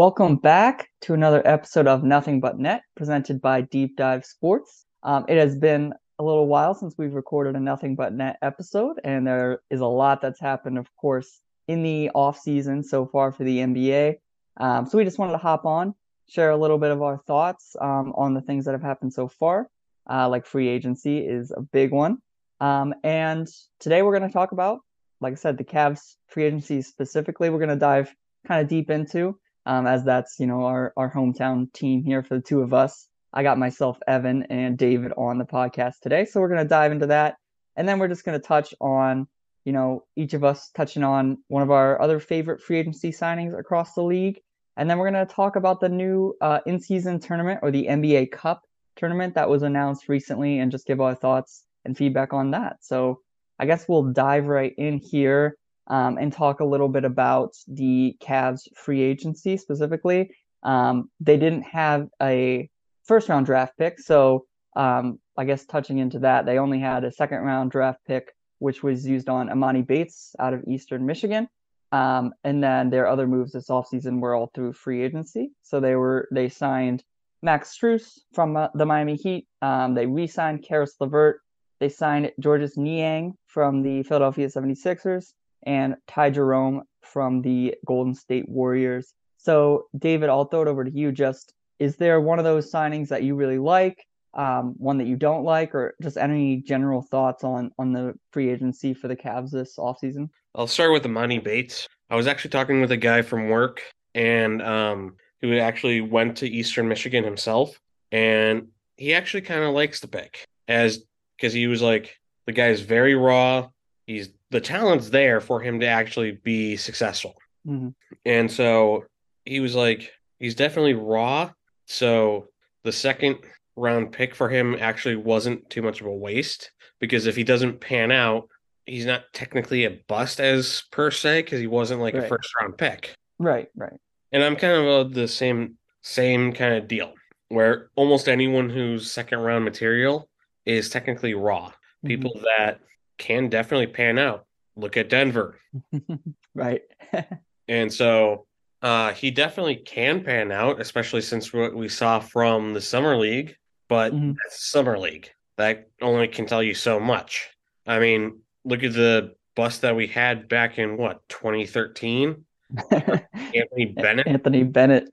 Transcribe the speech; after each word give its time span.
Welcome 0.00 0.36
back 0.36 0.88
to 1.02 1.12
another 1.12 1.46
episode 1.46 1.86
of 1.86 2.02
Nothing 2.02 2.40
But 2.40 2.58
Net, 2.58 2.84
presented 2.96 3.42
by 3.42 3.60
Deep 3.60 3.98
Dive 3.98 4.24
Sports. 4.24 4.86
Um, 5.02 5.26
it 5.28 5.36
has 5.36 5.58
been 5.58 5.92
a 6.18 6.24
little 6.24 6.46
while 6.46 6.72
since 6.72 6.94
we've 6.96 7.12
recorded 7.12 7.54
a 7.54 7.60
Nothing 7.60 7.96
But 7.96 8.14
Net 8.14 8.38
episode, 8.40 8.98
and 9.04 9.26
there 9.26 9.60
is 9.68 9.80
a 9.80 9.86
lot 9.86 10.22
that's 10.22 10.40
happened, 10.40 10.78
of 10.78 10.88
course, 10.96 11.42
in 11.68 11.82
the 11.82 12.08
off 12.14 12.38
season 12.38 12.82
so 12.82 13.04
far 13.04 13.30
for 13.30 13.44
the 13.44 13.58
NBA. 13.58 14.14
Um, 14.56 14.86
so 14.86 14.96
we 14.96 15.04
just 15.04 15.18
wanted 15.18 15.32
to 15.32 15.38
hop 15.38 15.66
on, 15.66 15.94
share 16.30 16.48
a 16.48 16.56
little 16.56 16.78
bit 16.78 16.92
of 16.92 17.02
our 17.02 17.18
thoughts 17.26 17.76
um, 17.78 18.14
on 18.16 18.32
the 18.32 18.40
things 18.40 18.64
that 18.64 18.72
have 18.72 18.80
happened 18.80 19.12
so 19.12 19.28
far. 19.28 19.68
Uh, 20.08 20.26
like 20.30 20.46
free 20.46 20.68
agency 20.68 21.18
is 21.18 21.50
a 21.50 21.60
big 21.60 21.92
one, 21.92 22.16
um, 22.58 22.94
and 23.04 23.48
today 23.80 24.00
we're 24.00 24.18
going 24.18 24.26
to 24.26 24.32
talk 24.32 24.52
about, 24.52 24.78
like 25.20 25.32
I 25.32 25.36
said, 25.36 25.58
the 25.58 25.64
Cavs 25.64 26.16
free 26.26 26.44
agency 26.44 26.80
specifically. 26.80 27.50
We're 27.50 27.58
going 27.58 27.68
to 27.68 27.76
dive 27.76 28.14
kind 28.46 28.62
of 28.62 28.68
deep 28.68 28.88
into 28.88 29.38
um, 29.70 29.86
as 29.86 30.02
that's 30.04 30.40
you 30.40 30.48
know 30.48 30.64
our 30.64 30.92
our 30.96 31.10
hometown 31.10 31.72
team 31.72 32.02
here 32.02 32.24
for 32.24 32.34
the 32.34 32.42
two 32.42 32.60
of 32.60 32.74
us. 32.74 33.06
I 33.32 33.44
got 33.44 33.56
myself 33.56 33.98
Evan 34.08 34.42
and 34.50 34.76
David 34.76 35.12
on 35.16 35.38
the 35.38 35.44
podcast 35.44 36.00
today, 36.02 36.24
so 36.24 36.40
we're 36.40 36.48
gonna 36.48 36.64
dive 36.64 36.90
into 36.90 37.06
that, 37.06 37.36
and 37.76 37.88
then 37.88 38.00
we're 38.00 38.08
just 38.08 38.24
gonna 38.24 38.40
touch 38.40 38.74
on 38.80 39.28
you 39.64 39.72
know 39.72 40.04
each 40.16 40.34
of 40.34 40.42
us 40.42 40.70
touching 40.70 41.04
on 41.04 41.38
one 41.46 41.62
of 41.62 41.70
our 41.70 42.02
other 42.02 42.18
favorite 42.18 42.60
free 42.60 42.78
agency 42.80 43.12
signings 43.12 43.56
across 43.56 43.94
the 43.94 44.02
league, 44.02 44.40
and 44.76 44.90
then 44.90 44.98
we're 44.98 45.08
gonna 45.08 45.24
talk 45.24 45.54
about 45.54 45.78
the 45.78 45.88
new 45.88 46.34
uh, 46.40 46.58
in-season 46.66 47.20
tournament 47.20 47.60
or 47.62 47.70
the 47.70 47.86
NBA 47.86 48.32
Cup 48.32 48.62
tournament 48.96 49.36
that 49.36 49.48
was 49.48 49.62
announced 49.62 50.08
recently, 50.08 50.58
and 50.58 50.72
just 50.72 50.84
give 50.88 51.00
our 51.00 51.14
thoughts 51.14 51.62
and 51.84 51.96
feedback 51.96 52.32
on 52.32 52.50
that. 52.50 52.78
So 52.80 53.20
I 53.56 53.66
guess 53.66 53.88
we'll 53.88 54.12
dive 54.12 54.46
right 54.46 54.74
in 54.76 54.98
here 54.98 55.56
um, 55.90 56.18
and 56.18 56.32
talk 56.32 56.60
a 56.60 56.64
little 56.64 56.88
bit 56.88 57.04
about 57.04 57.56
the 57.66 58.16
Cavs 58.22 58.62
free 58.74 59.02
agency 59.02 59.56
specifically. 59.56 60.30
Um, 60.62 61.10
they 61.18 61.36
didn't 61.36 61.62
have 61.62 62.08
a 62.22 62.70
first 63.04 63.28
round 63.28 63.46
draft 63.46 63.76
pick, 63.76 63.98
so 63.98 64.46
um, 64.76 65.18
I 65.36 65.44
guess 65.44 65.66
touching 65.66 65.98
into 65.98 66.20
that, 66.20 66.46
they 66.46 66.58
only 66.58 66.78
had 66.78 67.04
a 67.04 67.10
second 67.10 67.40
round 67.40 67.72
draft 67.72 67.98
pick, 68.06 68.32
which 68.60 68.84
was 68.84 69.04
used 69.04 69.28
on 69.28 69.48
Emoni 69.48 69.84
Bates 69.84 70.34
out 70.38 70.54
of 70.54 70.62
Eastern 70.68 71.04
Michigan. 71.04 71.48
Um, 71.92 72.34
and 72.44 72.62
then 72.62 72.90
their 72.90 73.08
other 73.08 73.26
moves 73.26 73.52
this 73.52 73.68
offseason 73.68 74.20
were 74.20 74.36
all 74.36 74.52
through 74.54 74.74
free 74.74 75.02
agency. 75.02 75.50
So 75.62 75.80
they 75.80 75.96
were 75.96 76.28
they 76.30 76.48
signed 76.48 77.02
Max 77.42 77.76
Strus 77.76 78.20
from 78.32 78.56
uh, 78.56 78.68
the 78.74 78.86
Miami 78.86 79.16
Heat. 79.16 79.48
Um, 79.60 79.94
they 79.94 80.06
re-signed 80.06 80.62
Caris 80.62 80.94
LeVert. 81.00 81.40
They 81.80 81.88
signed 81.88 82.30
Georges 82.38 82.76
Niang 82.76 83.34
from 83.48 83.82
the 83.82 84.04
Philadelphia 84.04 84.46
76ers 84.46 85.32
and 85.64 85.96
Ty 86.06 86.30
Jerome 86.30 86.82
from 87.02 87.42
the 87.42 87.74
Golden 87.86 88.14
State 88.14 88.48
Warriors. 88.48 89.12
So, 89.36 89.86
David, 89.98 90.28
I'll 90.28 90.44
throw 90.44 90.62
it 90.62 90.68
over 90.68 90.84
to 90.84 90.90
you. 90.90 91.12
Just 91.12 91.54
is 91.78 91.96
there 91.96 92.20
one 92.20 92.38
of 92.38 92.44
those 92.44 92.70
signings 92.70 93.08
that 93.08 93.22
you 93.22 93.34
really 93.34 93.58
like, 93.58 94.04
um, 94.34 94.74
one 94.76 94.98
that 94.98 95.06
you 95.06 95.16
don't 95.16 95.44
like, 95.44 95.74
or 95.74 95.94
just 96.02 96.16
any 96.16 96.58
general 96.58 97.02
thoughts 97.02 97.42
on 97.42 97.72
on 97.78 97.92
the 97.92 98.14
free 98.32 98.50
agency 98.50 98.94
for 98.94 99.08
the 99.08 99.16
Cavs 99.16 99.50
this 99.50 99.76
offseason? 99.78 100.28
I'll 100.54 100.66
start 100.66 100.92
with 100.92 101.04
Emoni 101.04 101.42
Bates. 101.42 101.88
I 102.10 102.16
was 102.16 102.26
actually 102.26 102.50
talking 102.50 102.80
with 102.80 102.92
a 102.92 102.96
guy 102.96 103.22
from 103.22 103.48
work, 103.48 103.82
and 104.14 104.60
um, 104.62 105.16
who 105.40 105.56
actually 105.58 106.00
went 106.00 106.36
to 106.38 106.48
Eastern 106.48 106.88
Michigan 106.88 107.24
himself, 107.24 107.80
and 108.12 108.68
he 108.96 109.14
actually 109.14 109.42
kind 109.42 109.64
of 109.64 109.74
likes 109.74 110.00
the 110.00 110.08
pick 110.08 110.44
as 110.68 111.02
because 111.36 111.52
he 111.52 111.66
was 111.66 111.80
like 111.80 112.18
the 112.46 112.52
guy's 112.52 112.80
very 112.80 113.14
raw. 113.14 113.68
He's 114.06 114.28
the 114.50 114.60
talent's 114.60 115.10
there 115.10 115.40
for 115.40 115.60
him 115.60 115.80
to 115.80 115.86
actually 115.86 116.32
be 116.32 116.76
successful. 116.76 117.34
Mm-hmm. 117.66 117.90
And 118.24 118.50
so 118.50 119.04
he 119.44 119.60
was 119.60 119.74
like, 119.74 120.10
he's 120.38 120.54
definitely 120.54 120.94
raw. 120.94 121.50
So 121.86 122.48
the 122.84 122.92
second 122.92 123.38
round 123.76 124.12
pick 124.12 124.34
for 124.34 124.48
him 124.48 124.76
actually 124.80 125.16
wasn't 125.16 125.68
too 125.70 125.82
much 125.82 126.00
of 126.00 126.06
a 126.06 126.14
waste 126.14 126.70
because 126.98 127.26
if 127.26 127.36
he 127.36 127.44
doesn't 127.44 127.80
pan 127.80 128.10
out, 128.10 128.48
he's 128.86 129.06
not 129.06 129.24
technically 129.32 129.84
a 129.84 130.00
bust 130.08 130.40
as 130.40 130.82
per 130.90 131.10
se 131.10 131.42
because 131.42 131.60
he 131.60 131.66
wasn't 131.66 132.00
like 132.00 132.14
right. 132.14 132.24
a 132.24 132.28
first 132.28 132.50
round 132.60 132.76
pick. 132.76 133.14
Right, 133.38 133.68
right. 133.76 133.98
And 134.32 134.42
I'm 134.42 134.56
kind 134.56 134.86
of 134.86 135.14
the 135.14 135.28
same 135.28 135.76
same 136.02 136.52
kind 136.52 136.74
of 136.74 136.88
deal 136.88 137.12
where 137.48 137.90
almost 137.94 138.28
anyone 138.28 138.70
who's 138.70 139.10
second 139.10 139.40
round 139.40 139.64
material 139.64 140.28
is 140.64 140.88
technically 140.88 141.34
raw. 141.34 141.68
Mm-hmm. 141.68 142.06
People 142.06 142.40
that 142.56 142.80
can 143.20 143.48
definitely 143.48 143.86
pan 143.86 144.18
out. 144.18 144.46
Look 144.74 144.96
at 144.96 145.10
Denver. 145.10 145.60
right. 146.54 146.82
and 147.68 147.92
so 147.92 148.46
uh, 148.82 149.12
he 149.12 149.30
definitely 149.30 149.76
can 149.76 150.24
pan 150.24 150.50
out, 150.50 150.80
especially 150.80 151.20
since 151.20 151.52
what 151.52 151.76
we 151.76 151.88
saw 151.88 152.18
from 152.18 152.72
the 152.74 152.80
summer 152.80 153.16
league. 153.16 153.54
But 153.88 154.12
mm-hmm. 154.12 154.32
summer 154.48 154.98
league 154.98 155.30
that 155.56 155.90
only 156.00 156.28
can 156.28 156.46
tell 156.46 156.62
you 156.62 156.74
so 156.74 156.98
much. 156.98 157.50
I 157.86 157.98
mean, 157.98 158.40
look 158.64 158.82
at 158.82 158.94
the 158.94 159.34
bust 159.54 159.82
that 159.82 159.94
we 159.94 160.06
had 160.06 160.48
back 160.48 160.78
in 160.78 160.96
what 160.96 161.28
2013. 161.28 162.44
Anthony 162.90 163.86
Bennett. 163.86 164.26
Anthony 164.26 164.62
Bennett. 164.62 165.08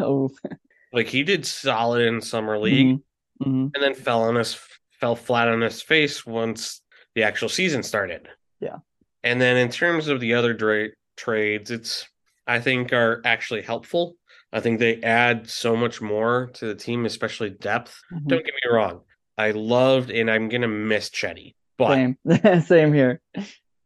oh. 0.00 0.30
Like 0.92 1.06
he 1.06 1.22
did 1.22 1.46
solid 1.46 2.02
in 2.02 2.20
summer 2.20 2.58
league, 2.58 2.98
mm-hmm. 2.98 3.48
Mm-hmm. 3.48 3.68
and 3.74 3.82
then 3.82 3.94
fell 3.94 4.22
on 4.24 4.34
his 4.34 4.58
fell 4.90 5.14
flat 5.14 5.48
on 5.48 5.60
his 5.60 5.82
face 5.82 6.26
once 6.26 6.80
the 7.16 7.24
actual 7.24 7.48
season 7.48 7.82
started. 7.82 8.28
Yeah. 8.60 8.76
And 9.24 9.40
then 9.40 9.56
in 9.56 9.70
terms 9.70 10.06
of 10.06 10.20
the 10.20 10.34
other 10.34 10.52
dra- 10.54 10.90
trades, 11.16 11.72
it's 11.72 12.06
I 12.46 12.60
think 12.60 12.92
are 12.92 13.20
actually 13.24 13.62
helpful. 13.62 14.16
I 14.52 14.60
think 14.60 14.78
they 14.78 15.02
add 15.02 15.50
so 15.50 15.74
much 15.74 16.00
more 16.00 16.50
to 16.54 16.66
the 16.66 16.74
team, 16.76 17.04
especially 17.04 17.50
depth. 17.50 18.00
Mm-hmm. 18.12 18.28
Don't 18.28 18.44
get 18.44 18.54
me 18.54 18.70
wrong. 18.72 19.00
I 19.36 19.50
loved 19.50 20.10
and 20.10 20.30
I'm 20.30 20.48
gonna 20.48 20.68
miss 20.68 21.10
Cedi. 21.10 21.54
But 21.76 21.94
same, 21.94 22.16
same 22.62 22.92
here. 22.92 23.20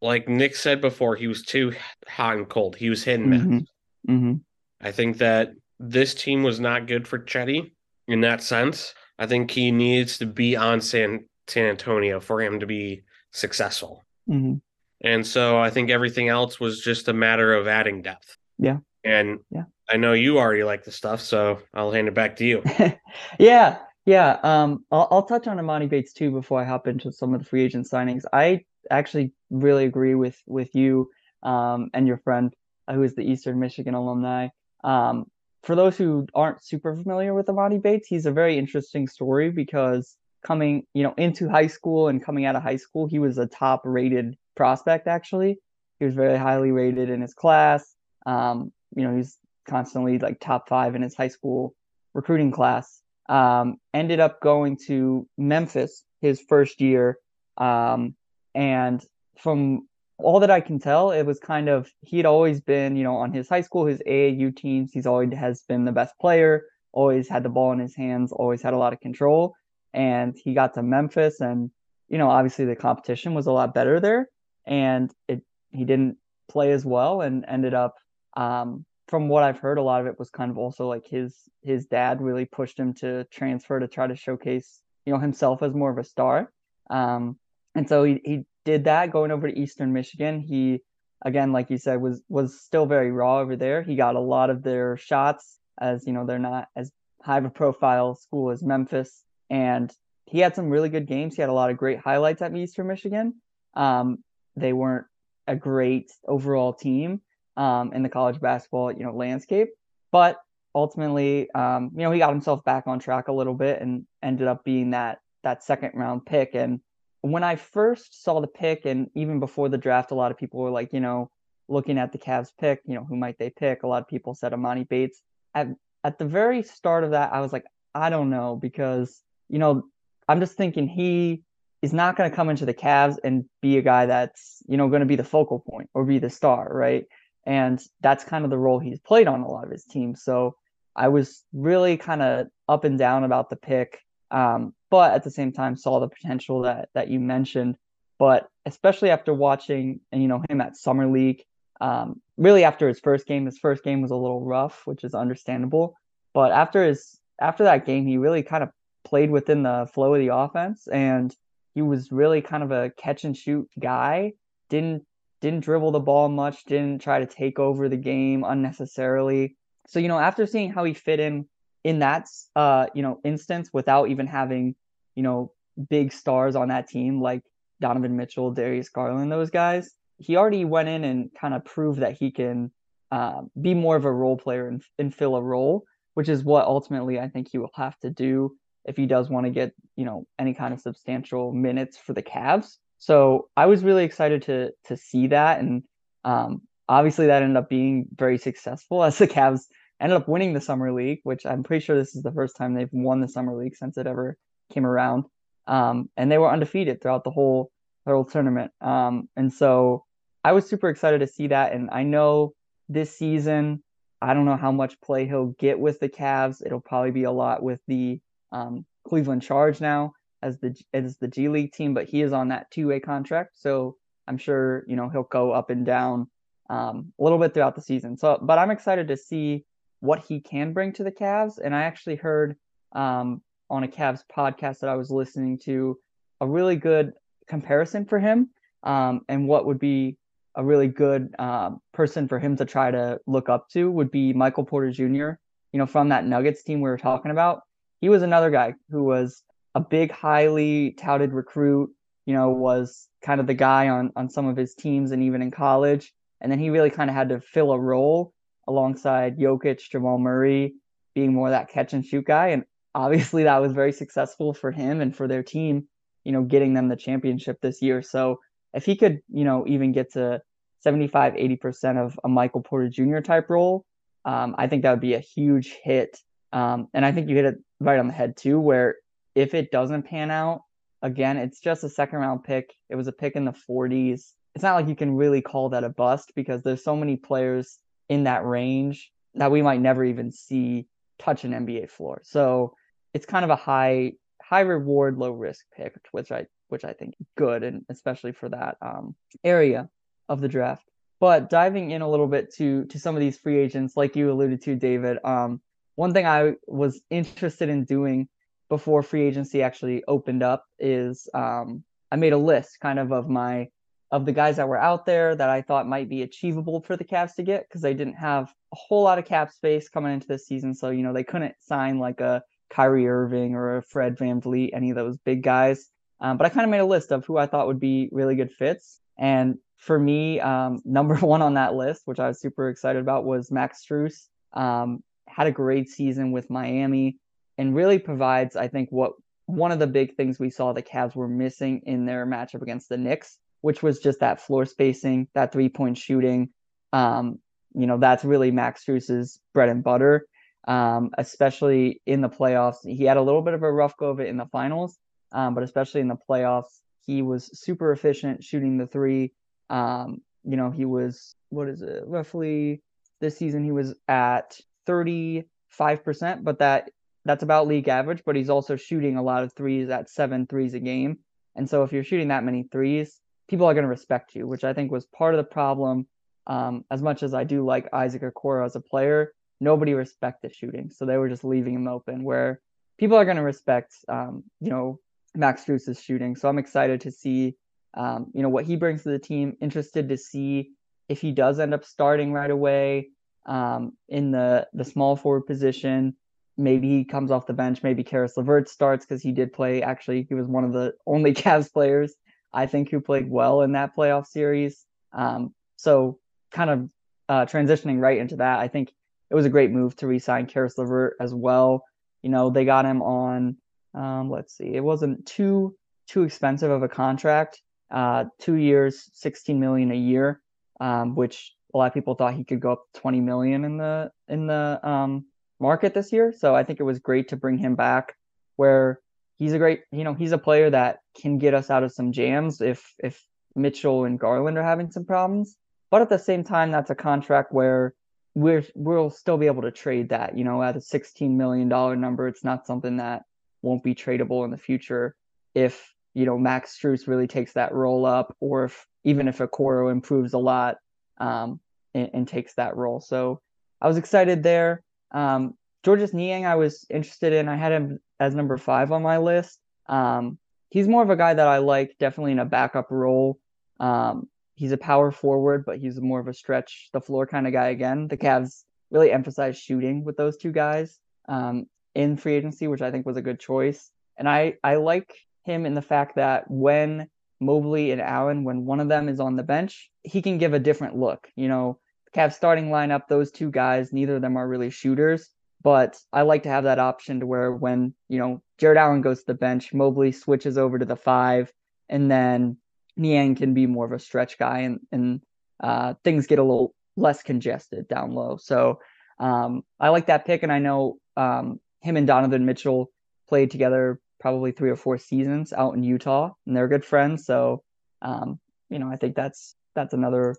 Like 0.03 0.29
Nick 0.29 0.57
said 0.57 0.81
before, 0.81 1.17
he 1.17 1.27
was 1.27 1.43
too 1.43 1.73
hot 2.09 2.37
and 2.37 2.49
cold. 2.49 2.77
He 2.77 2.91
was 2.91 3.03
hit 3.05 3.21
and 3.21 3.31
miss. 3.31 3.43
Mm-hmm. 3.43 4.13
Mm-hmm. 4.13 4.35
I 4.81 4.93
think 4.93 5.19
that 5.19 5.53
this 5.79 6.15
team 6.15 6.43
was 6.43 6.61
not 6.61 6.87
good 6.87 7.07
for 7.07 7.19
Cedi 7.19 7.73
in 8.09 8.21
that 8.23 8.43
sense. 8.43 8.95
I 9.19 9.27
think 9.27 9.51
he 9.51 9.71
needs 9.71 10.19
to 10.19 10.27
be 10.27 10.57
on 10.57 10.81
San 10.81 11.27
San 11.47 11.67
Antonio 11.67 12.21
for 12.21 12.43
him 12.43 12.61
to 12.61 12.67
be 12.67 13.03
successful. 13.31 14.05
Mm-hmm. 14.29 14.57
And 15.03 15.27
so 15.27 15.59
I 15.59 15.71
think 15.71 15.91
everything 15.91 16.29
else 16.29 16.61
was 16.61 16.81
just 16.81 17.09
a 17.09 17.13
matter 17.13 17.55
of 17.55 17.67
adding 17.67 18.03
depth. 18.03 18.37
Yeah. 18.59 18.79
And 19.05 19.41
yeah. 19.51 19.65
I 19.89 19.97
know 19.97 20.13
you 20.13 20.39
already 20.39 20.63
like 20.63 20.85
the 20.85 20.93
stuff, 20.93 21.21
so 21.21 21.61
I'll 21.73 21.91
hand 21.91 22.09
it 22.09 22.15
back 22.15 22.37
to 22.37 22.45
you. 22.45 22.63
yeah. 23.39 23.79
Yeah. 24.05 24.39
Um, 24.43 24.85
I'll, 24.91 25.09
I'll 25.11 25.23
touch 25.25 25.47
on 25.47 25.57
Emoni 25.57 25.89
Bates 25.89 26.13
too 26.13 26.31
before 26.31 26.61
I 26.61 26.65
hop 26.65 26.87
into 26.87 27.13
some 27.13 27.35
of 27.35 27.41
the 27.41 27.47
free 27.47 27.63
agent 27.63 27.89
signings. 27.91 28.25
I 28.33 28.65
actually 28.91 29.33
really 29.51 29.85
agree 29.85 30.15
with 30.15 30.41
with 30.47 30.75
you 30.75 31.11
um, 31.43 31.91
and 31.95 32.07
your 32.07 32.19
friend 32.19 32.55
uh, 32.89 32.95
who 32.95 33.03
is 33.03 33.15
the 33.15 33.23
Eastern 33.23 33.59
Michigan 33.59 33.95
alumni. 33.95 34.49
Um, 34.85 35.27
for 35.63 35.75
those 35.75 35.97
who 35.97 36.27
aren't 36.35 36.65
super 36.65 36.95
familiar 36.97 37.35
with 37.35 37.47
Emoni 37.47 37.83
Bates, 37.83 38.09
he's 38.09 38.27
a 38.27 38.33
very 38.33 38.57
interesting 38.57 39.07
story 39.07 39.51
because 39.51 40.17
coming, 40.43 40.85
you 40.95 41.03
know, 41.03 41.15
into 41.17 41.49
high 41.49 41.67
school 41.67 42.09
and 42.09 42.25
coming 42.25 42.45
out 42.45 42.57
of 42.57 42.63
high 42.63 42.77
school, 42.77 43.07
he 43.07 43.19
was 43.19 43.39
a 43.39 43.47
top 43.47 43.83
rated 43.85 44.37
prospect 44.57 45.07
actually. 45.07 45.59
He 45.99 46.05
was 46.05 46.15
very 46.15 46.39
highly 46.39 46.71
rated 46.71 47.11
in 47.11 47.21
his 47.21 47.35
class. 47.35 47.95
Um, 48.27 48.73
you 48.97 49.05
know, 49.05 49.17
he's 49.17 49.37
constantly 49.69 50.19
like 50.19 50.41
top 50.41 50.69
five 50.69 50.95
in 50.95 51.03
his 51.03 51.15
high 51.15 51.29
school 51.29 51.75
recruiting 52.15 52.51
class. 52.51 53.03
Um, 53.29 53.77
ended 53.95 54.19
up 54.19 54.41
going 54.41 54.79
to 54.87 55.29
Memphis 55.39 56.05
his 56.21 56.41
first 56.49 56.81
year. 56.81 57.19
Um, 57.57 58.17
and 58.55 59.05
from 59.39 59.87
all 60.19 60.41
that 60.41 60.51
I 60.51 60.61
can 60.61 60.81
tell, 60.81 61.13
it 61.13 61.23
was 61.23 61.39
kind 61.39 61.69
of 61.69 61.89
he 62.01 62.17
had 62.17 62.27
always 62.27 62.61
been, 62.61 62.97
you 62.97 63.05
know, 63.05 63.17
on 63.17 63.33
his 63.33 63.49
high 63.49 63.61
school, 63.61 63.87
his 63.87 64.03
AAU 64.07 64.57
teams, 64.57 64.91
he's 64.93 65.07
always 65.07 65.33
has 65.35 65.63
been 65.69 65.85
the 65.85 65.93
best 65.93 66.15
player, 66.21 66.65
always 66.93 67.29
had 67.29 67.43
the 67.43 67.49
ball 67.49 67.73
in 67.73 67.79
his 67.79 67.95
hands, 67.95 68.33
always 68.33 68.63
had 68.63 68.75
a 68.75 68.79
lot 68.79 68.93
of 68.93 69.01
control 69.01 69.55
and 69.93 70.37
he 70.37 70.55
got 70.55 70.75
to 70.75 70.83
Memphis 70.83 71.41
and 71.41 71.71
you 72.09 72.19
know 72.19 72.31
obviously 72.31 72.65
the 72.65 72.77
competition 72.77 73.35
was 73.35 73.47
a 73.47 73.53
lot 73.53 73.75
better 73.75 74.01
there 74.01 74.29
and 74.67 75.13
it 75.29 75.43
he 75.71 75.85
didn't 75.85 76.17
play 76.49 76.73
as 76.73 76.85
well 76.85 77.21
and 77.21 77.45
ended 77.47 77.75
up 77.75 77.97
um, 78.37 78.85
from 79.09 79.29
what 79.29 79.43
I've 79.43 79.59
heard 79.59 79.79
a 79.79 79.83
lot 79.83 80.01
of 80.01 80.07
it 80.07 80.19
was 80.19 80.31
kind 80.31 80.51
of 80.51 80.59
also 80.59 80.89
like 80.89 81.07
his 81.07 81.37
his 81.63 81.87
dad 81.87 82.21
really 82.21 82.45
pushed 82.45 82.79
him 82.79 82.95
to 82.95 83.25
transfer 83.25 83.79
to 83.81 83.89
try 83.89 84.07
to 84.07 84.17
showcase 84.17 84.81
you 85.05 85.13
know 85.13 85.19
himself 85.19 85.63
as 85.63 85.75
more 85.75 85.91
of 85.91 85.99
a 85.99 86.05
star. 86.05 86.53
Um, 86.89 87.39
and 87.75 87.89
so 87.89 88.05
he, 88.05 88.21
he 88.25 88.45
did 88.65 88.85
that 88.85 89.11
going 89.11 89.31
over 89.31 89.49
to 89.49 89.59
Eastern 89.59 89.93
Michigan. 89.93 90.41
He 90.41 90.81
again 91.23 91.53
like 91.53 91.71
you 91.71 91.79
said 91.79 92.01
was 92.01 92.23
was 92.29 92.61
still 92.61 92.87
very 92.87 93.11
raw 93.11 93.39
over 93.39 93.57
there. 93.57 93.83
He 93.83 93.97
got 93.97 94.17
a 94.17 94.21
lot 94.21 94.51
of 94.51 94.63
their 94.63 94.97
shots 94.97 95.59
as 95.81 96.07
you 96.07 96.13
know 96.13 96.27
they're 96.27 96.39
not 96.39 96.69
as 96.77 96.93
high 97.23 97.39
of 97.39 97.45
a 97.45 97.51
profile 97.51 98.15
school 98.15 98.51
as 98.51 98.63
Memphis 98.63 99.25
and 99.51 99.93
he 100.27 100.39
had 100.39 100.55
some 100.55 100.71
really 100.71 100.89
good 100.89 101.07
games. 101.07 101.35
He 101.35 101.43
had 101.43 101.51
a 101.51 101.55
lot 101.55 101.71
of 101.71 101.77
great 101.77 101.99
highlights 101.99 102.41
at 102.41 102.57
Eastern 102.57 102.87
Michigan. 102.87 103.35
Um, 103.75 104.23
they 104.57 104.73
weren't 104.73 105.07
a 105.47 105.57
great 105.57 106.13
overall 106.27 106.73
team 106.73 107.21
um, 107.57 107.93
in 107.93 108.03
the 108.03 108.09
college 108.09 108.41
basketball, 108.41 108.93
you 108.93 109.05
know, 109.05 109.15
landscape, 109.15 109.69
but 110.13 110.39
ultimately, 110.75 111.51
um, 111.53 111.91
you 111.95 112.03
know, 112.03 112.13
he 112.13 112.19
got 112.19 112.31
himself 112.31 112.65
back 112.65 112.87
on 112.87 112.99
track 112.99 113.29
a 113.29 113.33
little 113.33 113.55
bit 113.55 113.81
and 113.83 114.07
ended 114.23 114.47
up 114.47 114.65
being 114.65 114.91
that 114.91 115.19
that 115.43 115.65
second 115.65 115.93
round 115.95 116.25
pick. 116.27 116.55
And 116.55 116.81
when 117.23 117.43
I 117.43 117.57
first 117.57 118.23
saw 118.23 118.41
the 118.41 118.47
pick, 118.47 118.85
and 118.85 119.11
even 119.15 119.41
before 119.41 119.69
the 119.69 119.79
draft, 119.79 120.11
a 120.11 120.15
lot 120.15 120.31
of 120.31 120.39
people 120.39 120.61
were 120.61 120.71
like, 120.71 120.93
you 120.93 121.01
know, 121.01 121.31
looking 121.69 121.99
at 121.99 122.13
the 122.13 122.19
Cavs 122.19 122.51
pick, 122.59 122.81
you 122.87 122.95
know, 122.95 123.05
who 123.05 123.17
might 123.17 123.39
they 123.39 123.51
pick? 123.51 123.83
A 123.83 123.87
lot 123.87 124.03
of 124.03 124.09
people 124.09 124.35
said 124.35 124.53
Emoni 124.53 124.89
Bates. 124.89 125.21
At 125.55 125.69
at 126.05 126.19
the 126.19 126.25
very 126.25 126.63
start 126.63 127.05
of 127.05 127.11
that, 127.11 127.33
I 127.33 127.41
was 127.41 127.53
like, 127.53 127.65
I 127.95 128.11
don't 128.11 128.31
know, 128.31 128.57
because 128.57 129.23
you 129.51 129.59
know, 129.59 129.85
I'm 130.29 130.41
just 130.41 130.57
thinking 130.57 130.89
he 130.89 131.43
is 131.83 131.93
not 131.93 132.17
going 132.17 132.31
to 132.31 132.37
come 132.37 132.51
into 132.51 132.67
the 132.67 132.75
Cavs 132.75 133.17
and 133.25 133.45
be 133.61 133.79
a 133.79 133.83
guy 133.83 134.07
that's 134.07 134.63
you 134.69 134.77
know 134.77 134.89
going 134.89 135.01
to 135.01 135.07
be 135.07 135.17
the 135.17 135.25
focal 135.25 135.61
point 135.61 135.91
or 135.95 136.05
be 136.05 136.19
the 136.19 136.31
star, 136.31 136.69
right? 136.73 137.07
And 137.45 137.81
that's 138.01 138.25
kind 138.25 138.45
of 138.45 138.51
the 138.51 138.59
role 138.59 138.79
he's 138.79 139.01
played 139.01 139.27
on 139.27 139.41
a 139.41 139.49
lot 139.49 139.65
of 139.65 139.71
his 139.71 139.85
teams. 139.85 140.23
So 140.23 140.57
I 140.95 141.09
was 141.09 141.43
really 141.53 141.97
kind 141.97 142.23
of 142.23 142.49
up 142.69 142.85
and 142.85 142.99
down 142.99 143.25
about 143.25 143.51
the 143.51 143.57
pick, 143.57 144.01
um, 144.31 144.75
but 144.91 145.15
at 145.15 145.25
the 145.25 145.31
same 145.31 145.53
time 145.53 145.77
saw 145.77 146.01
the 146.01 146.09
potential 146.09 146.63
that 146.63 146.91
that 146.95 147.09
you 147.09 147.19
mentioned. 147.19 147.77
But 148.19 148.49
especially 148.67 149.11
after 149.11 149.33
watching 149.35 150.01
you 150.13 150.29
know 150.29 150.43
him 150.49 150.61
at 150.61 150.77
summer 150.77 151.11
league, 151.11 151.43
um, 151.81 152.21
really 152.37 152.65
after 152.65 152.87
his 152.87 153.01
first 153.01 153.27
game, 153.27 153.47
his 153.47 153.59
first 153.59 153.83
game 153.83 154.03
was 154.03 154.11
a 154.11 154.17
little 154.17 154.45
rough, 154.45 154.83
which 154.85 155.03
is 155.03 155.15
understandable. 155.15 155.97
But 156.35 156.53
after 156.53 156.85
his 156.85 157.19
after 157.41 157.65
that 157.65 157.87
game, 157.87 158.07
he 158.07 158.19
really 158.19 158.43
kind 158.43 158.63
of 158.63 158.71
played 159.05 159.31
within 159.31 159.63
the 159.63 159.89
flow 159.93 160.15
of 160.15 160.21
the 160.21 160.35
offense, 160.35 160.87
and 160.89 161.35
he 161.75 161.83
was 161.83 162.11
really 162.13 162.43
kind 162.43 162.63
of 162.63 162.71
a 162.71 162.91
catch 162.97 163.25
and 163.25 163.37
shoot 163.37 163.69
guy. 163.79 164.33
Didn't 164.69 165.05
didn't 165.41 165.65
dribble 165.65 165.93
the 165.93 166.01
ball 166.01 166.29
much, 166.29 166.65
didn't 166.65 167.01
try 167.01 167.19
to 167.19 167.27
take 167.27 167.59
over 167.59 167.89
the 167.89 167.97
game 167.97 168.45
unnecessarily. 168.45 169.57
So, 169.87 169.99
you 169.99 170.09
know, 170.09 170.19
after 170.19 170.47
seeing 170.47 170.71
how 170.71 170.85
he 170.85 170.93
fit 170.93 171.21
in 171.21 171.47
in 171.83 172.01
that 172.01 172.29
uh, 172.55 172.87
you 172.95 173.03
know, 173.03 173.21
instance 173.25 173.71
without 173.73 174.11
even 174.11 174.27
having, 174.27 174.75
you 175.15 175.23
know, 175.23 175.53
big 175.89 176.13
stars 176.13 176.57
on 176.57 176.69
that 176.69 176.89
team 176.89 177.23
like 177.23 177.43
Donovan 177.81 178.17
Mitchell, 178.17 178.51
Darius 178.51 178.91
Garland, 178.91 179.33
those 179.33 179.51
guys, 179.51 179.91
he 180.19 180.37
already 180.37 180.67
went 180.67 180.89
in 180.89 181.05
and 181.05 181.31
kind 181.41 181.55
of 181.55 181.65
proved 181.65 182.01
that 182.01 182.19
he 182.19 182.31
can 182.31 182.71
uh, 183.11 183.43
be 183.61 183.73
more 183.73 183.97
of 183.97 184.05
a 184.05 184.13
role 184.13 184.37
player 184.37 184.69
and, 184.69 184.83
and 184.99 185.15
fill 185.15 185.37
a 185.37 185.43
role, 185.43 185.85
which 186.15 186.29
is 186.29 186.45
what 186.45 186.67
ultimately 186.67 187.19
I 187.19 187.29
think 187.29 187.49
he 187.51 187.59
will 187.59 187.71
have 187.75 187.99
to 188.01 188.11
do 188.11 188.55
if 188.85 188.97
he 188.97 189.07
does 189.07 189.29
want 189.29 189.47
to 189.47 189.51
get, 189.51 189.73
you 189.97 190.05
know, 190.05 190.27
any 190.39 190.55
kind 190.55 190.73
of 190.73 190.81
substantial 190.81 191.53
minutes 191.53 191.99
for 191.99 192.13
the 192.13 192.23
Cavs. 192.23 192.77
So 192.99 193.49
I 193.57 193.67
was 193.67 193.85
really 193.85 194.05
excited 194.05 194.43
to 194.43 194.73
to 194.87 194.97
see 194.97 195.29
that, 195.29 195.61
and 195.61 195.83
um, 196.25 196.63
obviously 196.89 197.27
that 197.27 197.43
ended 197.43 197.57
up 197.57 197.69
being 197.69 198.07
very 198.15 198.37
successful 198.37 199.03
as 199.05 199.19
the 199.19 199.29
Cavs 199.29 199.63
ended 200.01 200.17
up 200.17 200.29
winning 200.29 200.53
the 200.53 200.61
summer 200.61 200.93
league, 200.93 201.21
which 201.23 201.47
I'm 201.47 201.63
pretty 201.63 201.85
sure 201.85 201.97
this 201.97 202.17
is 202.17 202.23
the 202.23 202.33
first 202.33 202.57
time 202.57 202.75
they've 202.75 202.89
won 202.93 203.21
the 203.21 203.29
summer 203.29 203.55
league 203.55 203.77
since 203.77 203.97
it 203.97 204.07
ever 204.07 204.37
came 204.73 204.87
around. 204.87 205.27
Um, 205.67 206.09
and 206.17 206.33
they 206.33 206.39
were 206.39 206.51
undefeated 206.51 207.01
throughout 207.01 207.25
the 207.25 207.31
whole 207.31 207.71
whole 208.07 208.25
tournament. 208.25 208.73
Um, 208.81 209.29
and 209.37 209.53
so 209.53 210.05
I 210.43 210.53
was 210.53 210.69
super 210.69 210.89
excited 210.89 211.21
to 211.21 211.27
see 211.27 211.49
that. 211.49 211.73
And 211.73 211.91
I 211.91 212.03
know 212.03 212.55
this 212.89 213.17
season, 213.17 213.83
I 214.21 214.35
don't 214.35 214.47
know 214.47 214.57
how 214.57 214.73
much 214.73 215.01
play 215.01 215.27
he'll 215.27 215.55
get 215.59 215.79
with 215.79 216.01
the 216.01 216.09
Cavs. 216.09 216.65
It'll 216.65 216.81
probably 216.81 217.13
be 217.13 217.25
a 217.25 217.31
lot 217.31 217.63
with 217.63 217.81
the 217.87 218.21
um, 218.53 218.85
Cleveland 219.07 219.43
Charge 219.43 219.81
now 219.81 220.13
as 220.43 220.59
the 220.59 220.75
as 220.93 221.19
the 221.19 221.29
G 221.29 221.49
League 221.49 221.73
team, 221.73 221.95
but 221.95 222.09
he 222.09 222.23
is 222.23 222.33
on 222.33 222.49
that 222.49 222.71
two 222.71 222.89
way 222.89 223.01
contract, 223.01 223.59
so 223.59 223.97
I'm 224.27 224.39
sure 224.39 224.85
you 224.87 224.97
know 224.97 225.09
he'll 225.09 225.25
go 225.25 225.53
up 225.53 225.71
and 225.71 225.85
down 225.85 226.29
um, 226.71 227.13
a 227.19 227.23
little 227.23 227.39
bit 227.39 227.53
throughout 227.53 227.75
the 227.75 227.83
season. 227.83 228.17
So, 228.17 228.39
but 228.41 228.59
I'm 228.59 228.71
excited 228.71 229.09
to 229.09 229.17
see 229.17 229.65
what 230.01 230.21
he 230.21 230.41
can 230.41 230.73
bring 230.73 230.93
to 230.95 231.05
the 231.05 231.13
Cavs. 231.13 231.59
And 231.63 231.75
I 231.75 231.83
actually 231.83 232.17
heard 232.17 232.57
um, 232.93 233.43
on 233.69 233.85
a 233.85 233.89
Cavs 233.89 234.23
podcast 234.35 234.81
that 234.81 234.89
I 234.89 234.97
was 234.97 235.11
listening 235.11 235.59
to 235.65 235.99
a 236.41 236.47
really 236.47 236.77
good 236.77 237.13
comparison 237.49 238.07
for 238.07 238.19
him 238.19 238.51
um, 238.83 239.23
and 239.29 239.47
what 239.47 239.67
would 239.67 239.79
be 239.79 240.17
a 240.55 240.65
really 240.65 240.89
good 240.89 241.35
uh, 241.39 241.71
person 241.93 242.29
for 242.29 242.39
him 242.39 242.57
to 242.57 242.65
try 242.65 242.91
to 242.91 243.21
look 243.27 243.49
up 243.49 243.69
to 243.71 243.91
would 243.91 244.11
be 244.11 244.33
Michael 244.33 244.65
Porter 244.65 244.91
Jr. 244.91 245.33
You 245.73 245.79
know, 245.79 245.87
from 245.87 246.09
that 246.09 246.25
Nuggets 246.25 246.63
team 246.63 246.81
we 246.81 246.89
were 246.89 246.99
talking 246.99 247.31
about 247.31 247.63
he 248.01 248.09
was 248.09 248.23
another 248.23 248.51
guy 248.51 248.75
who 248.91 249.05
was 249.05 249.43
a 249.75 249.81
big, 249.81 250.11
highly 250.11 250.93
touted 250.93 251.33
recruit. 251.33 251.91
You 252.27 252.35
know, 252.35 252.51
was 252.51 253.09
kind 253.25 253.41
of 253.41 253.47
the 253.47 253.55
guy 253.55 253.89
on 253.89 254.13
on 254.17 254.29
some 254.29 254.47
of 254.47 254.57
his 254.57 254.75
teams 254.75 255.11
and 255.11 255.23
even 255.23 255.43
in 255.43 255.51
college. 255.51 256.13
And 256.41 256.51
then 256.51 256.59
he 256.59 256.71
really 256.71 256.91
kind 256.91 257.11
of 257.11 257.17
had 257.17 257.29
to 257.31 257.41
fill 257.41 257.73
a 257.73 257.79
role 257.79 258.33
alongside 258.67 259.39
Jokic, 259.39 259.81
Jamal 259.91 260.19
Murray, 260.19 260.75
being 261.15 261.35
more 261.35 261.51
that 261.51 261.69
catch 261.69 261.93
and 261.93 262.05
shoot 262.05 262.25
guy. 262.25 262.49
And 262.49 262.65
obviously 262.95 263.45
that 263.45 263.59
was 263.59 263.73
very 263.73 263.93
successful 263.93 264.55
for 264.55 264.71
him 264.71 265.01
and 265.01 265.15
for 265.15 265.29
their 265.29 265.43
team, 265.43 265.89
you 266.25 266.33
know, 266.33 266.43
getting 266.43 266.75
them 266.75 266.89
the 266.89 266.97
championship 266.97 267.61
this 267.61 267.83
year. 267.83 268.03
So 268.03 268.41
if 268.73 268.85
he 268.85 268.97
could, 268.97 269.21
you 269.29 269.45
know, 269.45 269.65
even 269.67 269.93
get 269.93 270.13
to 270.13 270.41
75, 270.81 271.35
80% 271.35 271.99
of 271.99 272.19
a 272.25 272.29
Michael 272.29 272.63
Porter 272.63 272.89
Jr. 272.89 273.21
type 273.21 273.51
role, 273.51 273.85
um, 274.25 274.55
I 274.57 274.67
think 274.67 274.83
that 274.83 274.91
would 274.91 275.01
be 275.01 275.15
a 275.15 275.21
huge 275.21 275.77
hit. 275.83 276.19
Um, 276.53 276.89
and 276.95 277.05
I 277.05 277.13
think 277.13 277.29
you 277.29 277.37
hit 277.37 277.45
it 277.45 277.59
right 277.81 277.99
on 277.99 278.07
the 278.07 278.13
head 278.13 278.37
too, 278.37 278.61
where 278.61 278.97
if 279.35 279.55
it 279.55 279.71
doesn't 279.71 280.03
pan 280.03 280.31
out, 280.31 280.63
again, 281.03 281.37
it's 281.37 281.61
just 281.61 281.85
a 281.85 281.89
second 281.89 282.19
round 282.19 282.45
pick. 282.45 282.75
It 282.89 282.97
was 282.97 283.09
a 283.09 283.13
pick 283.13 283.37
in 283.37 283.45
the 283.45 283.55
40s. 283.69 284.33
It's 284.55 284.63
not 284.63 284.75
like 284.75 284.89
you 284.89 284.97
can 284.97 285.17
really 285.17 285.41
call 285.41 285.71
that 285.71 285.85
a 285.85 285.89
bust 285.89 286.33
because 286.35 286.63
there's 286.63 286.85
so 286.85 286.97
many 286.97 287.17
players 287.17 287.79
in 288.09 288.25
that 288.25 288.45
range 288.45 289.11
that 289.35 289.51
we 289.51 289.63
might 289.63 289.81
never 289.81 290.05
even 290.05 290.33
see 290.33 290.89
touch 291.19 291.45
an 291.45 291.53
NBA 291.53 291.91
floor. 291.91 292.21
So 292.25 292.75
it's 293.15 293.27
kind 293.27 293.45
of 293.45 293.51
a 293.51 293.57
high 293.57 294.15
high 294.43 294.61
reward, 294.61 295.17
low 295.17 295.31
risk 295.31 295.65
pick, 295.77 295.95
which 296.13 296.33
I 296.33 296.47
which 296.69 296.85
I 296.85 296.93
think 296.93 297.15
good 297.37 297.63
and 297.63 297.85
especially 297.89 298.33
for 298.33 298.49
that 298.49 298.77
um, 298.83 299.15
area 299.45 299.89
of 300.29 300.41
the 300.41 300.49
draft. 300.49 300.85
But 301.21 301.51
diving 301.51 301.91
in 301.91 302.03
a 302.03 302.11
little 302.11 302.27
bit 302.27 302.53
to 302.55 302.85
to 302.87 302.99
some 302.99 303.15
of 303.15 303.21
these 303.21 303.39
free 303.39 303.59
agents, 303.59 303.97
like 303.97 304.17
you 304.17 304.31
alluded 304.31 304.63
to, 304.63 304.75
David, 304.75 305.19
um, 305.25 305.61
one 306.01 306.15
thing 306.15 306.25
I 306.25 306.55
was 306.67 307.03
interested 307.11 307.69
in 307.69 307.85
doing 307.85 308.27
before 308.71 309.03
free 309.03 309.21
agency 309.21 309.63
actually 309.63 310.03
opened 310.09 310.43
up 310.43 310.65
is 310.79 311.29
um, 311.35 311.85
I 312.11 312.17
made 312.17 312.33
a 312.33 312.39
list 312.39 312.81
kind 312.81 312.99
of 312.99 313.13
of 313.13 313.29
my 313.29 313.69
of 314.11 314.25
the 314.25 314.33
guys 314.33 314.57
that 314.57 314.67
were 314.67 314.81
out 314.81 315.05
there 315.05 315.37
that 315.37 315.51
I 315.51 315.61
thought 315.61 315.87
might 315.87 316.09
be 316.09 316.23
achievable 316.23 316.81
for 316.81 316.97
the 316.97 317.05
Cavs 317.05 317.35
to 317.35 317.43
get 317.43 317.69
because 317.69 317.83
they 317.83 317.93
didn't 317.93 318.15
have 318.15 318.45
a 318.73 318.77
whole 318.77 319.03
lot 319.03 319.19
of 319.19 319.27
cap 319.27 319.53
space 319.53 319.91
coming 319.91 320.15
into 320.15 320.27
this 320.27 320.47
season. 320.47 320.75
So, 320.75 320.89
you 320.89 321.03
know, 321.03 321.13
they 321.13 321.23
couldn't 321.23 321.55
sign 321.61 321.99
like 321.99 322.23
a 322.23 322.43
Kyrie 322.71 323.07
Irving 323.07 323.55
or 323.55 323.77
a 323.77 323.83
Fred 323.83 324.17
VanVleet, 324.17 324.71
any 324.73 324.89
of 324.89 324.97
those 324.97 325.19
big 325.19 325.43
guys. 325.43 325.91
Um, 326.19 326.39
but 326.39 326.47
I 326.47 326.49
kind 326.49 326.65
of 326.65 326.71
made 326.71 326.79
a 326.79 326.87
list 326.87 327.13
of 327.13 327.27
who 327.27 327.37
I 327.37 327.45
thought 327.45 327.67
would 327.67 327.79
be 327.79 328.09
really 328.11 328.37
good 328.37 328.53
fits. 328.53 329.01
And 329.19 329.59
for 329.77 329.99
me, 329.99 330.41
um, 330.41 330.81
number 330.87 331.17
one 331.17 331.43
on 331.43 331.55
that 331.55 331.75
list, 331.75 332.03
which 332.07 332.19
I 332.19 332.29
was 332.29 332.41
super 332.41 332.71
excited 332.71 333.03
about, 333.03 333.27
was 333.27 333.51
Max 333.51 333.85
Strus. 333.85 334.29
Um, 334.55 335.03
had 335.41 335.47
a 335.47 335.53
great 335.53 335.89
season 335.89 336.33
with 336.33 336.51
Miami 336.51 337.17
and 337.57 337.75
really 337.75 337.99
provides, 337.99 338.57
I 338.57 338.69
think, 338.69 338.91
what 338.91 339.13
one 339.47 339.73
of 339.73 339.79
the 339.79 339.87
big 339.87 340.15
things 340.15 340.39
we 340.39 340.51
saw 340.51 340.75
the 340.75 340.83
Cavs 340.83 341.17
were 341.17 341.29
missing 341.29 341.81
in 341.87 342.05
their 342.05 342.27
matchup 342.27 342.61
against 342.61 342.91
the 342.91 342.99
Knicks, 342.99 343.39
which 343.63 343.83
was 343.83 344.01
just 344.01 344.21
that 344.21 344.43
floor 344.43 344.67
spacing, 344.67 345.29
that 345.35 345.51
three 345.51 345.71
point 345.71 345.97
shooting. 345.97 346.51
Um, 346.93 347.39
you 347.75 347.87
know, 347.87 347.97
that's 347.97 348.23
really 348.23 348.51
Max 348.51 348.83
Strus's 348.83 349.41
bread 349.55 349.71
and 349.71 349.83
butter, 349.83 350.27
um, 350.69 351.11
especially 351.17 352.03
in 352.05 352.21
the 352.21 352.29
playoffs. 352.29 352.85
He 352.85 353.05
had 353.05 353.17
a 353.17 353.23
little 353.23 353.41
bit 353.41 353.55
of 353.55 353.63
a 353.63 353.73
rough 353.73 353.97
go 353.97 354.11
of 354.11 354.21
it 354.21 354.29
in 354.29 354.37
the 354.37 354.47
finals, 354.53 354.99
um, 355.33 355.55
but 355.55 355.65
especially 355.65 356.03
in 356.03 356.09
the 356.09 356.19
playoffs, 356.29 356.81
he 357.07 357.23
was 357.23 357.59
super 357.59 357.93
efficient 357.93 358.45
shooting 358.45 358.77
the 358.77 358.87
three. 358.87 359.33
Um, 359.71 360.21
you 360.45 360.59
know, 360.59 360.71
he 360.71 360.85
was, 360.85 361.35
what 361.49 361.67
is 361.69 361.81
it, 361.81 362.05
roughly 362.07 362.83
this 363.23 363.39
season, 363.39 363.65
he 363.65 363.73
was 363.73 363.95
at 364.07 364.61
35%, 364.91 366.45
but 366.45 366.59
that 366.59 366.91
that's 367.25 367.43
about 367.43 367.67
league 367.67 367.89
average, 367.89 368.23
but 368.25 368.37
he's 368.37 368.51
also 368.51 368.77
shooting 368.77 369.17
a 369.17 369.23
lot 369.23 369.43
of 369.43 369.53
threes 369.53 369.91
at 369.91 370.09
seven 370.09 370.47
threes 370.47 370.75
a 370.75 370.81
game. 370.81 371.19
And 371.55 371.69
so 371.69 371.83
if 371.83 371.93
you're 371.93 372.05
shooting 372.05 372.29
that 372.29 372.45
many 372.45 372.63
threes, 372.63 373.21
people 373.49 373.67
are 373.67 373.75
going 373.75 373.85
to 373.85 373.89
respect 373.89 374.35
you, 374.35 374.47
which 374.47 374.65
I 374.65 374.73
think 374.73 374.91
was 374.91 375.05
part 375.07 375.35
of 375.35 375.39
the 375.39 375.45
problem. 375.45 376.07
Um, 376.47 376.85
as 376.91 377.03
much 377.03 377.23
as 377.23 377.35
I 377.35 377.45
do 377.45 377.65
like 377.65 377.93
Isaac 377.93 378.23
Okoro 378.23 378.65
as 378.65 378.75
a 378.75 378.81
player, 378.81 379.35
nobody 379.61 379.93
respected 379.93 380.55
shooting. 380.55 380.91
So 380.91 381.05
they 381.05 381.19
were 381.19 381.29
just 381.29 381.45
leaving 381.45 381.75
him 381.75 381.87
open 381.87 382.25
where 382.25 382.61
people 382.99 383.19
are 383.19 383.25
going 383.25 383.37
to 383.37 383.43
respect, 383.43 383.95
um, 384.09 384.45
you 384.61 384.71
know, 384.71 384.99
Max 385.35 385.63
Strus's 385.63 386.01
shooting. 386.03 386.37
So 386.37 386.49
I'm 386.49 386.59
excited 386.59 387.03
to 387.03 387.13
see, 387.13 387.57
um, 387.95 388.31
you 388.33 388.43
know, 388.43 388.49
what 388.49 388.65
he 388.65 388.77
brings 388.77 389.03
to 389.03 389.11
the 389.11 389.19
team. 389.19 389.57
Interested 389.61 390.09
to 390.09 390.17
see 390.17 390.71
if 391.09 391.21
he 391.21 391.33
does 391.33 391.61
end 391.61 391.75
up 391.75 391.85
starting 391.85 392.33
right 392.33 392.51
away 392.51 393.11
um, 393.47 393.93
in 394.09 394.31
the 394.31 394.69
the 394.73 394.85
small 394.85 395.17
forward 395.17 395.43
position. 395.43 396.15
Maybe 396.57 396.89
he 396.89 397.05
comes 397.05 397.31
off 397.31 397.47
the 397.47 397.55
bench. 397.55 397.83
Maybe 397.83 398.05
Caris 398.05 398.37
LeVert 398.37 398.69
starts 398.69 399.07
because 399.07 399.23
he 399.23 399.33
did 399.33 399.53
play. 399.53 399.83
Actually, 399.83 400.27
he 400.29 400.35
was 400.35 400.47
one 400.47 400.65
of 400.65 400.73
the 400.73 400.95
only 401.07 401.33
Cavs 401.33 401.73
players 401.73 402.15
I 402.53 402.67
think 402.67 402.91
who 402.91 403.01
played 403.01 403.31
well 403.31 403.63
in 403.63 403.73
that 403.73 403.97
playoff 403.97 404.27
series. 404.27 404.85
Um, 405.13 405.55
so 405.77 406.19
kind 406.51 406.71
of 406.71 406.91
uh, 407.29 407.47
transitioning 407.47 408.01
right 408.01 408.19
into 408.19 408.37
that, 408.37 408.59
I 408.59 408.69
think 408.69 408.93
it 409.31 409.35
was 409.35 409.47
a 409.47 409.51
great 409.51 409.71
move 409.71 409.95
to 409.97 410.09
re-sign 410.09 410.47
Caris 410.47 410.77
LeVert 410.77 411.17
as 411.21 411.33
well. 411.33 411.85
You 412.23 412.31
know, 412.31 412.51
they 412.51 412.65
got 412.65 412.85
him 412.85 413.03
on 413.03 413.57
um, 413.95 414.31
let's 414.31 414.57
see, 414.57 414.75
it 414.75 414.85
wasn't 414.85 415.27
too 415.27 415.75
too 416.07 416.23
expensive 416.23 416.71
of 416.71 416.83
a 416.83 416.89
contract. 416.89 417.61
Uh, 417.91 418.25
two 418.39 418.55
years, 418.55 419.11
16 419.15 419.59
million 419.59 419.91
a 419.91 419.97
year, 419.97 420.41
um, 420.81 421.15
which 421.17 421.55
a 421.73 421.79
lot 421.79 421.87
of 421.87 421.95
people 421.95 422.15
thought 422.15 422.35
he 422.35 422.45
could 422.45 422.61
go 422.61 422.73
up 422.73 422.85
20 422.95 423.21
million 423.21 423.65
in 423.65 423.77
the 423.77 424.11
in 424.29 424.47
the 424.47 424.81
um, 424.83 425.27
market 425.59 425.95
this 425.95 426.13
year. 426.13 426.33
So 426.37 426.55
I 426.55 426.65
think 426.65 426.81
it 426.81 426.85
was 426.85 426.99
great 426.99 427.29
to 427.29 427.37
bring 427.37 427.59
him 427.59 427.75
back 427.77 428.15
where 428.57 429.01
he's 429.39 429.53
a 429.53 429.59
great, 429.59 429.83
you 429.93 430.05
know, 430.05 430.15
he's 430.15 430.33
a 430.33 430.39
player 430.39 430.71
that 430.71 430.99
can 431.21 431.39
get 431.39 431.55
us 431.55 431.71
out 431.71 431.83
of 431.83 431.93
some 431.93 432.13
jams 432.13 432.61
if 432.61 432.95
if 432.99 433.25
Mitchell 433.55 434.05
and 434.05 434.19
Garland 434.19 434.59
are 434.59 434.65
having 434.65 434.91
some 434.91 435.05
problems. 435.05 435.57
But 435.91 436.03
at 436.03 436.09
the 436.09 436.19
same 436.19 436.45
time, 436.45 436.71
that's 436.71 436.91
a 436.91 436.95
contract 436.95 437.53
where 437.53 437.95
we're 438.35 438.65
we'll 438.75 439.11
still 439.11 439.39
be 439.39 439.47
able 439.47 439.63
to 439.63 439.71
trade 439.71 440.11
that. 440.11 440.37
You 440.37 440.45
know, 440.45 440.63
at 440.63 440.77
a 440.77 440.81
sixteen 440.81 441.37
million 441.37 441.69
dollar 441.69 441.97
number, 441.97 442.29
it's 442.29 442.45
not 442.45 442.67
something 442.67 442.99
that 442.99 443.23
won't 443.63 443.83
be 443.83 443.95
tradable 443.95 444.45
in 444.45 444.51
the 444.51 444.57
future 444.57 445.15
if 445.55 445.93
you 446.15 446.27
know 446.27 446.39
Max 446.39 446.79
Strus 446.79 447.07
really 447.07 447.27
takes 447.27 447.55
that 447.55 447.73
role 447.73 448.07
up, 448.07 448.37
or 448.41 448.65
if 448.65 448.87
even 449.05 449.29
if 449.29 449.39
Okoro 449.39 449.91
improves 449.91 450.33
a 450.33 450.39
lot 450.39 450.77
um, 451.21 451.61
and, 451.95 452.11
and, 452.13 452.29
takes 452.29 452.55
that 452.55 452.77
role. 452.77 453.01
So 453.01 453.41
I 453.81 453.89
was 453.89 453.97
excited 453.97 454.43
there. 454.43 454.83
Um, 455.13 455.55
Georges 455.83 456.13
Niang, 456.13 456.47
I 456.47 456.57
was 456.57 456.87
interested 456.91 457.33
in. 457.33 457.49
I 457.49 457.57
had 457.57 457.73
him 457.73 457.99
as 458.19 458.35
number 458.35 458.57
five 458.57 458.93
on 458.93 459.03
my 459.03 459.19
list. 459.19 459.61
Um, 459.89 460.39
he's 460.71 460.89
more 460.89 461.03
of 461.03 461.11
a 461.11 461.17
guy 461.17 461.35
that 461.35 461.47
I 461.47 461.59
like, 461.59 461.97
definitely 461.99 462.33
in 462.33 462.39
a 462.39 462.45
backup 462.45 462.91
role. 462.91 463.39
Um, 463.79 464.29
he's 464.55 464.73
a 464.73 464.77
power 464.77 465.11
forward, 465.11 465.65
but 465.65 465.79
he's 465.79 466.01
more 466.01 466.21
of 466.21 466.29
a 466.29 466.35
stretch 466.35 466.91
the 466.93 467.01
floor 467.01 467.27
kind 467.27 467.47
of 467.47 467.53
guy 467.53 467.69
again. 467.69 468.09
The 468.09 468.17
Cavs 468.17 468.65
really 468.91 469.11
emphasize 469.11 469.59
shooting 469.59 470.05
with 470.05 470.17
those 470.17 470.37
two 470.37 470.53
guys 470.53 470.99
um, 471.29 471.67
in 471.95 472.17
free 472.17 472.35
agency, 472.35 472.69
which 472.69 472.83
I 472.83 472.91
think 472.91 473.07
was 473.07 473.17
a 473.17 473.23
good 473.23 473.41
choice. 473.41 473.91
And 474.17 474.29
I, 474.29 474.57
I 474.63 474.77
like 474.77 475.15
him 475.45 475.65
in 475.65 475.75
the 475.75 475.83
fact 475.83 476.17
that 476.17 476.45
when 476.51 477.09
Mobley 477.41 477.91
and 477.91 478.01
Allen, 478.01 478.45
when 478.45 478.65
one 478.65 478.81
of 478.81 478.89
them 478.89 479.09
is 479.09 479.21
on 479.21 479.37
the 479.37 479.43
bench, 479.43 479.91
he 480.03 480.23
can 480.23 480.39
give 480.39 480.53
a 480.53 480.59
different 480.59 480.97
look. 480.97 481.29
You 481.37 481.49
know, 481.49 481.79
Cavs 482.15 482.35
starting 482.35 482.69
lineup, 482.69 483.09
those 483.09 483.31
two 483.31 483.51
guys, 483.51 483.93
neither 483.93 484.17
of 484.17 484.23
them 484.23 484.37
are 484.37 484.47
really 484.47 484.71
shooters. 484.71 485.31
But 485.63 485.99
I 486.13 486.23
like 486.23 486.45
to 486.45 486.49
have 486.49 486.65
that 486.65 486.79
option 486.79 487.21
to 487.21 487.27
where 487.27 487.53
when, 487.53 487.95
you 488.09 488.19
know, 488.19 488.43
Jarrett 488.59 488.79
Allen 488.79 489.03
goes 489.03 489.21
to 489.21 489.27
the 489.27 489.35
bench, 489.35 489.75
Mobley 489.75 490.13
switches 490.13 490.57
over 490.57 490.79
to 490.79 490.87
the 490.87 490.97
five, 490.97 491.53
and 491.89 492.11
then 492.11 492.57
Niang 492.97 493.35
can 493.35 493.53
be 493.53 493.67
more 493.67 493.85
of 493.85 493.93
a 493.93 493.99
stretch 493.99 494.39
guy 494.39 494.61
and, 494.61 494.81
and 494.91 495.21
uh, 495.63 495.95
things 496.03 496.27
get 496.27 496.39
a 496.39 496.43
little 496.43 496.75
less 496.97 497.23
congested 497.23 497.89
down 497.89 498.13
low. 498.13 498.39
So 498.39 498.81
um, 499.19 499.63
I 499.79 499.91
like 499.91 500.07
that 500.07 500.25
pick. 500.25 500.43
And 500.43 500.53
I 500.53 500.59
know 500.59 500.99
um, 501.17 501.61
him 501.81 501.97
and 501.97 502.07
Donovan 502.07 502.47
Mitchell 502.47 502.91
played 503.29 503.51
together 503.51 504.01
probably 504.21 504.53
three 504.53 504.71
or 504.71 504.77
four 504.77 504.99
seasons 504.99 505.53
out 505.53 505.75
in 505.75 505.83
Utah, 505.83 506.31
and 506.47 506.57
they're 506.57 506.69
good 506.69 506.85
friends. 506.85 507.25
So, 507.25 507.63
um, 508.03 508.39
you 508.69 508.79
know, 508.79 508.89
I 508.89 508.97
think 508.97 509.17
that's 509.17 509.57
that's 509.75 509.95
another 509.95 510.37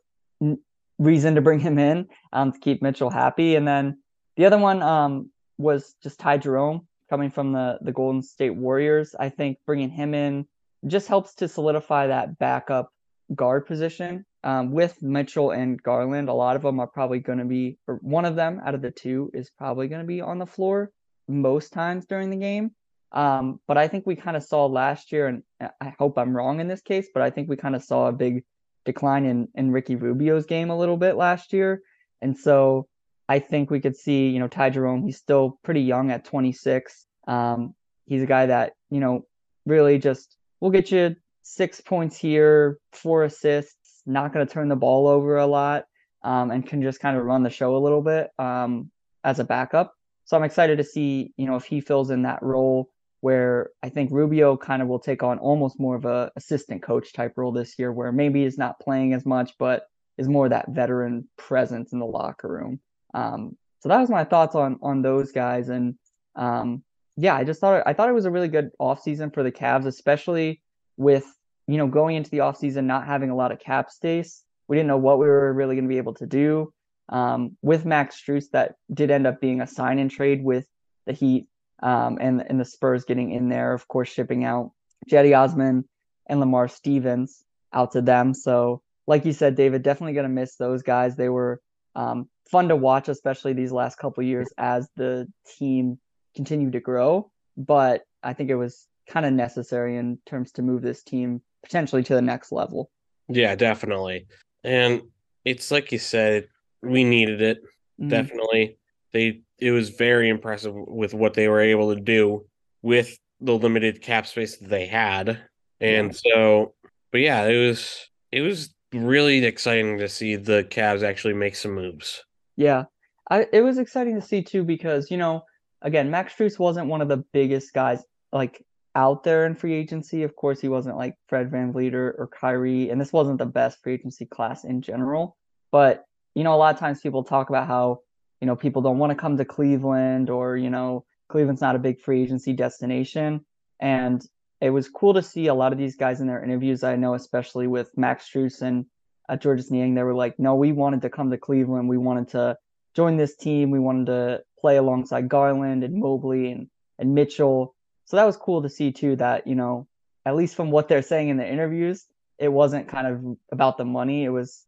reason 0.98 1.36
to 1.36 1.42
bring 1.42 1.60
him 1.60 1.80
in 1.80 2.08
um, 2.32 2.52
to 2.52 2.60
keep 2.60 2.82
Mitchell 2.82 3.10
happy. 3.10 3.56
And 3.56 3.68
then 3.68 4.00
the 4.38 4.46
other 4.46 4.58
one 4.58 4.82
um, 4.84 5.32
was 5.58 5.96
just 6.04 6.20
Ty 6.20 6.38
Jerome 6.38 6.88
coming 7.10 7.32
from 7.32 7.52
the 7.52 7.80
the 7.82 7.92
Golden 7.92 8.22
State 8.22 8.56
Warriors. 8.56 9.16
I 9.20 9.30
think 9.30 9.58
bringing 9.66 9.90
him 9.90 10.14
in 10.14 10.46
just 10.88 11.08
helps 11.08 11.36
to 11.36 11.48
solidify 11.48 12.08
that 12.08 12.40
backup 12.40 12.94
guard 13.36 13.66
position. 13.66 14.26
Um, 14.44 14.72
with 14.72 15.02
Mitchell 15.04 15.52
and 15.52 15.82
Garland, 15.82 16.28
a 16.28 16.34
lot 16.34 16.56
of 16.56 16.64
them 16.64 16.80
are 16.80 16.88
probably 16.88 17.20
going 17.20 17.38
to 17.38 17.46
be, 17.46 17.78
or 17.88 18.00
one 18.02 18.26
of 18.26 18.36
them 18.36 18.60
out 18.66 18.74
of 18.74 18.82
the 18.82 18.90
two 18.90 19.30
is 19.36 19.52
probably 19.56 19.88
going 19.88 20.02
to 20.02 20.08
be 20.08 20.20
on 20.20 20.40
the 20.40 20.48
floor 20.48 20.92
most 21.28 21.74
times 21.74 22.06
during 22.08 22.32
the 22.32 22.38
game. 22.38 22.72
Um, 23.12 23.60
but 23.68 23.78
I 23.78 23.88
think 23.88 24.06
we 24.06 24.16
kind 24.16 24.38
of 24.38 24.44
saw 24.44 24.66
last 24.66 25.12
year, 25.12 25.28
and 25.28 25.44
I 25.82 25.94
hope 26.00 26.18
I'm 26.18 26.36
wrong 26.36 26.60
in 26.60 26.68
this 26.68 26.82
case, 26.82 27.10
but 27.14 27.22
I 27.22 27.30
think 27.30 27.50
we 27.50 27.58
kind 27.58 27.76
of 27.76 27.84
saw 27.84 28.08
a 28.08 28.14
big 28.14 28.44
decline 28.86 29.26
in 29.26 29.48
in 29.54 29.72
Ricky 29.72 29.96
Rubio's 29.96 30.46
game 30.46 30.70
a 30.70 30.78
little 30.78 30.98
bit 30.98 31.16
last 31.16 31.52
year, 31.52 31.82
and 32.22 32.38
so 32.38 32.88
I 33.28 33.40
think 33.40 33.70
we 33.70 33.80
could 33.80 33.96
see, 33.96 34.30
you 34.30 34.40
know, 34.40 34.48
Ty 34.48 34.72
Jerome. 34.72 35.04
He's 35.04 35.18
still 35.18 35.60
pretty 35.64 35.82
young 35.82 36.12
at 36.12 36.26
26. 36.26 37.06
Um, 37.28 37.76
he's 38.06 38.24
a 38.24 38.26
guy 38.26 38.46
that 38.46 38.74
you 38.90 39.00
know 39.00 39.26
really 39.66 39.98
just 40.00 40.38
will 40.62 40.72
get 40.72 40.92
you 40.92 41.16
six 41.44 41.82
points 41.82 42.18
here, 42.18 42.78
four 42.94 43.26
assists, 43.26 44.02
not 44.06 44.34
going 44.34 44.46
to 44.46 44.54
turn 44.54 44.70
the 44.70 44.76
ball 44.76 45.08
over 45.08 45.38
a 45.38 45.48
lot, 45.48 45.84
um, 46.24 46.50
and 46.50 46.66
can 46.66 46.82
just 46.82 47.02
kind 47.02 47.18
of 47.18 47.26
run 47.26 47.44
the 47.44 47.50
show 47.50 47.76
a 47.76 47.80
little 47.80 48.02
bit 48.02 48.30
um, 48.40 48.90
as 49.24 49.40
a 49.40 49.44
backup. 49.44 49.94
So 50.24 50.38
I'm 50.38 50.44
excited 50.44 50.78
to 50.78 50.84
see, 50.86 51.34
you 51.36 51.46
know, 51.46 51.58
if 51.58 51.66
he 51.66 51.82
fills 51.82 52.10
in 52.10 52.22
that 52.22 52.42
role 52.42 52.90
where 53.22 53.70
I 53.82 53.90
think 53.90 54.12
Rubio 54.12 54.58
kind 54.58 54.82
of 54.82 54.88
will 54.88 55.00
take 55.00 55.24
on 55.24 55.40
almost 55.40 55.80
more 55.80 55.96
of 55.96 56.06
a 56.06 56.32
assistant 56.36 56.82
coach 56.82 57.14
type 57.14 57.34
role 57.38 57.52
this 57.52 57.80
year, 57.80 57.92
where 57.92 58.12
maybe 58.12 58.44
he's 58.44 58.58
not 58.58 58.80
playing 58.80 59.14
as 59.14 59.26
much, 59.26 59.54
but 59.58 59.86
is 60.18 60.28
more 60.28 60.50
that 60.50 60.70
veteran 60.70 61.30
presence 61.38 61.94
in 61.94 62.00
the 62.00 62.06
locker 62.06 62.48
room. 62.48 62.80
Um, 63.14 63.58
so 63.80 63.90
that 63.90 64.00
was 64.00 64.10
my 64.10 64.24
thoughts 64.24 64.56
on 64.56 64.78
on 64.82 65.02
those 65.02 65.32
guys, 65.32 65.70
and 65.70 65.96
um, 66.36 66.84
yeah, 67.16 67.36
I 67.36 67.44
just 67.44 67.62
thought 67.62 67.84
I 67.86 67.94
thought 67.94 68.10
it 68.10 68.14
was 68.14 68.26
a 68.26 68.32
really 68.32 68.48
good 68.48 68.72
offseason 68.80 69.34
for 69.34 69.44
the 69.44 69.52
Cavs, 69.52 69.86
especially 69.86 70.62
with 70.98 71.26
you 71.68 71.78
know 71.78 71.88
going 71.88 72.16
into 72.16 72.32
the 72.32 72.40
offseason 72.40 72.86
not 72.86 73.06
having 73.06 73.30
a 73.30 73.36
lot 73.36 73.52
of 73.52 73.60
cap 73.60 73.92
space. 73.92 74.44
We 74.68 74.78
didn't 74.78 74.88
know 74.88 74.98
what 74.98 75.20
we 75.20 75.28
were 75.28 75.54
really 75.54 75.76
going 75.76 75.86
to 75.86 75.90
be 75.90 75.98
able 75.98 76.16
to 76.16 76.26
do. 76.26 76.74
Um, 77.10 77.58
with 77.62 77.86
Max 77.86 78.22
Strus, 78.22 78.46
that 78.54 78.76
did 78.94 79.12
end 79.12 79.28
up 79.28 79.42
being 79.42 79.62
a 79.62 79.68
sign 79.68 80.00
and 80.00 80.10
trade 80.10 80.44
with 80.44 80.66
the 81.06 81.14
Heat 81.14 81.48
um, 81.82 82.18
and 82.22 82.44
and 82.48 82.60
the 82.60 82.66
Spurs 82.66 83.06
getting 83.06 83.32
in 83.32 83.50
there, 83.50 83.74
of 83.74 83.88
course, 83.88 84.10
shipping 84.10 84.44
out 84.44 84.72
Cedi 85.10 85.38
Osman 85.38 85.86
and 86.28 86.40
Lamar 86.40 86.68
Stevens 86.68 87.44
out 87.74 87.92
to 87.94 88.02
them. 88.02 88.34
So, 88.34 88.82
like 89.08 89.26
you 89.26 89.34
said, 89.34 89.56
David, 89.56 89.84
definitely 89.84 90.14
going 90.14 90.24
to 90.24 90.30
miss 90.30 90.56
those 90.56 90.84
guys. 90.84 91.16
They 91.16 91.30
were 91.30 91.62
um, 91.96 92.30
fun 92.50 92.70
to 92.70 92.76
watch, 92.76 93.10
especially 93.10 93.54
these 93.54 93.72
last 93.72 93.98
couple 93.98 94.24
years 94.24 94.50
as 94.58 94.90
the 94.96 95.28
team 95.58 96.00
continued 96.36 96.74
to 96.74 96.80
grow. 96.80 97.32
But 97.58 98.04
I 98.24 98.34
think 98.34 98.50
it 98.50 98.56
was 98.56 98.88
kind 99.08 99.26
of 99.26 99.34
necessary 99.34 99.98
in 99.98 100.20
terms 100.26 100.52
to 100.54 100.62
move 100.62 100.82
this 100.82 101.04
team 101.04 101.42
potentially 101.64 102.04
to 102.04 102.14
the 102.14 102.22
next 102.22 102.52
level. 102.52 102.90
Yeah, 103.28 103.56
definitely. 103.56 104.28
And 104.64 105.02
it's 105.46 105.72
like 105.72 105.92
you 105.92 106.00
said, 106.00 106.48
we 106.82 107.04
needed 107.04 107.42
it. 107.42 107.58
Mm-hmm. 108.00 108.10
Definitely. 108.10 108.78
They 109.12 109.42
it 109.62 109.72
was 109.72 109.90
very 109.90 110.28
impressive 110.28 110.74
with 110.74 111.14
what 111.14 111.36
they 111.36 111.48
were 111.48 111.62
able 111.62 111.94
to 111.94 112.02
do 112.02 112.46
with 112.82 113.18
the 113.40 113.54
limited 113.54 114.02
cap 114.02 114.28
space 114.28 114.58
that 114.58 114.70
they 114.70 114.88
had. 114.88 115.40
And 115.80 116.16
so, 116.16 116.74
but 117.12 117.22
yeah, 117.22 117.46
it 117.46 117.68
was 117.68 118.10
it 118.32 118.42
was 118.42 118.74
really 118.92 119.46
exciting 119.46 120.00
to 120.00 120.10
see 120.10 120.36
the 120.36 120.64
Cavs 120.64 121.04
actually 121.04 121.36
make 121.36 121.56
some 121.56 121.74
moves. 121.74 122.24
Yeah. 122.58 122.86
I 123.30 123.48
it 123.54 123.62
was 123.62 123.78
exciting 123.78 124.16
to 124.16 124.22
see 124.22 124.42
too 124.42 124.64
because, 124.64 125.10
you 125.10 125.18
know, 125.18 125.44
again, 125.82 126.12
Max 126.12 126.34
Strus 126.34 126.60
wasn't 126.60 126.88
one 126.88 127.02
of 127.02 127.08
the 127.08 127.24
biggest 127.32 127.74
guys 127.74 128.04
like 128.32 128.64
out 128.96 129.24
there 129.24 129.46
in 129.46 129.56
free 129.56 129.74
agency. 129.74 130.24
Of 130.24 130.36
course, 130.36 130.60
he 130.60 130.68
wasn't 130.68 130.98
like 130.98 131.16
Fred 131.28 131.52
VanVleet 131.52 131.94
or, 131.94 132.12
or 132.12 132.28
Kyrie, 132.28 132.90
and 132.90 133.00
this 133.00 133.14
wasn't 133.14 133.38
the 133.38 133.46
best 133.46 133.82
free 133.82 133.94
agency 133.94 134.26
class 134.26 134.64
in 134.64 134.82
general. 134.82 135.38
But, 135.72 136.04
you 136.36 136.44
know, 136.44 136.54
a 136.54 136.58
lot 136.58 136.74
of 136.74 136.80
times 136.80 137.00
people 137.00 137.24
talk 137.24 137.50
about 137.50 137.68
how 137.68 138.02
you 138.42 138.48
know, 138.48 138.56
people 138.56 138.82
don't 138.82 138.98
want 138.98 139.12
to 139.12 139.16
come 139.16 139.38
to 139.38 139.46
Cleveland 139.46 140.30
or, 140.30 140.58
you 140.58 140.70
know, 140.70 141.06
Cleveland's 141.30 141.62
not 141.62 141.76
a 141.76 141.80
big 141.80 142.02
free 142.02 142.24
agency 142.24 142.54
destination. 142.54 143.46
And 143.80 144.22
it 144.60 144.72
was 144.72 144.90
cool 144.90 145.14
to 145.14 145.22
see 145.22 145.48
a 145.48 145.54
lot 145.54 145.72
of 145.72 145.78
these 145.78 145.96
guys 145.96 146.22
in 146.22 146.28
their 146.28 146.44
interviews. 146.44 146.84
I 146.84 146.96
know, 146.96 147.14
especially 147.14 147.68
with 147.68 147.96
Max 147.96 148.30
Strus 148.30 148.62
and 148.62 148.86
uh, 149.30 149.38
Georges 149.38 149.72
Niang, 149.72 149.94
they 149.94 150.04
were 150.04 150.16
like, 150.16 150.40
no, 150.40 150.56
we 150.56 150.72
wanted 150.72 151.04
to 151.04 151.10
come 151.10 151.30
to 151.32 151.38
Cleveland. 151.38 151.88
We 151.88 151.98
wanted 151.98 152.30
to 152.30 152.58
join 152.96 153.16
this 153.16 153.36
team. 153.36 153.72
We 153.72 153.80
wanted 153.80 154.08
to 154.08 154.44
play 154.60 154.78
alongside 154.78 155.30
Garland 155.30 155.84
and 155.84 155.96
Mobley 155.96 156.52
and, 156.52 156.68
and 157.00 157.16
Mitchell. 157.16 157.76
So 158.06 158.18
that 158.18 158.26
was 158.26 158.38
cool 158.38 158.64
to 158.64 158.70
see 158.70 158.92
too 158.92 159.16
that, 159.18 159.48
you 159.48 159.56
know, 159.56 159.88
at 160.26 160.36
least 160.36 160.56
from 160.56 160.72
what 160.72 160.88
they're 160.88 161.02
saying 161.02 161.30
in 161.30 161.38
the 161.38 161.48
interviews, 161.48 162.06
it 162.38 162.50
wasn't 162.50 162.88
kind 162.88 163.08
of 163.08 163.38
about 163.52 163.78
the 163.78 163.86
money. 163.86 164.26
It 164.26 164.30
was 164.30 164.66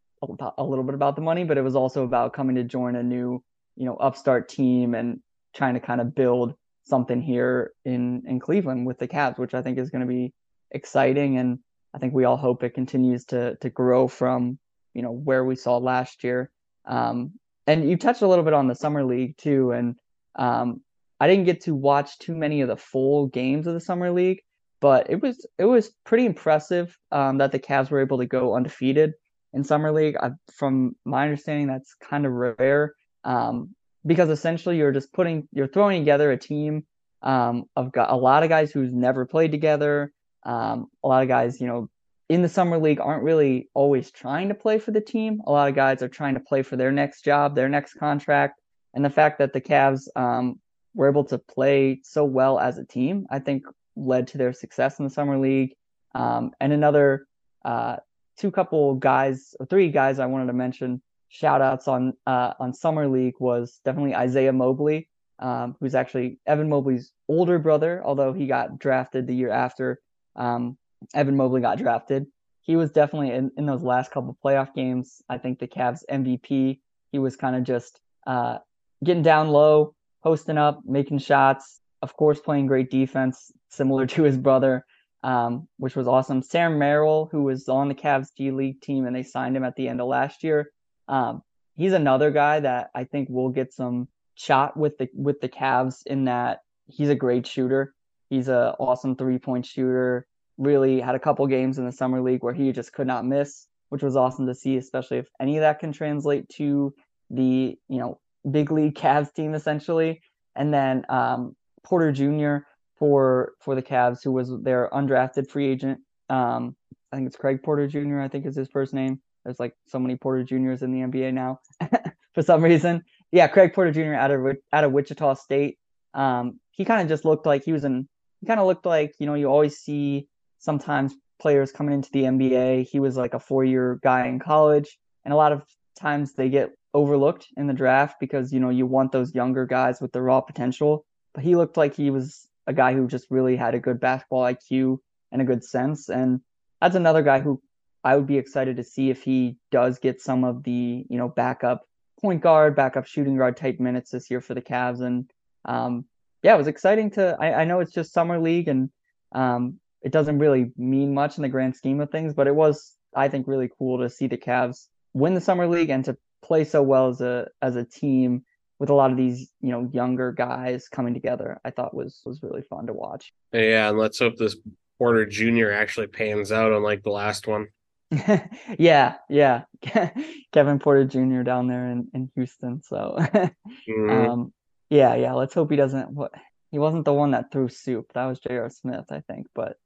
a 0.57 0.63
little 0.63 0.83
bit 0.83 0.95
about 0.95 1.15
the 1.15 1.21
money, 1.21 1.43
but 1.43 1.57
it 1.57 1.63
was 1.63 1.75
also 1.75 2.03
about 2.03 2.33
coming 2.33 2.55
to 2.55 2.63
join 2.63 2.95
a 2.95 3.03
new 3.03 3.43
you 3.75 3.85
know 3.85 3.95
upstart 3.95 4.49
team 4.49 4.95
and 4.95 5.19
trying 5.55 5.73
to 5.75 5.79
kind 5.79 6.01
of 6.01 6.15
build 6.15 6.55
something 6.83 7.21
here 7.21 7.71
in 7.85 8.23
in 8.27 8.39
Cleveland 8.39 8.85
with 8.85 8.99
the 8.99 9.07
Cavs, 9.07 9.37
which 9.37 9.53
I 9.53 9.61
think 9.61 9.77
is 9.77 9.89
going 9.89 10.01
to 10.01 10.07
be 10.07 10.33
exciting, 10.71 11.37
and 11.37 11.59
I 11.93 11.99
think 11.99 12.13
we 12.13 12.25
all 12.25 12.37
hope 12.37 12.63
it 12.63 12.73
continues 12.73 13.25
to 13.25 13.55
to 13.57 13.69
grow 13.69 14.07
from 14.07 14.59
you 14.93 15.01
know 15.01 15.11
where 15.11 15.43
we 15.43 15.55
saw 15.55 15.77
last 15.77 16.23
year. 16.23 16.51
Um, 16.85 17.33
and 17.65 17.89
you 17.89 17.97
touched 17.97 18.21
a 18.21 18.27
little 18.27 18.43
bit 18.43 18.53
on 18.53 18.67
the 18.67 18.75
summer 18.75 19.03
league 19.03 19.37
too, 19.37 19.71
and 19.71 19.95
um, 20.35 20.81
I 21.19 21.27
didn't 21.27 21.45
get 21.45 21.61
to 21.61 21.75
watch 21.75 22.19
too 22.19 22.35
many 22.35 22.61
of 22.61 22.67
the 22.67 22.77
full 22.77 23.27
games 23.27 23.67
of 23.67 23.73
the 23.73 23.79
summer 23.79 24.11
league, 24.11 24.41
but 24.81 25.09
it 25.09 25.21
was 25.21 25.45
it 25.57 25.65
was 25.65 25.91
pretty 26.03 26.25
impressive 26.25 26.97
um, 27.11 27.37
that 27.37 27.51
the 27.51 27.59
Cavs 27.59 27.89
were 27.89 28.01
able 28.01 28.17
to 28.17 28.25
go 28.25 28.55
undefeated 28.55 29.13
in 29.53 29.63
summer 29.63 29.91
league. 29.91 30.17
I, 30.17 30.31
from 30.53 30.95
my 31.05 31.23
understanding, 31.23 31.67
that's 31.67 31.95
kind 31.95 32.25
of 32.25 32.33
rare. 32.33 32.93
Um, 33.23 33.75
because 34.05 34.29
essentially 34.29 34.77
you're 34.77 34.91
just 34.91 35.13
putting 35.13 35.47
you're 35.53 35.67
throwing 35.67 36.01
together 36.01 36.31
a 36.31 36.37
team 36.37 36.85
um, 37.21 37.65
of 37.75 37.91
got 37.91 38.11
a 38.11 38.15
lot 38.15 38.43
of 38.43 38.49
guys 38.49 38.71
who's 38.71 38.93
never 38.93 39.25
played 39.25 39.51
together. 39.51 40.11
Um, 40.43 40.87
a 41.03 41.07
lot 41.07 41.21
of 41.23 41.29
guys, 41.29 41.61
you 41.61 41.67
know, 41.67 41.89
in 42.29 42.41
the 42.41 42.49
summer 42.49 42.77
league 42.77 42.99
aren't 42.99 43.23
really 43.23 43.69
always 43.73 44.11
trying 44.11 44.49
to 44.49 44.55
play 44.55 44.77
for 44.77 44.91
the 44.91 45.01
team. 45.01 45.41
A 45.47 45.51
lot 45.51 45.69
of 45.69 45.75
guys 45.75 46.01
are 46.01 46.09
trying 46.09 46.33
to 46.33 46.39
play 46.39 46.63
for 46.63 46.75
their 46.75 46.91
next 46.91 47.23
job, 47.23 47.55
their 47.55 47.69
next 47.69 47.93
contract, 47.93 48.59
and 48.93 49.03
the 49.03 49.09
fact 49.09 49.39
that 49.39 49.53
the 49.53 49.61
Cavs 49.61 50.07
um, 50.15 50.59
were 50.93 51.09
able 51.09 51.23
to 51.25 51.37
play 51.37 52.01
so 52.03 52.25
well 52.25 52.59
as 52.59 52.77
a 52.77 52.85
team, 52.85 53.25
I 53.29 53.39
think, 53.39 53.63
led 53.95 54.27
to 54.27 54.37
their 54.37 54.53
success 54.53 54.99
in 54.99 55.05
the 55.05 55.11
summer 55.11 55.37
league. 55.37 55.75
Um, 56.15 56.51
and 56.59 56.73
another 56.73 57.27
uh, 57.63 57.97
two 58.37 58.51
couple 58.51 58.95
guys 58.95 59.55
or 59.59 59.65
three 59.65 59.89
guys 59.89 60.19
I 60.19 60.25
wanted 60.25 60.47
to 60.47 60.53
mention 60.53 61.01
shout 61.33 61.63
outs 61.63 61.87
on 61.87 62.13
uh, 62.27 62.53
on 62.59 62.73
summer 62.73 63.07
league 63.07 63.33
was 63.39 63.81
definitely 63.83 64.15
Isaiah 64.15 64.53
Mobley, 64.53 65.09
um, 65.39 65.75
who's 65.79 65.95
actually 65.95 66.39
Evan 66.45 66.69
Mobley's 66.69 67.11
older 67.27 67.57
brother, 67.57 68.01
although 68.05 68.33
he 68.33 68.45
got 68.45 68.77
drafted 68.77 69.25
the 69.25 69.33
year 69.33 69.49
after 69.49 69.99
um, 70.35 70.77
Evan 71.15 71.35
Mobley 71.35 71.59
got 71.59 71.79
drafted. 71.79 72.27
He 72.61 72.75
was 72.75 72.91
definitely 72.91 73.31
in, 73.31 73.51
in 73.57 73.65
those 73.65 73.81
last 73.81 74.11
couple 74.11 74.37
playoff 74.45 74.75
games. 74.75 75.23
I 75.27 75.39
think 75.39 75.57
the 75.57 75.67
Cavs 75.67 76.03
MVP. 76.09 76.79
He 77.11 77.19
was 77.19 77.35
kind 77.35 77.55
of 77.55 77.63
just 77.63 77.99
uh, 78.27 78.59
getting 79.03 79.23
down 79.23 79.49
low, 79.49 79.95
posting 80.21 80.57
up, 80.57 80.81
making 80.85 81.17
shots. 81.17 81.79
Of 82.03 82.15
course, 82.15 82.39
playing 82.39 82.67
great 82.67 82.91
defense, 82.91 83.51
similar 83.69 84.05
to 84.13 84.23
his 84.23 84.37
brother 84.37 84.85
um, 85.23 85.69
which 85.77 85.95
was 85.95 86.07
awesome. 86.07 86.41
Sam 86.41 86.77
Merrill, 86.77 87.29
who 87.31 87.43
was 87.43 87.69
on 87.69 87.87
the 87.87 87.95
Cavs 87.95 88.27
G 88.37 88.51
League 88.51 88.81
team, 88.81 89.05
and 89.05 89.15
they 89.15 89.23
signed 89.23 89.55
him 89.55 89.63
at 89.63 89.75
the 89.75 89.87
end 89.87 90.01
of 90.01 90.07
last 90.07 90.43
year. 90.43 90.69
Um, 91.07 91.43
he's 91.75 91.93
another 91.93 92.31
guy 92.31 92.59
that 92.59 92.91
I 92.95 93.03
think 93.03 93.29
will 93.29 93.49
get 93.49 93.73
some 93.73 94.07
shot 94.35 94.75
with 94.75 94.97
the 94.97 95.09
with 95.13 95.41
the 95.41 95.49
Cavs 95.49 96.05
in 96.05 96.25
that 96.25 96.61
he's 96.87 97.09
a 97.09 97.15
great 97.15 97.45
shooter. 97.47 97.93
He's 98.29 98.47
a 98.47 98.75
awesome 98.79 99.15
three 99.15 99.37
point 99.37 99.65
shooter. 99.65 100.27
Really 100.57 100.99
had 100.99 101.15
a 101.15 101.19
couple 101.19 101.45
games 101.47 101.77
in 101.77 101.85
the 101.85 101.91
summer 101.91 102.21
league 102.21 102.43
where 102.43 102.53
he 102.53 102.71
just 102.71 102.93
could 102.93 103.07
not 103.07 103.25
miss, 103.25 103.67
which 103.89 104.03
was 104.03 104.15
awesome 104.15 104.47
to 104.47 104.55
see, 104.55 104.77
especially 104.77 105.17
if 105.17 105.27
any 105.39 105.57
of 105.57 105.61
that 105.61 105.79
can 105.79 105.91
translate 105.91 106.47
to 106.49 106.93
the 107.29 107.77
you 107.89 107.99
know 107.99 108.19
big 108.49 108.71
league 108.71 108.95
Cavs 108.95 109.33
team 109.33 109.53
essentially. 109.53 110.21
And 110.55 110.73
then 110.73 111.05
um, 111.09 111.55
Porter 111.83 112.11
Jr 112.11 112.65
for 113.03 113.53
for 113.59 113.75
the 113.75 113.81
Cavs, 113.81 114.23
who 114.23 114.31
was 114.31 114.49
their 114.61 114.89
undrafted 114.93 115.49
free 115.49 115.67
agent. 115.67 115.99
Um, 116.29 116.75
I 117.11 117.17
think 117.17 117.27
it's 117.27 117.35
Craig 117.35 117.61
Porter 117.61 117.85
Jr. 117.87 118.21
I 118.21 118.29
think 118.29 118.45
is 118.45 118.55
his 118.55 118.69
first 118.69 118.93
name. 118.93 119.19
There's 119.43 119.59
like 119.59 119.75
so 119.87 119.99
many 119.99 120.15
Porter 120.15 120.43
Juniors 120.43 120.81
in 120.81 120.91
the 120.91 120.99
NBA 120.99 121.33
now 121.33 121.59
for 122.33 122.41
some 122.41 122.63
reason. 122.63 123.03
Yeah, 123.31 123.47
Craig 123.47 123.73
Porter 123.73 123.91
Jr. 123.91 124.13
out 124.13 124.31
of 124.31 124.57
out 124.71 124.83
of 124.83 124.91
Wichita 124.91 125.35
State. 125.35 125.77
Um, 126.13 126.59
he 126.71 126.85
kind 126.85 127.01
of 127.01 127.07
just 127.07 127.25
looked 127.25 127.45
like 127.45 127.63
he 127.63 127.73
was 127.73 127.83
in. 127.83 128.07
He 128.41 128.47
kind 128.47 128.59
of 128.59 128.67
looked 128.67 128.85
like 128.85 129.15
you 129.19 129.25
know 129.25 129.33
you 129.33 129.47
always 129.47 129.77
see 129.77 130.27
sometimes 130.59 131.13
players 131.39 131.71
coming 131.71 131.93
into 131.93 132.09
the 132.11 132.23
NBA. 132.23 132.87
He 132.87 132.99
was 132.99 133.17
like 133.17 133.33
a 133.33 133.39
four 133.39 133.63
year 133.63 133.99
guy 134.01 134.27
in 134.27 134.39
college, 134.39 134.97
and 135.25 135.33
a 135.33 135.37
lot 135.37 135.51
of 135.51 135.63
times 135.99 136.33
they 136.33 136.49
get 136.49 136.71
overlooked 136.93 137.47
in 137.57 137.67
the 137.67 137.73
draft 137.73 138.17
because 138.19 138.53
you 138.53 138.59
know 138.59 138.69
you 138.69 138.85
want 138.85 139.11
those 139.11 139.33
younger 139.33 139.65
guys 139.65 139.99
with 139.99 140.11
the 140.11 140.21
raw 140.21 140.41
potential. 140.41 141.05
But 141.33 141.43
he 141.43 141.55
looked 141.55 141.77
like 141.77 141.95
he 141.95 142.11
was 142.11 142.47
a 142.67 142.73
guy 142.73 142.93
who 142.93 143.07
just 143.07 143.27
really 143.29 143.55
had 143.55 143.75
a 143.75 143.79
good 143.79 143.99
basketball 143.99 144.43
IQ 144.43 144.99
and 145.31 145.41
a 145.41 145.45
good 145.45 145.63
sense. 145.63 146.09
And 146.09 146.41
that's 146.79 146.95
another 146.95 147.21
guy 147.21 147.39
who 147.39 147.61
I 148.03 148.15
would 148.15 148.27
be 148.27 148.37
excited 148.37 148.77
to 148.77 148.83
see 148.83 149.09
if 149.09 149.23
he 149.23 149.57
does 149.71 149.99
get 149.99 150.21
some 150.21 150.43
of 150.43 150.63
the, 150.63 151.05
you 151.09 151.17
know, 151.17 151.29
backup 151.29 151.87
point 152.21 152.41
guard, 152.41 152.75
backup 152.75 153.05
shooting 153.05 153.37
guard 153.37 153.57
type 153.57 153.79
minutes 153.79 154.11
this 154.11 154.29
year 154.29 154.41
for 154.41 154.53
the 154.53 154.61
Cavs. 154.61 155.01
And 155.01 155.29
um, 155.65 156.05
yeah, 156.41 156.55
it 156.55 156.57
was 156.57 156.67
exciting 156.67 157.11
to, 157.11 157.37
I, 157.39 157.61
I 157.61 157.65
know 157.65 157.79
it's 157.79 157.93
just 157.93 158.13
summer 158.13 158.39
league 158.39 158.67
and 158.67 158.89
um, 159.31 159.79
it 160.01 160.11
doesn't 160.11 160.39
really 160.39 160.71
mean 160.77 161.13
much 161.13 161.37
in 161.37 161.43
the 161.43 161.49
grand 161.49 161.75
scheme 161.75 162.01
of 162.01 162.11
things, 162.11 162.33
but 162.33 162.47
it 162.47 162.55
was, 162.55 162.93
I 163.15 163.29
think, 163.29 163.47
really 163.47 163.69
cool 163.77 163.99
to 163.99 164.09
see 164.09 164.27
the 164.27 164.37
Cavs 164.37 164.87
win 165.13 165.33
the 165.33 165.41
summer 165.41 165.67
league 165.67 165.89
and 165.89 166.03
to 166.05 166.17
play 166.43 166.65
so 166.65 166.83
well 166.83 167.07
as 167.07 167.21
a, 167.21 167.47
as 167.61 167.75
a 167.75 167.85
team 167.85 168.43
with 168.79 168.89
a 168.89 168.93
lot 168.93 169.11
of 169.11 169.17
these 169.17 169.49
you 169.61 169.69
know 169.69 169.89
younger 169.93 170.33
guys 170.33 170.89
coming 170.89 171.13
together 171.13 171.57
i 171.63 171.69
thought 171.69 171.93
was 171.93 172.21
was 172.25 172.43
really 172.43 172.63
fun 172.63 172.87
to 172.87 172.91
watch 172.91 173.31
yeah 173.53 173.87
and 173.87 173.97
let's 173.97 174.19
hope 174.19 174.35
this 174.35 174.57
porter 174.97 175.25
junior 175.25 175.71
actually 175.71 176.07
pans 176.07 176.51
out 176.51 176.73
unlike 176.73 177.01
the 177.01 177.09
last 177.09 177.47
one 177.47 177.67
yeah 178.79 179.15
yeah 179.29 179.63
kevin 180.51 180.79
porter 180.79 181.05
jr 181.05 181.41
down 181.41 181.67
there 181.67 181.87
in, 181.87 182.07
in 182.13 182.31
houston 182.35 182.81
so 182.83 183.15
mm-hmm. 183.19 184.09
um 184.09 184.53
yeah 184.89 185.15
yeah 185.15 185.33
let's 185.33 185.53
hope 185.53 185.69
he 185.69 185.77
doesn't 185.77 186.11
what 186.11 186.31
he 186.71 186.79
wasn't 186.79 187.05
the 187.05 187.13
one 187.13 187.31
that 187.31 187.51
threw 187.51 187.69
soup 187.69 188.11
that 188.13 188.25
was 188.25 188.39
J.R. 188.39 188.69
smith 188.69 189.05
i 189.11 189.21
think 189.21 189.47
but 189.55 189.77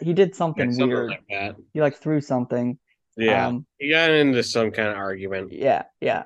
he 0.00 0.12
did 0.12 0.34
something, 0.34 0.72
something 0.72 0.88
weird 0.88 1.10
like 1.10 1.56
he 1.72 1.80
like 1.80 1.96
threw 1.96 2.20
something 2.20 2.78
yeah, 3.16 3.46
um, 3.46 3.66
he 3.78 3.90
got 3.90 4.10
into 4.10 4.42
some 4.42 4.70
kind 4.70 4.90
of 4.90 4.96
argument. 4.96 5.50
Yeah, 5.50 5.84
yeah. 6.02 6.24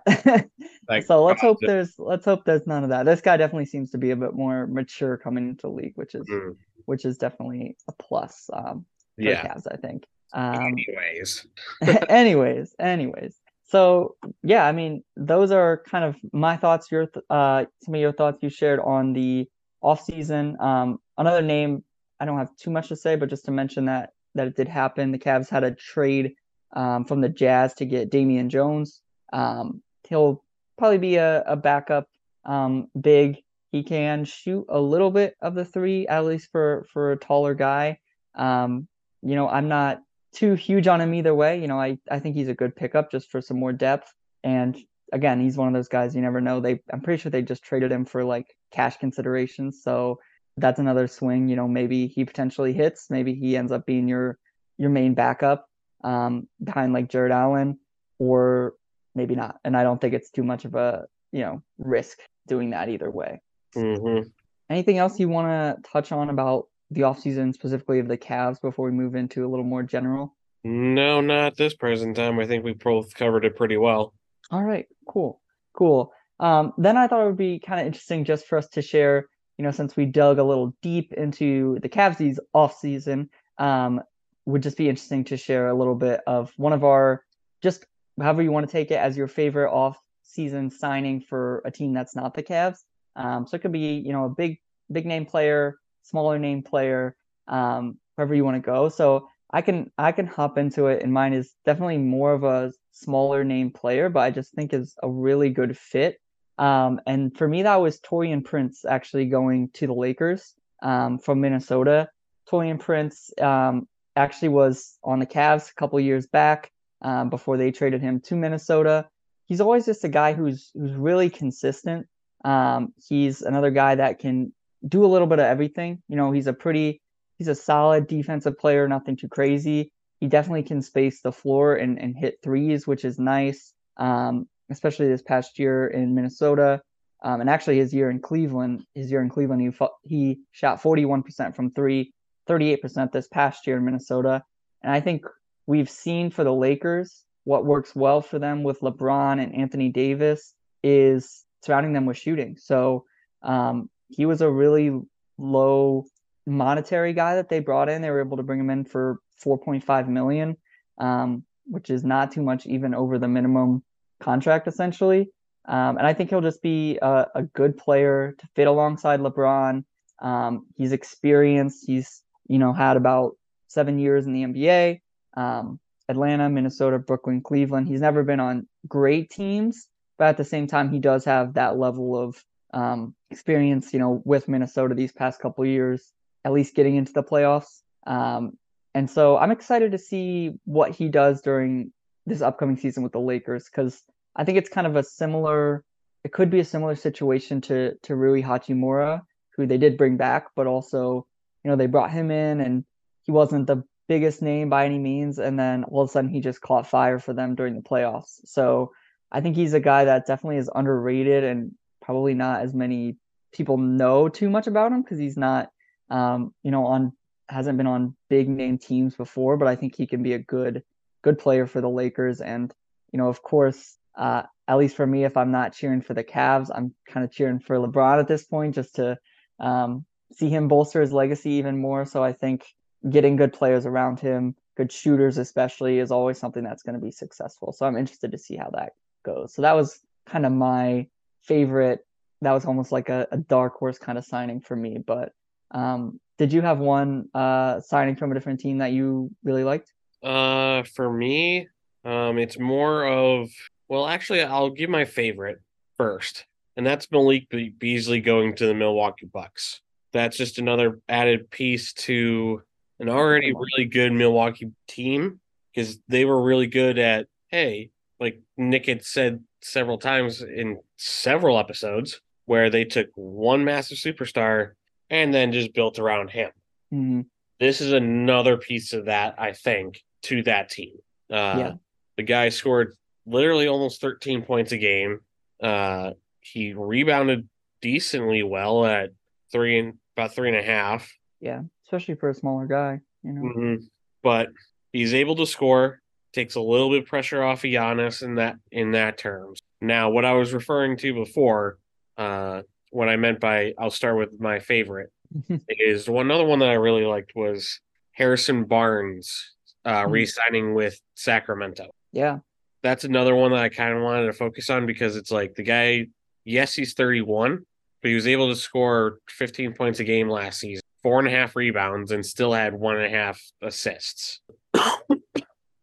like, 0.88 1.04
so 1.04 1.22
let's 1.22 1.40
hope 1.40 1.58
there's 1.60 1.94
let's 1.98 2.24
hope 2.24 2.44
there's 2.44 2.66
none 2.66 2.82
of 2.82 2.90
that. 2.90 3.06
This 3.06 3.20
guy 3.20 3.36
definitely 3.36 3.66
seems 3.66 3.92
to 3.92 3.98
be 3.98 4.10
a 4.10 4.16
bit 4.16 4.34
more 4.34 4.66
mature 4.66 5.16
coming 5.16 5.48
into 5.48 5.62
the 5.62 5.68
league, 5.68 5.92
which 5.94 6.16
is 6.16 6.26
mm. 6.28 6.56
which 6.86 7.04
is 7.04 7.16
definitely 7.16 7.76
a 7.88 7.92
plus. 7.92 8.50
Um, 8.52 8.86
yeah, 9.16 9.46
Cavs, 9.46 9.68
I 9.70 9.76
think. 9.76 10.04
Um, 10.32 10.62
anyways, 10.62 11.46
anyways, 12.08 12.74
anyways. 12.78 13.34
So 13.64 14.16
yeah, 14.42 14.66
I 14.66 14.72
mean, 14.72 15.04
those 15.16 15.50
are 15.52 15.82
kind 15.88 16.04
of 16.04 16.16
my 16.32 16.56
thoughts. 16.56 16.90
Your 16.90 17.06
th- 17.06 17.24
uh, 17.30 17.66
some 17.82 17.94
of 17.94 18.00
your 18.00 18.12
thoughts 18.12 18.42
you 18.42 18.50
shared 18.50 18.80
on 18.80 19.12
the 19.12 19.48
off 19.80 20.04
season. 20.04 20.56
Um, 20.60 20.98
another 21.16 21.42
name 21.42 21.84
I 22.18 22.24
don't 22.24 22.38
have 22.38 22.54
too 22.56 22.70
much 22.70 22.88
to 22.88 22.96
say, 22.96 23.16
but 23.16 23.30
just 23.30 23.46
to 23.46 23.50
mention 23.50 23.86
that 23.86 24.12
that 24.34 24.46
it 24.46 24.56
did 24.56 24.68
happen. 24.68 25.12
The 25.12 25.18
Cavs 25.18 25.48
had 25.48 25.64
a 25.64 25.72
trade 25.72 26.34
um, 26.72 27.04
from 27.04 27.20
the 27.20 27.28
Jazz 27.28 27.74
to 27.74 27.84
get 27.84 28.10
Damian 28.10 28.48
Jones. 28.48 29.00
Um, 29.32 29.82
he'll 30.08 30.44
probably 30.78 30.98
be 30.98 31.16
a, 31.16 31.42
a 31.42 31.56
backup 31.56 32.08
um, 32.44 32.88
big. 33.00 33.38
He 33.72 33.82
can 33.82 34.24
shoot 34.24 34.66
a 34.68 34.80
little 34.80 35.10
bit 35.10 35.36
of 35.40 35.54
the 35.54 35.64
three, 35.64 36.06
at 36.06 36.24
least 36.24 36.50
for 36.50 36.86
for 36.92 37.12
a 37.12 37.16
taller 37.16 37.54
guy. 37.54 37.98
Um, 38.34 38.88
you 39.22 39.34
know, 39.34 39.48
I'm 39.48 39.68
not 39.68 40.02
too 40.32 40.54
huge 40.54 40.86
on 40.86 41.00
him 41.00 41.14
either 41.14 41.34
way. 41.34 41.60
You 41.60 41.68
know, 41.68 41.80
I, 41.80 41.98
I 42.10 42.20
think 42.20 42.36
he's 42.36 42.48
a 42.48 42.54
good 42.54 42.74
pickup 42.74 43.10
just 43.10 43.30
for 43.30 43.40
some 43.40 43.58
more 43.58 43.72
depth. 43.72 44.12
And 44.44 44.76
again, 45.12 45.40
he's 45.40 45.56
one 45.56 45.68
of 45.68 45.74
those 45.74 45.88
guys 45.88 46.14
you 46.14 46.22
never 46.22 46.40
know. 46.40 46.60
They 46.60 46.80
I'm 46.92 47.00
pretty 47.00 47.20
sure 47.20 47.30
they 47.30 47.42
just 47.42 47.62
traded 47.62 47.92
him 47.92 48.04
for 48.04 48.24
like 48.24 48.46
cash 48.70 48.96
considerations. 48.98 49.82
So 49.82 50.20
that's 50.56 50.78
another 50.78 51.06
swing. 51.08 51.48
You 51.48 51.56
know, 51.56 51.68
maybe 51.68 52.06
he 52.06 52.24
potentially 52.24 52.72
hits. 52.72 53.06
Maybe 53.10 53.34
he 53.34 53.56
ends 53.56 53.72
up 53.72 53.86
being 53.86 54.08
your 54.08 54.38
your 54.78 54.90
main 54.90 55.14
backup 55.14 55.66
um, 56.04 56.48
behind 56.62 56.92
like 56.92 57.08
Jarrett 57.08 57.32
Allen, 57.32 57.78
or 58.18 58.74
maybe 59.14 59.34
not. 59.34 59.58
And 59.64 59.76
I 59.76 59.82
don't 59.82 60.00
think 60.00 60.14
it's 60.14 60.30
too 60.30 60.44
much 60.44 60.64
of 60.64 60.74
a 60.74 61.06
you 61.32 61.40
know 61.40 61.62
risk 61.78 62.18
doing 62.46 62.70
that 62.70 62.88
either 62.88 63.10
way. 63.10 63.40
Mm-hmm. 63.76 64.28
Anything 64.68 64.98
else 64.98 65.18
you 65.18 65.28
want 65.28 65.48
to 65.48 65.90
touch 65.90 66.12
on 66.12 66.30
about 66.30 66.66
the 66.90 67.02
offseason 67.02 67.54
specifically 67.54 67.98
of 67.98 68.08
the 68.08 68.18
Cavs 68.18 68.60
before 68.60 68.86
we 68.86 68.92
move 68.92 69.14
into 69.14 69.44
a 69.44 69.48
little 69.48 69.64
more 69.64 69.82
general? 69.82 70.34
No, 70.64 71.20
not 71.20 71.56
this 71.56 71.74
present 71.74 72.16
time. 72.16 72.38
I 72.38 72.46
think 72.46 72.64
we 72.64 72.74
both 72.74 73.14
covered 73.14 73.44
it 73.44 73.56
pretty 73.56 73.76
well. 73.76 74.12
All 74.50 74.62
right, 74.62 74.86
cool, 75.08 75.40
cool. 75.72 76.12
Um, 76.38 76.72
then 76.78 76.96
I 76.96 77.06
thought 77.06 77.22
it 77.22 77.26
would 77.26 77.36
be 77.36 77.58
kind 77.58 77.80
of 77.80 77.86
interesting 77.86 78.24
just 78.24 78.46
for 78.46 78.58
us 78.58 78.68
to 78.70 78.82
share, 78.82 79.28
you 79.58 79.64
know, 79.64 79.70
since 79.70 79.96
we 79.96 80.06
dug 80.06 80.38
a 80.38 80.44
little 80.44 80.74
deep 80.82 81.12
into 81.12 81.78
the 81.80 81.88
Cavs' 81.88 82.38
off 82.52 82.78
season, 82.78 83.30
um, 83.58 84.00
would 84.46 84.62
just 84.62 84.76
be 84.76 84.88
interesting 84.88 85.24
to 85.24 85.36
share 85.36 85.68
a 85.68 85.74
little 85.74 85.94
bit 85.94 86.20
of 86.26 86.52
one 86.56 86.72
of 86.72 86.82
our 86.82 87.24
just 87.62 87.84
however 88.20 88.42
you 88.42 88.50
want 88.50 88.66
to 88.66 88.72
take 88.72 88.90
it 88.90 88.94
as 88.94 89.16
your 89.16 89.28
favorite 89.28 89.70
off 89.70 89.98
season 90.22 90.70
signing 90.70 91.20
for 91.20 91.62
a 91.64 91.70
team 91.70 91.92
that's 91.92 92.16
not 92.16 92.34
the 92.34 92.42
Cavs. 92.42 92.78
Um, 93.16 93.46
so 93.46 93.56
it 93.56 93.62
could 93.62 93.72
be, 93.72 94.02
you 94.04 94.12
know, 94.12 94.24
a 94.24 94.30
big, 94.30 94.58
big 94.90 95.06
name 95.06 95.26
player, 95.26 95.78
smaller 96.02 96.38
name 96.38 96.62
player, 96.62 97.16
um, 97.48 97.98
wherever 98.14 98.34
you 98.34 98.44
want 98.44 98.56
to 98.56 98.60
go. 98.60 98.88
So 98.88 99.28
I 99.52 99.62
can, 99.62 99.90
I 99.98 100.12
can 100.12 100.26
hop 100.26 100.58
into 100.58 100.86
it. 100.86 101.02
And 101.02 101.12
mine 101.12 101.32
is 101.32 101.54
definitely 101.64 101.98
more 101.98 102.32
of 102.32 102.44
a 102.44 102.72
smaller 102.92 103.44
name 103.44 103.70
player, 103.70 104.08
but 104.08 104.20
I 104.20 104.30
just 104.30 104.52
think 104.52 104.72
is 104.72 104.94
a 105.02 105.08
really 105.10 105.50
good 105.50 105.76
fit. 105.76 106.20
Um, 106.58 107.00
and 107.06 107.36
for 107.36 107.48
me, 107.48 107.62
that 107.62 107.76
was 107.76 108.00
Taurean 108.00 108.44
Prince 108.44 108.84
actually 108.84 109.26
going 109.26 109.70
to 109.74 109.86
the 109.86 109.94
Lakers 109.94 110.54
um, 110.82 111.18
from 111.18 111.40
Minnesota. 111.40 112.08
Taurean 112.50 112.78
Prince 112.78 113.30
um, 113.40 113.88
actually 114.16 114.48
was 114.48 114.98
on 115.02 115.20
the 115.20 115.26
Cavs 115.26 115.70
a 115.70 115.74
couple 115.74 115.98
years 116.00 116.26
back 116.26 116.70
um, 117.02 117.30
before 117.30 117.56
they 117.56 117.70
traded 117.70 118.02
him 118.02 118.20
to 118.20 118.34
Minnesota. 118.34 119.08
He's 119.46 119.60
always 119.60 119.86
just 119.86 120.04
a 120.04 120.08
guy 120.08 120.32
who's 120.32 120.70
who's 120.74 120.92
really 120.92 121.30
consistent. 121.30 122.06
Um, 122.44 122.92
he's 123.08 123.42
another 123.42 123.70
guy 123.70 123.94
that 123.94 124.18
can 124.18 124.52
do 124.86 125.04
a 125.04 125.08
little 125.08 125.26
bit 125.26 125.38
of 125.38 125.46
everything. 125.46 126.02
You 126.08 126.16
know, 126.16 126.32
he's 126.32 126.46
a 126.46 126.52
pretty 126.52 127.00
he's 127.38 127.48
a 127.48 127.54
solid 127.54 128.06
defensive 128.06 128.58
player, 128.58 128.88
nothing 128.88 129.16
too 129.16 129.28
crazy. 129.28 129.92
He 130.20 130.26
definitely 130.26 130.64
can 130.64 130.82
space 130.82 131.22
the 131.22 131.32
floor 131.32 131.76
and, 131.76 131.98
and 131.98 132.14
hit 132.16 132.38
threes, 132.42 132.86
which 132.86 133.04
is 133.04 133.18
nice. 133.18 133.72
Um, 133.96 134.46
especially 134.70 135.08
this 135.08 135.22
past 135.22 135.58
year 135.58 135.88
in 135.88 136.14
Minnesota. 136.14 136.80
Um, 137.22 137.42
and 137.42 137.50
actually, 137.50 137.78
his 137.78 137.92
year 137.92 138.08
in 138.08 138.20
Cleveland, 138.20 138.84
his 138.94 139.10
year 139.10 139.20
in 139.20 139.28
Cleveland, 139.28 139.60
he 139.60 139.86
he 140.04 140.40
shot 140.52 140.82
41% 140.82 141.54
from 141.54 141.70
three, 141.72 142.14
38% 142.48 143.12
this 143.12 143.28
past 143.28 143.66
year 143.66 143.76
in 143.76 143.84
Minnesota. 143.84 144.42
And 144.82 144.90
I 144.90 145.00
think 145.00 145.26
we've 145.66 145.90
seen 145.90 146.30
for 146.30 146.44
the 146.44 146.54
Lakers 146.54 147.24
what 147.44 147.66
works 147.66 147.94
well 147.94 148.22
for 148.22 148.38
them 148.38 148.62
with 148.62 148.80
LeBron 148.80 149.42
and 149.42 149.54
Anthony 149.54 149.90
Davis 149.90 150.54
is 150.82 151.44
surrounding 151.62 151.92
them 151.92 152.06
with 152.06 152.16
shooting. 152.16 152.56
So 152.56 153.04
um, 153.42 153.90
he 154.10 154.26
was 154.26 154.40
a 154.40 154.50
really 154.50 155.00
low 155.38 156.06
monetary 156.46 157.12
guy 157.12 157.36
that 157.36 157.48
they 157.48 157.60
brought 157.60 157.88
in. 157.88 158.02
They 158.02 158.10
were 158.10 158.20
able 158.20 158.36
to 158.36 158.42
bring 158.42 158.60
him 158.60 158.70
in 158.70 158.84
for 158.84 159.18
4.5 159.44 160.08
million, 160.08 160.56
um, 160.98 161.44
which 161.66 161.90
is 161.90 162.04
not 162.04 162.32
too 162.32 162.42
much 162.42 162.66
even 162.66 162.94
over 162.94 163.18
the 163.18 163.28
minimum 163.28 163.82
contract 164.20 164.68
essentially. 164.68 165.30
Um, 165.66 165.98
and 165.98 166.06
I 166.06 166.12
think 166.14 166.30
he'll 166.30 166.40
just 166.40 166.62
be 166.62 166.98
a, 167.00 167.26
a, 167.34 167.42
good 167.42 167.76
player 167.76 168.34
to 168.38 168.46
fit 168.56 168.66
alongside 168.66 169.20
LeBron. 169.20 169.84
Um, 170.20 170.66
he's 170.74 170.92
experienced. 170.92 171.84
He's 171.86 172.22
you 172.48 172.58
know 172.58 172.72
had 172.72 172.96
about 172.96 173.36
seven 173.68 173.98
years 173.98 174.26
in 174.26 174.32
the 174.32 174.42
NBA. 174.42 175.00
Um, 175.36 175.78
Atlanta, 176.08 176.48
Minnesota, 176.48 176.98
Brooklyn, 176.98 177.40
Cleveland. 177.40 177.88
He's 177.88 178.00
never 178.00 178.24
been 178.24 178.40
on 178.40 178.66
great 178.88 179.30
teams, 179.30 179.86
but 180.18 180.28
at 180.28 180.36
the 180.36 180.44
same 180.44 180.66
time, 180.66 180.90
he 180.90 180.98
does 180.98 181.24
have 181.26 181.54
that 181.54 181.78
level 181.78 182.18
of 182.18 182.42
um, 182.72 183.14
experience, 183.30 183.92
you 183.92 183.98
know, 183.98 184.22
with 184.24 184.48
Minnesota 184.48 184.94
these 184.94 185.12
past 185.12 185.40
couple 185.40 185.64
years, 185.66 186.12
at 186.44 186.52
least 186.52 186.74
getting 186.74 186.96
into 186.96 187.12
the 187.12 187.22
playoffs. 187.22 187.82
Um, 188.06 188.52
and 188.94 189.08
so 189.08 189.36
I'm 189.36 189.50
excited 189.50 189.92
to 189.92 189.98
see 189.98 190.52
what 190.64 190.92
he 190.92 191.08
does 191.08 191.42
during 191.42 191.92
this 192.26 192.42
upcoming 192.42 192.76
season 192.76 193.02
with 193.02 193.12
the 193.12 193.20
Lakers 193.20 193.64
because 193.64 194.02
I 194.34 194.44
think 194.44 194.58
it's 194.58 194.68
kind 194.68 194.86
of 194.86 194.96
a 194.96 195.02
similar. 195.02 195.84
It 196.24 196.32
could 196.32 196.50
be 196.50 196.60
a 196.60 196.64
similar 196.64 196.96
situation 196.96 197.60
to 197.62 197.94
to 198.02 198.16
Rui 198.16 198.42
Hachimura, 198.42 199.22
who 199.56 199.66
they 199.66 199.78
did 199.78 199.96
bring 199.96 200.16
back, 200.16 200.48
but 200.54 200.66
also, 200.66 201.26
you 201.64 201.70
know, 201.70 201.76
they 201.76 201.86
brought 201.86 202.10
him 202.10 202.30
in 202.30 202.60
and 202.60 202.84
he 203.22 203.32
wasn't 203.32 203.66
the 203.66 203.84
biggest 204.08 204.42
name 204.42 204.68
by 204.68 204.84
any 204.84 204.98
means, 204.98 205.38
and 205.38 205.58
then 205.58 205.84
all 205.84 206.02
of 206.02 206.08
a 206.08 206.12
sudden 206.12 206.30
he 206.30 206.40
just 206.40 206.60
caught 206.60 206.86
fire 206.86 207.18
for 207.18 207.32
them 207.32 207.54
during 207.54 207.74
the 207.74 207.80
playoffs. 207.80 208.40
So 208.44 208.92
I 209.30 209.40
think 209.40 209.56
he's 209.56 209.74
a 209.74 209.80
guy 209.80 210.04
that 210.06 210.26
definitely 210.26 210.56
is 210.56 210.70
underrated 210.74 211.44
and 211.44 211.72
probably 212.00 212.34
not 212.34 212.62
as 212.62 212.74
many 212.74 213.16
people 213.52 213.76
know 213.76 214.28
too 214.28 214.48
much 214.48 214.66
about 214.66 214.92
him 214.92 215.02
because 215.02 215.18
he's 215.18 215.36
not, 215.36 215.70
um, 216.10 216.54
you 216.62 216.70
know, 216.70 216.86
on 216.86 217.12
hasn't 217.48 217.78
been 217.78 217.86
on 217.86 218.14
big 218.28 218.48
name 218.48 218.78
teams 218.78 219.16
before. 219.16 219.56
But 219.56 219.68
I 219.68 219.76
think 219.76 219.96
he 219.96 220.06
can 220.06 220.22
be 220.22 220.34
a 220.34 220.38
good 220.38 220.82
good 221.22 221.38
player 221.38 221.66
for 221.66 221.80
the 221.80 221.90
Lakers, 221.90 222.40
and 222.40 222.72
you 223.12 223.18
know, 223.18 223.28
of 223.28 223.42
course, 223.42 223.96
uh, 224.16 224.42
at 224.68 224.78
least 224.78 224.96
for 224.96 225.06
me, 225.06 225.24
if 225.24 225.36
I'm 225.36 225.50
not 225.50 225.72
cheering 225.72 226.00
for 226.00 226.14
the 226.14 226.24
Cavs, 226.24 226.70
I'm 226.72 226.94
kind 227.08 227.24
of 227.24 227.32
cheering 227.32 227.58
for 227.58 227.76
LeBron 227.76 228.20
at 228.20 228.28
this 228.28 228.44
point 228.44 228.74
just 228.74 228.96
to 228.96 229.18
um, 229.58 230.04
see 230.32 230.48
him 230.48 230.68
bolster 230.68 231.00
his 231.00 231.12
legacy 231.12 231.52
even 231.52 231.80
more. 231.80 232.04
So 232.04 232.22
I 232.22 232.32
think 232.32 232.64
getting 233.08 233.36
good 233.36 233.52
players 233.52 233.86
around 233.86 234.20
him, 234.20 234.54
good 234.76 234.92
shooters 234.92 235.38
especially, 235.38 235.98
is 235.98 236.10
always 236.10 236.38
something 236.38 236.62
that's 236.62 236.82
going 236.82 236.94
to 236.94 237.04
be 237.04 237.10
successful. 237.10 237.72
So 237.72 237.86
I'm 237.86 237.96
interested 237.96 238.32
to 238.32 238.38
see 238.38 238.56
how 238.56 238.70
that 238.70 238.92
goes. 239.24 239.54
So 239.54 239.62
that 239.62 239.74
was 239.74 239.98
kind 240.26 240.46
of 240.46 240.52
my 240.52 241.08
favorite. 241.42 242.06
That 242.42 242.52
was 242.52 242.64
almost 242.64 242.92
like 242.92 243.08
a, 243.08 243.28
a 243.30 243.36
dark 243.36 243.74
horse 243.74 243.98
kind 243.98 244.16
of 244.16 244.24
signing 244.24 244.60
for 244.60 244.74
me. 244.74 244.98
But 244.98 245.32
um, 245.70 246.20
did 246.38 246.52
you 246.52 246.62
have 246.62 246.78
one 246.78 247.28
uh, 247.34 247.80
signing 247.80 248.16
from 248.16 248.30
a 248.30 248.34
different 248.34 248.60
team 248.60 248.78
that 248.78 248.92
you 248.92 249.30
really 249.44 249.64
liked? 249.64 249.92
Uh, 250.22 250.82
for 250.84 251.12
me, 251.12 251.68
um, 252.04 252.38
it's 252.38 252.58
more 252.58 253.04
of 253.06 253.50
well, 253.90 254.06
actually, 254.06 254.42
I'll 254.42 254.70
give 254.70 254.88
my 254.88 255.04
favorite 255.04 255.60
first, 255.98 256.46
and 256.76 256.86
that's 256.86 257.10
Malik 257.10 257.48
Beasley 257.78 258.20
going 258.20 258.54
to 258.54 258.66
the 258.66 258.74
Milwaukee 258.74 259.26
Bucks. 259.26 259.80
That's 260.12 260.36
just 260.36 260.58
another 260.58 261.00
added 261.08 261.50
piece 261.50 261.92
to 261.94 262.62
an 263.00 263.08
already 263.08 263.52
really 263.52 263.86
good 263.86 264.12
Milwaukee 264.12 264.70
team 264.86 265.40
because 265.74 265.98
they 266.06 266.24
were 266.24 266.40
really 266.40 266.68
good 266.68 266.98
at, 266.98 267.26
hey, 267.48 267.90
like 268.20 268.40
Nick 268.56 268.86
had 268.86 269.04
said 269.04 269.42
several 269.62 269.98
times 269.98 270.42
in 270.42 270.78
several 270.96 271.58
episodes, 271.58 272.20
where 272.46 272.70
they 272.70 272.84
took 272.84 273.08
one 273.14 273.64
massive 273.64 273.98
superstar 273.98 274.72
and 275.08 275.32
then 275.32 275.52
just 275.52 275.74
built 275.74 275.98
around 275.98 276.30
him. 276.30 276.50
Mm-hmm. 276.92 277.20
This 277.58 277.80
is 277.80 277.92
another 277.92 278.56
piece 278.56 278.92
of 278.92 279.06
that, 279.06 279.34
I 279.38 279.52
think, 279.52 280.02
to 280.22 280.42
that 280.44 280.70
team. 280.70 280.96
Uh, 281.30 281.56
yeah. 281.58 281.72
The 282.16 282.22
guy 282.22 282.48
scored 282.48 282.94
literally 283.26 283.68
almost 283.68 284.00
13 284.00 284.42
points 284.42 284.72
a 284.72 284.78
game. 284.78 285.20
Uh, 285.62 286.12
he 286.40 286.72
rebounded 286.72 287.48
decently 287.82 288.42
well 288.42 288.84
at 288.86 289.10
three 289.52 289.78
and 289.78 289.94
about 290.16 290.34
three 290.34 290.48
and 290.48 290.58
a 290.58 290.62
half. 290.62 291.10
Yeah 291.40 291.62
especially 291.90 292.14
for 292.14 292.30
a 292.30 292.34
smaller 292.34 292.66
guy. 292.66 293.00
You 293.22 293.32
know, 293.32 293.42
mm-hmm. 293.42 293.74
but 294.22 294.48
he's 294.92 295.12
able 295.14 295.36
to 295.36 295.46
score. 295.46 295.99
Takes 296.32 296.54
a 296.54 296.60
little 296.60 296.90
bit 296.90 297.02
of 297.02 297.06
pressure 297.06 297.42
off 297.42 297.64
of 297.64 297.70
Giannis 297.70 298.22
in 298.22 298.36
that 298.36 298.56
in 298.70 298.92
that 298.92 299.18
terms. 299.18 299.58
Now, 299.80 300.10
what 300.10 300.24
I 300.24 300.32
was 300.32 300.52
referring 300.52 300.96
to 300.98 301.14
before, 301.14 301.78
uh, 302.16 302.62
what 302.90 303.08
I 303.08 303.16
meant 303.16 303.40
by 303.40 303.74
I'll 303.78 303.90
start 303.90 304.16
with 304.16 304.40
my 304.40 304.60
favorite 304.60 305.10
is 305.68 306.08
one 306.08 306.30
other 306.30 306.44
one 306.44 306.60
that 306.60 306.68
I 306.68 306.74
really 306.74 307.04
liked 307.04 307.32
was 307.34 307.80
Harrison 308.12 308.64
Barnes 308.64 309.54
uh, 309.84 310.02
mm-hmm. 310.02 310.12
re-signing 310.12 310.74
with 310.74 311.00
Sacramento. 311.14 311.90
Yeah, 312.12 312.38
that's 312.82 313.04
another 313.04 313.34
one 313.34 313.52
that 313.52 313.62
I 313.62 313.68
kind 313.68 313.96
of 313.96 314.02
wanted 314.02 314.26
to 314.26 314.32
focus 314.32 314.70
on 314.70 314.86
because 314.86 315.16
it's 315.16 315.30
like 315.30 315.54
the 315.54 315.62
guy. 315.62 316.06
Yes, 316.44 316.74
he's 316.74 316.94
31, 316.94 317.64
but 318.02 318.08
he 318.08 318.14
was 318.14 318.26
able 318.26 318.48
to 318.48 318.56
score 318.56 319.18
15 319.28 319.74
points 319.74 320.00
a 320.00 320.04
game 320.04 320.28
last 320.28 320.60
season 320.60 320.80
four 321.02 321.18
and 321.18 321.28
a 321.28 321.30
half 321.30 321.56
rebounds 321.56 322.12
and 322.12 322.24
still 322.24 322.52
had 322.52 322.74
one 322.74 322.96
and 322.96 323.06
a 323.06 323.16
half 323.16 323.40
assists. 323.62 324.40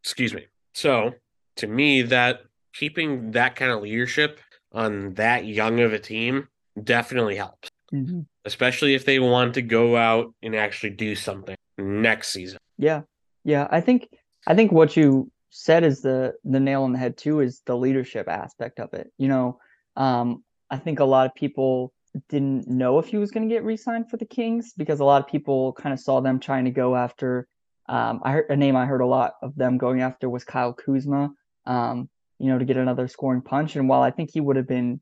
Excuse 0.08 0.32
me. 0.32 0.46
So 0.72 1.12
to 1.56 1.66
me, 1.66 2.00
that 2.00 2.40
keeping 2.72 3.32
that 3.32 3.56
kind 3.56 3.70
of 3.70 3.82
leadership 3.82 4.40
on 4.72 5.12
that 5.14 5.44
young 5.44 5.80
of 5.80 5.92
a 5.92 5.98
team 5.98 6.48
definitely 6.82 7.36
helps. 7.36 7.68
Mm-hmm. 7.92 8.20
Especially 8.46 8.94
if 8.94 9.04
they 9.04 9.18
want 9.18 9.52
to 9.54 9.62
go 9.62 9.98
out 9.98 10.32
and 10.42 10.56
actually 10.56 10.90
do 10.90 11.14
something 11.14 11.56
next 11.76 12.28
season. 12.28 12.58
Yeah. 12.78 13.02
Yeah. 13.44 13.68
I 13.70 13.82
think 13.82 14.08
I 14.46 14.54
think 14.54 14.72
what 14.72 14.96
you 14.96 15.30
said 15.50 15.84
is 15.84 16.00
the 16.00 16.32
the 16.42 16.58
nail 16.58 16.84
on 16.84 16.92
the 16.92 16.98
head 16.98 17.18
too 17.18 17.40
is 17.40 17.60
the 17.66 17.76
leadership 17.76 18.28
aspect 18.28 18.80
of 18.80 18.94
it. 18.94 19.12
You 19.18 19.28
know, 19.28 19.58
um, 19.94 20.42
I 20.70 20.78
think 20.78 21.00
a 21.00 21.04
lot 21.04 21.26
of 21.26 21.34
people 21.34 21.92
didn't 22.30 22.66
know 22.66 22.98
if 22.98 23.08
he 23.08 23.18
was 23.18 23.30
going 23.30 23.46
to 23.46 23.54
get 23.54 23.62
re-signed 23.62 24.08
for 24.08 24.16
the 24.16 24.24
Kings 24.24 24.72
because 24.74 25.00
a 25.00 25.04
lot 25.04 25.20
of 25.20 25.28
people 25.28 25.74
kind 25.74 25.92
of 25.92 26.00
saw 26.00 26.20
them 26.20 26.40
trying 26.40 26.64
to 26.64 26.70
go 26.70 26.96
after. 26.96 27.46
Um, 27.88 28.20
I 28.22 28.32
heard 28.32 28.46
a 28.50 28.56
name 28.56 28.76
I 28.76 28.86
heard 28.86 29.00
a 29.00 29.06
lot 29.06 29.34
of 29.42 29.56
them 29.56 29.78
going 29.78 30.02
after 30.02 30.28
was 30.28 30.44
Kyle 30.44 30.72
Kuzma. 30.72 31.30
Um, 31.66 32.08
you 32.38 32.48
know, 32.48 32.58
to 32.58 32.64
get 32.64 32.76
another 32.76 33.08
scoring 33.08 33.42
punch. 33.42 33.76
And 33.76 33.88
while 33.88 34.02
I 34.02 34.10
think 34.10 34.30
he 34.32 34.40
would 34.40 34.56
have 34.56 34.68
been 34.68 35.00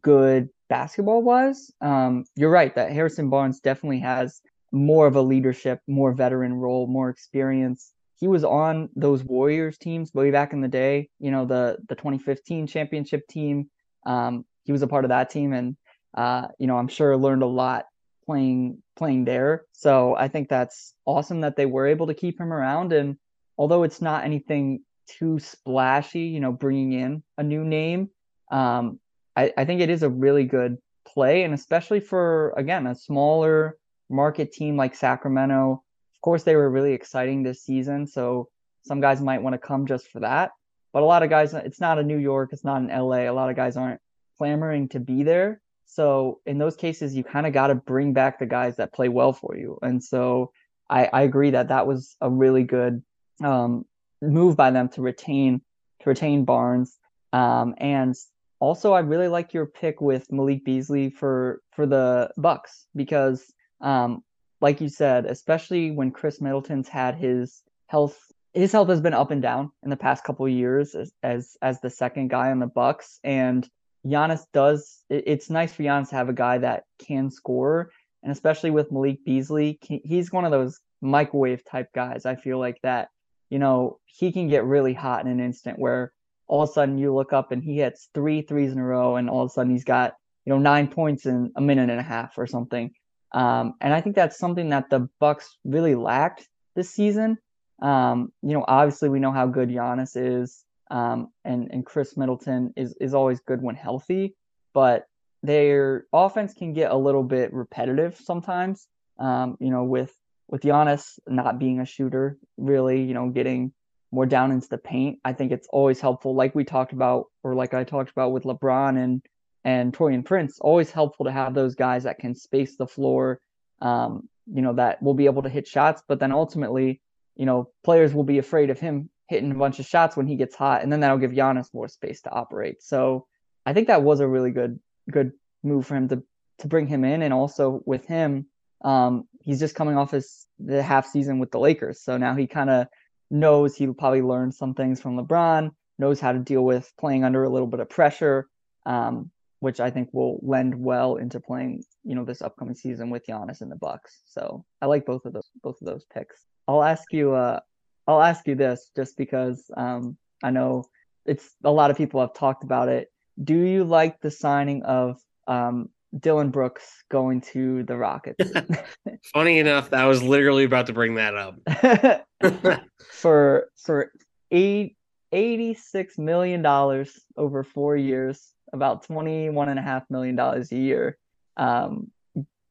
good 0.00 0.48
basketball 0.68 1.22
wise, 1.22 1.70
um, 1.80 2.24
you're 2.34 2.50
right 2.50 2.74
that 2.74 2.92
Harrison 2.92 3.30
Barnes 3.30 3.60
definitely 3.60 4.00
has 4.00 4.40
more 4.72 5.06
of 5.06 5.16
a 5.16 5.22
leadership, 5.22 5.80
more 5.86 6.12
veteran 6.12 6.54
role, 6.54 6.86
more 6.86 7.10
experience. 7.10 7.92
He 8.16 8.26
was 8.26 8.44
on 8.44 8.88
those 8.96 9.22
Warriors 9.22 9.78
teams 9.78 10.12
way 10.12 10.30
back 10.30 10.52
in 10.52 10.60
the 10.60 10.68
day. 10.68 11.08
You 11.20 11.30
know, 11.30 11.44
the 11.44 11.78
the 11.88 11.94
2015 11.94 12.66
championship 12.66 13.26
team. 13.28 13.70
Um, 14.06 14.44
he 14.64 14.72
was 14.72 14.82
a 14.82 14.88
part 14.88 15.04
of 15.04 15.10
that 15.10 15.30
team, 15.30 15.52
and 15.52 15.76
uh, 16.14 16.48
you 16.58 16.66
know, 16.66 16.76
I'm 16.76 16.88
sure 16.88 17.16
learned 17.16 17.42
a 17.42 17.46
lot 17.46 17.86
playing 18.28 18.82
playing 18.94 19.24
there. 19.24 19.64
So 19.72 20.14
I 20.14 20.28
think 20.28 20.50
that's 20.50 20.92
awesome 21.06 21.40
that 21.40 21.56
they 21.56 21.64
were 21.64 21.86
able 21.86 22.08
to 22.08 22.14
keep 22.14 22.38
him 22.38 22.52
around. 22.52 22.92
And 22.92 23.16
although 23.56 23.84
it's 23.84 24.02
not 24.02 24.24
anything 24.24 24.80
too 25.06 25.38
splashy, 25.38 26.24
you 26.24 26.40
know, 26.40 26.52
bringing 26.52 26.92
in 26.92 27.22
a 27.38 27.42
new 27.42 27.64
name, 27.64 28.10
um, 28.50 29.00
I, 29.34 29.50
I 29.56 29.64
think 29.64 29.80
it 29.80 29.88
is 29.88 30.02
a 30.02 30.10
really 30.10 30.44
good 30.44 30.76
play, 31.06 31.44
and 31.44 31.54
especially 31.54 32.00
for 32.00 32.52
again 32.58 32.86
a 32.86 32.94
smaller 32.94 33.78
market 34.10 34.52
team 34.52 34.76
like 34.76 34.94
Sacramento. 34.94 35.82
Of 36.16 36.20
course, 36.20 36.42
they 36.42 36.56
were 36.56 36.68
really 36.68 36.92
exciting 36.92 37.42
this 37.42 37.62
season, 37.62 38.06
so 38.06 38.50
some 38.84 39.00
guys 39.00 39.22
might 39.22 39.42
want 39.42 39.54
to 39.54 39.58
come 39.58 39.86
just 39.86 40.08
for 40.08 40.20
that. 40.20 40.50
But 40.92 41.02
a 41.02 41.06
lot 41.06 41.22
of 41.22 41.30
guys, 41.30 41.54
it's 41.54 41.80
not 41.80 41.98
a 41.98 42.02
New 42.02 42.18
York, 42.18 42.50
it's 42.52 42.64
not 42.64 42.82
an 42.82 42.88
LA. 42.88 43.30
A 43.30 43.30
lot 43.30 43.48
of 43.48 43.56
guys 43.56 43.78
aren't 43.78 44.00
clamoring 44.36 44.90
to 44.90 45.00
be 45.00 45.22
there. 45.22 45.62
So 45.90 46.40
in 46.46 46.58
those 46.58 46.76
cases, 46.76 47.16
you 47.16 47.24
kind 47.24 47.46
of 47.46 47.52
got 47.52 47.68
to 47.68 47.74
bring 47.74 48.12
back 48.12 48.38
the 48.38 48.46
guys 48.46 48.76
that 48.76 48.92
play 48.92 49.08
well 49.08 49.32
for 49.32 49.56
you. 49.56 49.78
And 49.82 50.04
so 50.04 50.52
I, 50.88 51.08
I 51.12 51.22
agree 51.22 51.50
that 51.50 51.68
that 51.68 51.86
was 51.86 52.14
a 52.20 52.30
really 52.30 52.62
good 52.62 53.02
um, 53.42 53.84
move 54.20 54.54
by 54.56 54.70
them 54.70 54.90
to 54.90 55.02
retain 55.02 55.62
to 56.00 56.08
retain 56.08 56.44
Barnes. 56.44 56.96
Um, 57.32 57.74
and 57.78 58.14
also, 58.60 58.92
I 58.92 59.00
really 59.00 59.28
like 59.28 59.54
your 59.54 59.66
pick 59.66 60.00
with 60.00 60.30
Malik 60.30 60.64
Beasley 60.64 61.10
for 61.10 61.62
for 61.72 61.86
the 61.86 62.30
Bucks 62.36 62.86
because, 62.94 63.44
um, 63.80 64.22
like 64.60 64.80
you 64.80 64.90
said, 64.90 65.24
especially 65.26 65.90
when 65.90 66.10
Khris 66.10 66.40
Middleton's 66.40 66.88
had 66.88 67.14
his 67.14 67.62
health, 67.86 68.18
his 68.52 68.72
health 68.72 68.88
has 68.88 69.00
been 69.00 69.14
up 69.14 69.30
and 69.30 69.40
down 69.40 69.72
in 69.82 69.90
the 69.90 69.96
past 69.96 70.22
couple 70.22 70.46
years 70.48 70.94
as, 70.94 71.12
as 71.22 71.56
as 71.62 71.80
the 71.80 71.90
second 71.90 72.28
guy 72.28 72.50
on 72.50 72.58
the 72.58 72.66
Bucks, 72.66 73.20
and 73.24 73.68
Giannis 74.06 74.44
does. 74.52 75.04
It's 75.10 75.50
nice 75.50 75.72
for 75.72 75.82
Giannis 75.82 76.10
to 76.10 76.16
have 76.16 76.28
a 76.28 76.34
guy 76.34 76.58
that 76.58 76.84
can 76.98 77.30
score, 77.30 77.90
and 78.22 78.32
especially 78.32 78.70
with 78.70 78.92
Malik 78.92 79.24
Beasley, 79.24 79.78
he's 79.82 80.32
one 80.32 80.44
of 80.44 80.50
those 80.50 80.80
microwave 81.00 81.64
type 81.64 81.92
guys. 81.94 82.26
I 82.26 82.36
feel 82.36 82.58
like 82.58 82.78
that, 82.82 83.08
you 83.50 83.58
know, 83.58 83.98
he 84.06 84.32
can 84.32 84.48
get 84.48 84.64
really 84.64 84.94
hot 84.94 85.24
in 85.24 85.30
an 85.30 85.40
instant 85.40 85.78
where 85.78 86.12
all 86.46 86.62
of 86.62 86.70
a 86.70 86.72
sudden 86.72 86.98
you 86.98 87.14
look 87.14 87.32
up 87.32 87.52
and 87.52 87.62
he 87.62 87.78
hits 87.78 88.08
three 88.14 88.42
threes 88.42 88.72
in 88.72 88.78
a 88.78 88.84
row, 88.84 89.16
and 89.16 89.28
all 89.28 89.42
of 89.42 89.50
a 89.50 89.52
sudden 89.52 89.72
he's 89.72 89.84
got 89.84 90.14
you 90.44 90.52
know 90.52 90.58
nine 90.58 90.88
points 90.88 91.26
in 91.26 91.52
a 91.56 91.60
minute 91.60 91.90
and 91.90 92.00
a 92.00 92.02
half 92.02 92.38
or 92.38 92.46
something. 92.46 92.90
Um, 93.32 93.74
and 93.80 93.92
I 93.92 94.00
think 94.00 94.16
that's 94.16 94.38
something 94.38 94.70
that 94.70 94.88
the 94.88 95.08
Bucks 95.20 95.58
really 95.64 95.94
lacked 95.94 96.48
this 96.74 96.90
season. 96.90 97.36
Um, 97.82 98.32
you 98.42 98.54
know, 98.54 98.64
obviously 98.66 99.10
we 99.10 99.20
know 99.20 99.32
how 99.32 99.46
good 99.46 99.68
Giannis 99.68 100.16
is, 100.16 100.64
um, 100.90 101.28
and 101.44 101.68
and 101.70 101.84
Khris 101.84 102.16
Middleton 102.16 102.72
is 102.76 102.94
is 103.00 103.14
always 103.14 103.40
good 103.40 103.62
when 103.62 103.74
healthy, 103.74 104.34
but 104.72 105.06
their 105.42 106.06
offense 106.12 106.54
can 106.54 106.72
get 106.72 106.90
a 106.90 106.96
little 106.96 107.22
bit 107.22 107.52
repetitive 107.52 108.16
sometimes. 108.16 108.88
Um, 109.18 109.56
you 109.60 109.70
know, 109.70 109.84
with 109.84 110.14
with 110.48 110.62
Giannis 110.62 111.18
not 111.26 111.58
being 111.58 111.80
a 111.80 111.84
shooter, 111.84 112.38
really, 112.56 113.02
you 113.02 113.14
know, 113.14 113.28
getting 113.28 113.72
more 114.10 114.26
down 114.26 114.50
into 114.50 114.68
the 114.68 114.78
paint. 114.78 115.18
I 115.24 115.34
think 115.34 115.52
it's 115.52 115.68
always 115.70 116.00
helpful, 116.00 116.34
like 116.34 116.54
we 116.54 116.64
talked 116.64 116.92
about, 116.92 117.26
or 117.42 117.54
like 117.54 117.74
I 117.74 117.84
talked 117.84 118.10
about 118.10 118.32
with 118.32 118.44
LeBron 118.44 119.02
and 119.02 119.22
and 119.64 119.92
Taurean 119.92 120.24
Prince. 120.24 120.58
Always 120.60 120.90
helpful 120.90 121.26
to 121.26 121.32
have 121.32 121.54
those 121.54 121.74
guys 121.74 122.04
that 122.04 122.18
can 122.18 122.34
space 122.34 122.76
the 122.76 122.86
floor. 122.86 123.40
Um, 123.80 124.28
you 124.46 124.62
know, 124.62 124.72
that 124.74 125.02
will 125.02 125.14
be 125.14 125.26
able 125.26 125.42
to 125.42 125.50
hit 125.50 125.66
shots, 125.66 126.02
but 126.08 126.18
then 126.18 126.32
ultimately, 126.32 127.02
you 127.36 127.44
know, 127.44 127.70
players 127.84 128.14
will 128.14 128.24
be 128.24 128.38
afraid 128.38 128.70
of 128.70 128.80
him 128.80 129.10
hitting 129.28 129.50
a 129.52 129.54
bunch 129.54 129.78
of 129.78 129.86
shots 129.86 130.16
when 130.16 130.26
he 130.26 130.36
gets 130.36 130.54
hot, 130.56 130.82
and 130.82 130.92
then 130.92 131.00
that'll 131.00 131.18
give 131.18 131.32
Giannis 131.32 131.72
more 131.72 131.88
space 131.88 132.22
to 132.22 132.30
operate. 132.30 132.82
So 132.82 133.26
I 133.66 133.72
think 133.72 133.88
that 133.88 134.02
was 134.02 134.20
a 134.20 134.28
really 134.28 134.50
good 134.50 134.80
good 135.10 135.32
move 135.62 135.86
for 135.86 135.96
him 135.96 136.08
to 136.08 136.22
to 136.58 136.68
bring 136.68 136.86
him 136.86 137.04
in, 137.04 137.22
and 137.22 137.32
also 137.32 137.82
with 137.86 138.04
him, 138.06 138.46
um, 138.84 139.28
he's 139.40 139.60
just 139.60 139.74
coming 139.74 139.96
off 139.96 140.10
his 140.10 140.46
the 140.58 140.82
half 140.82 141.06
season 141.06 141.38
with 141.38 141.50
the 141.50 141.60
Lakers, 141.60 142.00
so 142.00 142.16
now 142.16 142.34
he 142.34 142.46
kind 142.46 142.70
of 142.70 142.88
knows 143.30 143.76
he'll 143.76 143.94
probably 143.94 144.22
learned 144.22 144.54
some 144.54 144.74
things 144.74 145.00
from 145.00 145.18
LeBron, 145.18 145.70
knows 145.98 146.20
how 146.20 146.32
to 146.32 146.38
deal 146.38 146.64
with 146.64 146.90
playing 146.98 147.24
under 147.24 147.44
a 147.44 147.48
little 147.50 147.66
bit 147.68 147.80
of 147.80 147.88
pressure, 147.88 148.48
um, 148.86 149.30
which 149.60 149.80
I 149.80 149.90
think 149.90 150.08
will 150.12 150.40
lend 150.42 150.74
well 150.74 151.16
into 151.16 151.38
playing, 151.38 151.84
you 152.04 152.14
know, 152.14 152.24
this 152.24 152.40
upcoming 152.40 152.74
season 152.74 153.10
with 153.10 153.26
Giannis 153.26 153.60
in 153.60 153.68
the 153.68 153.76
Bucks. 153.76 154.22
So 154.26 154.64
I 154.80 154.86
like 154.86 155.04
both 155.04 155.26
of 155.26 155.32
those 155.32 155.50
both 155.62 155.80
of 155.80 155.86
those 155.86 156.04
picks. 156.12 156.44
I'll 156.66 156.82
ask 156.82 157.12
you 157.12 157.34
uh 157.34 157.60
I'll 158.08 158.22
ask 158.22 158.48
you 158.48 158.56
this 158.56 158.90
just 158.96 159.16
because 159.16 159.70
um 159.76 160.16
I 160.42 160.50
know 160.50 160.84
it's 161.26 161.54
a 161.62 161.70
lot 161.70 161.90
of 161.90 161.96
people 161.96 162.20
have 162.20 162.34
talked 162.34 162.64
about 162.64 162.88
it. 162.88 163.12
Do 163.42 163.54
you 163.54 163.84
like 163.84 164.20
the 164.20 164.30
signing 164.30 164.82
of 164.82 165.20
um 165.46 165.90
Dillon 166.18 166.50
Brooks 166.50 167.04
going 167.10 167.42
to 167.52 167.82
the 167.82 167.96
Rockets. 167.96 168.50
Funny 169.34 169.58
enough, 169.58 169.92
I 169.92 170.06
was 170.06 170.22
literally 170.22 170.64
about 170.64 170.86
to 170.86 170.92
bring 170.92 171.16
that 171.16 171.34
up. 171.34 172.16
for 173.12 173.68
for 173.76 174.12
eight, 174.50 174.96
86 175.32 176.18
million 176.18 176.62
dollars 176.62 177.20
over 177.36 177.62
four 177.62 177.96
years, 177.96 178.52
about 178.72 179.02
21 179.04 179.68
and 179.68 179.78
a 179.78 179.82
half 179.82 180.08
million 180.08 180.36
dollars 180.36 180.72
a 180.72 180.76
year. 180.76 181.18
Um, 181.56 182.10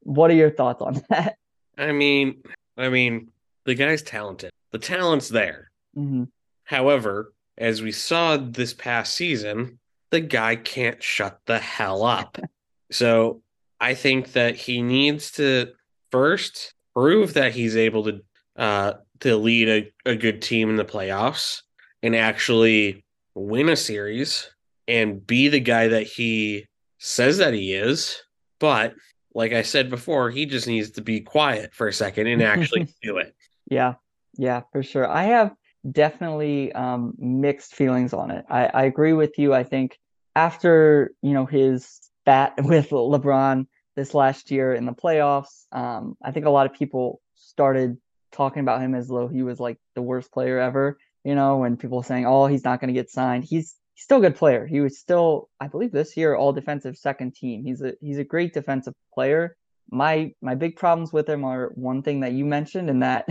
what 0.01 0.31
are 0.31 0.35
your 0.35 0.51
thoughts 0.51 0.81
on 0.81 1.01
that? 1.09 1.37
I 1.77 1.91
mean, 1.91 2.41
I 2.75 2.89
mean, 2.89 3.29
the 3.65 3.75
guy's 3.75 4.01
talented. 4.01 4.51
The 4.71 4.79
talent's 4.79 5.29
there. 5.29 5.71
Mm-hmm. 5.97 6.25
However, 6.63 7.33
as 7.57 7.81
we 7.81 7.91
saw 7.91 8.37
this 8.37 8.73
past 8.73 9.15
season, 9.15 9.79
the 10.11 10.19
guy 10.19 10.55
can't 10.55 11.01
shut 11.01 11.39
the 11.45 11.59
hell 11.59 12.03
up. 12.03 12.37
So 12.89 13.41
I 13.81 13.95
think 13.95 14.31
that 14.31 14.55
he 14.55 14.81
needs 14.81 15.31
to 15.31 15.73
first 16.09 16.73
prove 16.95 17.33
that 17.33 17.53
he's 17.53 17.75
able 17.75 18.05
to 18.05 18.21
uh, 18.55 18.93
to 19.19 19.35
lead 19.35 19.67
a, 19.67 20.11
a 20.11 20.15
good 20.15 20.41
team 20.41 20.69
in 20.69 20.77
the 20.77 20.85
playoffs 20.85 21.63
and 22.01 22.15
actually 22.15 23.03
win 23.35 23.67
a 23.67 23.75
series 23.75 24.49
and 24.87 25.25
be 25.25 25.49
the 25.49 25.59
guy 25.59 25.89
that 25.89 26.03
he 26.07 26.65
says 26.97 27.39
that 27.39 27.53
he 27.53 27.73
is. 27.73 28.21
But 28.59 28.95
like 29.33 29.53
I 29.53 29.61
said 29.61 29.89
before, 29.89 30.29
he 30.31 30.45
just 30.45 30.67
needs 30.67 30.91
to 30.91 31.01
be 31.01 31.21
quiet 31.21 31.73
for 31.73 31.87
a 31.87 31.93
second 31.93 32.27
and 32.27 32.41
actually 32.41 32.87
do 33.03 33.17
it. 33.17 33.35
Yeah, 33.69 33.95
yeah, 34.37 34.61
for 34.71 34.83
sure. 34.83 35.09
I 35.09 35.23
have 35.25 35.53
definitely 35.89 36.71
um, 36.73 37.13
mixed 37.17 37.75
feelings 37.75 38.13
on 38.13 38.31
it. 38.31 38.45
I, 38.49 38.65
I 38.65 38.83
agree 38.83 39.13
with 39.13 39.37
you. 39.37 39.53
I 39.53 39.63
think 39.63 39.97
after 40.35 41.11
you 41.21 41.33
know 41.33 41.45
his 41.45 41.99
spat 42.21 42.53
with 42.63 42.89
LeBron 42.89 43.65
this 43.95 44.13
last 44.13 44.51
year 44.51 44.73
in 44.73 44.85
the 44.85 44.93
playoffs. 44.93 45.65
Um, 45.71 46.15
I 46.23 46.31
think 46.31 46.45
a 46.45 46.51
lot 46.51 46.65
of 46.65 46.73
people 46.73 47.19
started 47.35 47.97
talking 48.31 48.61
about 48.61 48.81
him 48.81 48.93
as 48.93 49.07
though 49.07 49.27
he 49.27 49.43
was 49.43 49.59
like 49.59 49.77
the 49.95 50.01
worst 50.01 50.31
player 50.31 50.59
ever. 50.59 50.97
You 51.23 51.35
know, 51.35 51.57
when 51.57 51.77
people 51.77 52.03
saying, 52.03 52.25
"Oh, 52.25 52.45
he's 52.45 52.63
not 52.63 52.79
going 52.79 52.93
to 52.93 52.99
get 52.99 53.09
signed," 53.09 53.43
he's 53.43 53.75
he's 53.95 54.03
still 54.03 54.19
a 54.19 54.21
good 54.21 54.35
player. 54.35 54.65
He 54.65 54.79
was 54.79 54.97
still, 54.97 55.49
I 55.59 55.67
believe, 55.67 55.91
this 55.91 56.15
year 56.15 56.35
all 56.35 56.53
defensive 56.53 56.95
second 56.95 57.35
team. 57.35 57.63
He's 57.65 57.81
a 57.81 57.93
he's 57.99 58.19
a 58.19 58.23
great 58.23 58.53
defensive 58.53 58.93
player. 59.13 59.57
My 59.89 60.33
my 60.41 60.55
big 60.55 60.75
problems 60.75 61.13
with 61.13 61.29
him 61.29 61.43
are 61.43 61.71
one 61.75 62.01
thing 62.03 62.21
that 62.21 62.33
you 62.33 62.45
mentioned, 62.45 62.89
and 62.89 63.03
that 63.03 63.27